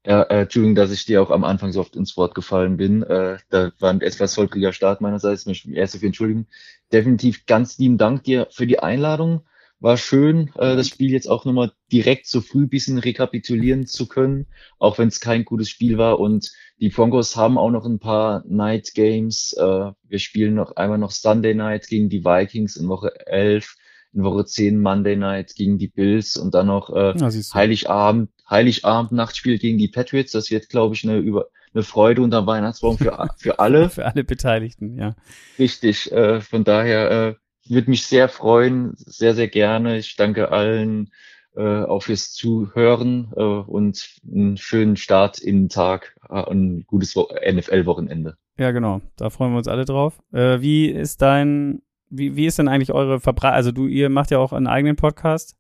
Ja, 0.07 0.23
äh, 0.23 0.41
Entschuldigung, 0.41 0.77
dass 0.77 0.91
ich 0.93 1.05
dir 1.05 1.21
auch 1.21 1.31
am 1.31 1.45
Anfang 1.45 1.73
so 1.73 1.81
oft 1.81 1.95
ins 1.95 2.17
Wort 2.17 2.35
gefallen 2.35 2.79
bin. 2.79 3.03
Äh, 3.03 3.37
da 3.51 3.71
war 3.81 3.91
ein 3.91 4.01
etwas 4.01 4.35
holpriger 4.39 4.73
Start 4.73 5.03
meinerseits, 5.03 5.45
mich 5.45 5.69
erst 5.69 5.95
dafür 5.95 6.07
entschuldigen. 6.07 6.47
Definitiv 6.91 7.45
ganz 7.45 7.77
lieben 7.77 7.99
Dank 7.99 8.25
dir 8.25 8.47
für 8.51 8.67
die 8.67 8.79
Einladung. 8.79 9.43
War 9.81 9.97
schön, 9.97 10.51
äh, 10.57 10.77
das 10.77 10.89
Spiel 10.89 11.11
jetzt 11.11 11.27
auch 11.27 11.47
nochmal 11.47 11.73
direkt 11.91 12.27
so 12.27 12.43
früh 12.43 12.67
bisschen 12.67 12.99
rekapitulieren 12.99 13.87
zu 13.87 14.07
können, 14.07 14.47
auch 14.79 14.99
wenn 14.99 15.09
es 15.09 15.21
kein 15.21 15.47
gutes 15.47 15.71
Spiel 15.71 15.97
war. 15.97 16.21
Und 16.21 16.53
die 16.79 16.91
Broncos 16.91 17.35
haben 17.35 17.57
auch 17.57 17.71
noch 17.71 17.87
ein 17.87 17.99
paar 17.99 18.45
Night 18.47 18.93
Games. 18.95 19.55
Äh, 19.59 19.93
wir 20.03 20.19
spielen 20.19 20.55
noch 20.55 20.77
einmal 20.77 20.99
noch 20.99 21.11
Sunday 21.11 21.55
Night 21.55 21.87
gegen 21.87 22.11
die 22.11 22.25
Vikings 22.25 22.77
in 22.77 22.89
Woche 22.89 23.27
11, 23.27 23.77
in 24.13 24.23
Woche 24.23 24.45
10 24.45 24.81
Monday 24.81 25.17
Night 25.17 25.55
gegen 25.55 25.79
die 25.79 25.89
Bills 25.89 26.37
und 26.37 26.55
dann 26.55 26.67
noch 26.67 26.91
äh, 26.91 27.17
ja, 27.17 27.31
Heiligabend, 27.55 28.31
Heiligabend 28.49 29.13
Nachtspiel 29.13 29.59
gegen 29.59 29.79
die 29.79 29.89
Patriots. 29.89 30.33
Das 30.33 30.51
wird, 30.51 30.69
glaube 30.69 30.95
ich, 30.95 31.05
eine 31.05 31.19
über 31.19 31.47
eine 31.73 31.85
Freude 31.85 32.23
unter 32.23 32.47
Weihnachtsbaum 32.47 32.99
für, 32.99 33.29
für 33.39 33.59
alle. 33.59 33.89
für 33.91 34.05
alle 34.05 34.25
Beteiligten, 34.25 34.97
ja. 34.99 35.15
Richtig. 35.59 36.11
Äh, 36.13 36.41
von 36.41 36.65
daher 36.65 37.11
äh, 37.11 37.35
würde 37.71 37.91
mich 37.91 38.07
sehr 38.07 38.29
freuen, 38.29 38.93
sehr, 38.97 39.35
sehr 39.35 39.49
gerne. 39.49 39.99
Ich 39.99 40.17
danke 40.17 40.51
allen 40.51 41.11
äh, 41.57 41.83
auch 41.83 42.05
fürs 42.05 42.33
Zuhören 42.33 43.33
äh, 43.37 43.43
und 43.43 44.09
einen 44.31 44.57
schönen 44.57 44.97
Start 44.97 45.39
in 45.39 45.65
den 45.65 45.69
Tag, 45.69 46.17
äh, 46.29 46.51
ein 46.51 46.85
gutes 46.87 47.15
NFL-Wochenende. 47.17 48.37
Ja, 48.57 48.71
genau. 48.71 49.01
Da 49.17 49.31
freuen 49.31 49.53
wir 49.53 49.59
uns 49.59 49.69
alle 49.69 49.85
drauf. 49.85 50.21
Äh, 50.33 50.61
wie 50.61 50.87
ist 50.87 51.23
dein, 51.23 51.83
wie, 52.09 52.37
wie 52.37 52.47
ist 52.47 52.59
denn 52.59 52.69
eigentlich 52.69 52.93
eure 52.93 53.21
Verbreitung? 53.21 53.57
Also 53.57 53.73
du, 53.73 53.87
ihr 53.87 54.09
macht 54.09 54.31
ja 54.31 54.39
auch 54.39 54.53
einen 54.53 54.67
eigenen 54.67 54.97
Podcast. 54.97 55.57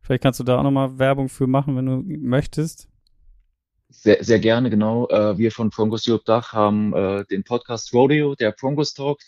Vielleicht 0.00 0.22
kannst 0.22 0.40
du 0.40 0.44
da 0.44 0.58
auch 0.58 0.62
nochmal 0.62 0.98
Werbung 0.98 1.28
für 1.28 1.46
machen, 1.46 1.76
wenn 1.76 1.86
du 1.86 2.02
möchtest. 2.06 2.88
Sehr, 3.90 4.22
sehr 4.22 4.38
gerne, 4.38 4.70
genau. 4.70 5.08
Äh, 5.08 5.38
wir 5.38 5.52
von 5.52 5.70
Prongos 5.70 6.08
Europe 6.08 6.24
Dach 6.26 6.52
haben 6.52 6.94
äh, 6.94 7.24
den 7.26 7.44
Podcast 7.44 7.92
Rodeo, 7.94 8.34
der 8.34 8.52
Prongos 8.52 8.94
Talk 8.94 9.18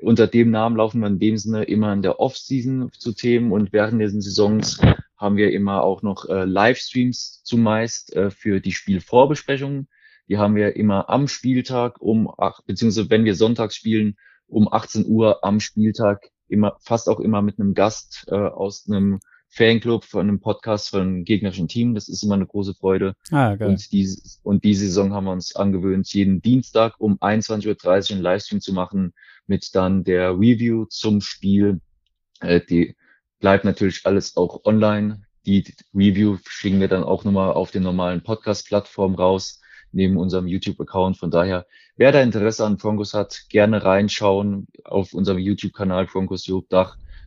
unter 0.00 0.26
dem 0.26 0.50
Namen 0.50 0.76
laufen 0.76 1.00
wir 1.00 1.08
in 1.08 1.18
dem 1.18 1.36
Sinne 1.36 1.64
immer 1.64 1.92
in 1.92 2.02
der 2.02 2.20
Off-Season 2.20 2.90
zu 2.92 3.12
Themen 3.12 3.52
und 3.52 3.72
während 3.72 4.00
der 4.00 4.10
Saisons 4.10 4.80
haben 5.16 5.36
wir 5.36 5.52
immer 5.52 5.82
auch 5.82 6.02
noch 6.02 6.28
äh, 6.28 6.44
Livestreams 6.44 7.42
zumeist 7.44 8.14
äh, 8.14 8.30
für 8.30 8.60
die 8.60 8.72
Spielvorbesprechungen. 8.72 9.88
Die 10.28 10.38
haben 10.38 10.56
wir 10.56 10.76
immer 10.76 11.08
am 11.08 11.28
Spieltag 11.28 12.00
um 12.00 12.28
acht, 12.36 12.66
beziehungsweise 12.66 13.10
wenn 13.10 13.24
wir 13.24 13.34
sonntags 13.34 13.76
spielen, 13.76 14.16
um 14.46 14.72
18 14.72 15.06
Uhr 15.06 15.44
am 15.44 15.60
Spieltag 15.60 16.30
immer, 16.48 16.76
fast 16.80 17.08
auch 17.08 17.20
immer 17.20 17.42
mit 17.42 17.58
einem 17.58 17.74
Gast 17.74 18.26
äh, 18.28 18.34
aus 18.34 18.88
einem 18.88 19.20
Fanclub 19.48 20.04
von 20.04 20.28
einem 20.28 20.40
Podcast 20.40 20.90
von 20.90 21.00
einem 21.00 21.24
gegnerischen 21.24 21.68
Team. 21.68 21.94
Das 21.94 22.08
ist 22.08 22.22
immer 22.22 22.34
eine 22.34 22.46
große 22.46 22.74
Freude. 22.74 23.14
Ah, 23.30 23.54
geil. 23.54 23.68
Und 23.68 23.92
die, 23.92 24.08
und 24.42 24.64
diese 24.64 24.86
Saison 24.86 25.12
haben 25.12 25.24
wir 25.24 25.32
uns 25.32 25.54
angewöhnt, 25.54 26.12
jeden 26.12 26.40
Dienstag 26.40 26.94
um 26.98 27.18
21.30 27.18 27.68
Uhr 27.68 28.14
einen 28.14 28.22
Livestream 28.22 28.60
zu 28.60 28.72
machen 28.72 29.12
mit 29.46 29.74
dann 29.74 30.04
der 30.04 30.32
Review 30.32 30.86
zum 30.86 31.20
Spiel. 31.20 31.80
Äh, 32.40 32.60
die 32.60 32.96
bleibt 33.40 33.64
natürlich 33.64 34.04
alles 34.04 34.36
auch 34.36 34.64
online. 34.64 35.22
Die 35.46 35.64
Review 35.94 36.38
schicken 36.46 36.80
wir 36.80 36.88
dann 36.88 37.04
auch 37.04 37.24
nochmal 37.24 37.52
auf 37.52 37.70
den 37.70 37.82
normalen 37.82 38.22
Podcast-Plattformen 38.22 39.16
raus, 39.16 39.60
neben 39.90 40.16
unserem 40.16 40.46
YouTube-Account. 40.46 41.18
Von 41.18 41.30
daher, 41.30 41.66
wer 41.96 42.12
da 42.12 42.22
Interesse 42.22 42.64
an 42.64 42.76
Broncos 42.76 43.14
hat, 43.14 43.42
gerne 43.48 43.84
reinschauen 43.84 44.68
auf 44.84 45.12
unserem 45.12 45.38
YouTube-Kanal 45.38 46.06
Broncos 46.06 46.46
Job 46.46 46.68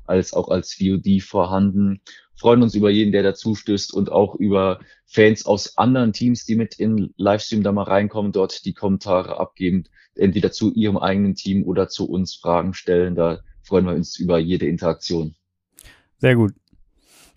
als 0.08 0.34
auch 0.34 0.50
als 0.50 0.74
VOD 0.74 1.22
vorhanden. 1.22 2.02
Freuen 2.36 2.62
uns 2.62 2.76
über 2.76 2.90
jeden, 2.90 3.12
der 3.12 3.24
dazu 3.24 3.56
stößt 3.56 3.94
und 3.94 4.12
auch 4.12 4.36
über 4.36 4.80
Fans 5.06 5.46
aus 5.46 5.78
anderen 5.78 6.14
Teams, 6.14 6.46
die 6.46 6.56
mit 6.56 6.76
in 6.80 7.14
Livestream 7.18 7.64
da 7.64 7.72
mal 7.72 7.84
reinkommen, 7.84 8.32
dort 8.32 8.66
die 8.66 8.74
Kommentare 8.74 9.40
abgeben, 9.40 9.86
entweder 10.16 10.52
zu 10.52 10.74
ihrem 10.74 10.98
eigenen 10.98 11.36
Team 11.36 11.64
oder 11.64 11.88
zu 11.88 12.10
uns 12.10 12.36
Fragen 12.36 12.74
stellen. 12.74 13.16
Da 13.16 13.40
freuen 13.62 13.86
wir 13.86 13.94
uns 13.94 14.18
über 14.20 14.38
jede 14.38 14.68
Interaktion. 14.68 15.36
Sehr 16.18 16.36
gut. 16.36 16.54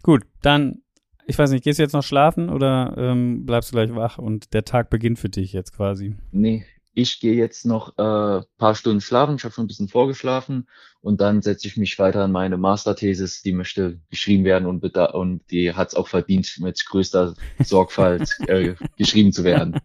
Gut, 0.03 0.23
dann, 0.43 0.83
ich 1.27 1.39
weiß 1.39 1.51
nicht, 1.51 1.65
gehst 1.65 1.79
du 1.79 1.83
jetzt 1.83 1.93
noch 1.93 2.05
schlafen 2.05 2.49
oder 2.51 2.95
ähm, 2.97 3.45
bleibst 3.47 3.71
du 3.71 3.77
gleich 3.77 3.95
wach 3.95 4.19
und 4.19 4.53
der 4.55 4.65
Tag 4.65 4.91
beginnt 4.91 5.19
für 5.19 5.29
dich 5.29 5.53
jetzt 5.53 5.75
quasi? 5.77 6.17
Nee, 6.33 6.65
ich 6.99 7.21
gehe 7.21 7.35
jetzt 7.35 7.65
noch 7.65 7.97
äh, 7.97 8.43
paar 8.59 8.75
Stunden 8.75 9.01
schlafen. 9.01 9.37
Ich 9.37 9.45
habe 9.45 9.55
schon 9.55 9.65
ein 9.65 9.69
bisschen 9.69 9.87
vorgeschlafen 9.87 10.67
und 11.01 11.21
dann 11.21 11.43
setze 11.43 11.69
ich 11.69 11.77
mich 11.77 11.97
weiter 12.01 12.25
an 12.25 12.33
meine 12.33 12.57
Masterthesis. 12.57 13.41
Die 13.43 13.53
möchte 13.53 14.01
geschrieben 14.11 14.45
werden 14.45 14.67
und, 14.67 14.85
und 14.85 15.49
die 15.53 15.75
hat 15.75 15.89
es 15.89 15.95
auch 15.95 16.09
verdient, 16.09 16.59
mit 16.59 16.85
größter 16.85 17.35
Sorgfalt 17.61 18.37
äh, 18.49 18.75
geschrieben 18.97 19.33
zu 19.33 19.45
werden. 19.45 19.79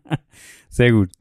Sehr 0.69 0.91
gut. 0.91 1.11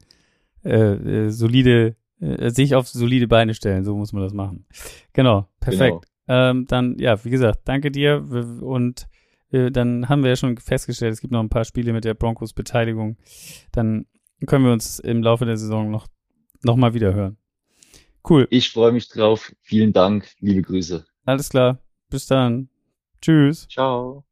Äh, 0.63 1.25
äh, 1.25 1.29
solide, 1.29 1.95
äh, 2.19 2.49
sich 2.49 2.73
auf 2.73 2.87
solide 2.87 3.27
Beine 3.27 3.53
stellen, 3.53 3.83
so 3.83 3.95
muss 3.95 4.13
man 4.13 4.23
das 4.23 4.33
machen. 4.33 4.65
Genau, 5.13 5.47
perfekt. 5.59 6.07
Genau. 6.25 6.49
Ähm, 6.49 6.65
dann, 6.67 6.97
ja, 6.97 7.23
wie 7.23 7.29
gesagt, 7.29 7.59
danke 7.65 7.91
dir 7.91 8.25
und 8.61 9.07
äh, 9.51 9.69
dann 9.69 10.09
haben 10.09 10.23
wir 10.23 10.31
ja 10.31 10.35
schon 10.37 10.57
festgestellt, 10.57 11.13
es 11.13 11.21
gibt 11.21 11.33
noch 11.33 11.41
ein 11.41 11.49
paar 11.49 11.65
Spiele 11.65 11.93
mit 11.93 12.03
der 12.03 12.15
Broncos 12.15 12.53
Beteiligung. 12.53 13.17
Dann 13.71 14.07
können 14.45 14.65
wir 14.65 14.73
uns 14.73 14.99
im 14.99 15.23
Laufe 15.23 15.45
der 15.45 15.57
Saison 15.57 15.91
noch, 15.91 16.07
noch 16.61 16.75
mal 16.75 16.93
wieder 16.93 17.13
hören. 17.13 17.37
Cool. 18.27 18.47
Ich 18.49 18.71
freue 18.71 18.91
mich 18.91 19.09
drauf. 19.09 19.53
Vielen 19.61 19.91
Dank. 19.91 20.29
Liebe 20.39 20.61
Grüße. 20.61 21.05
Alles 21.25 21.49
klar. 21.49 21.79
Bis 22.09 22.25
dann. 22.27 22.69
Tschüss. 23.21 23.67
Ciao. 23.69 24.23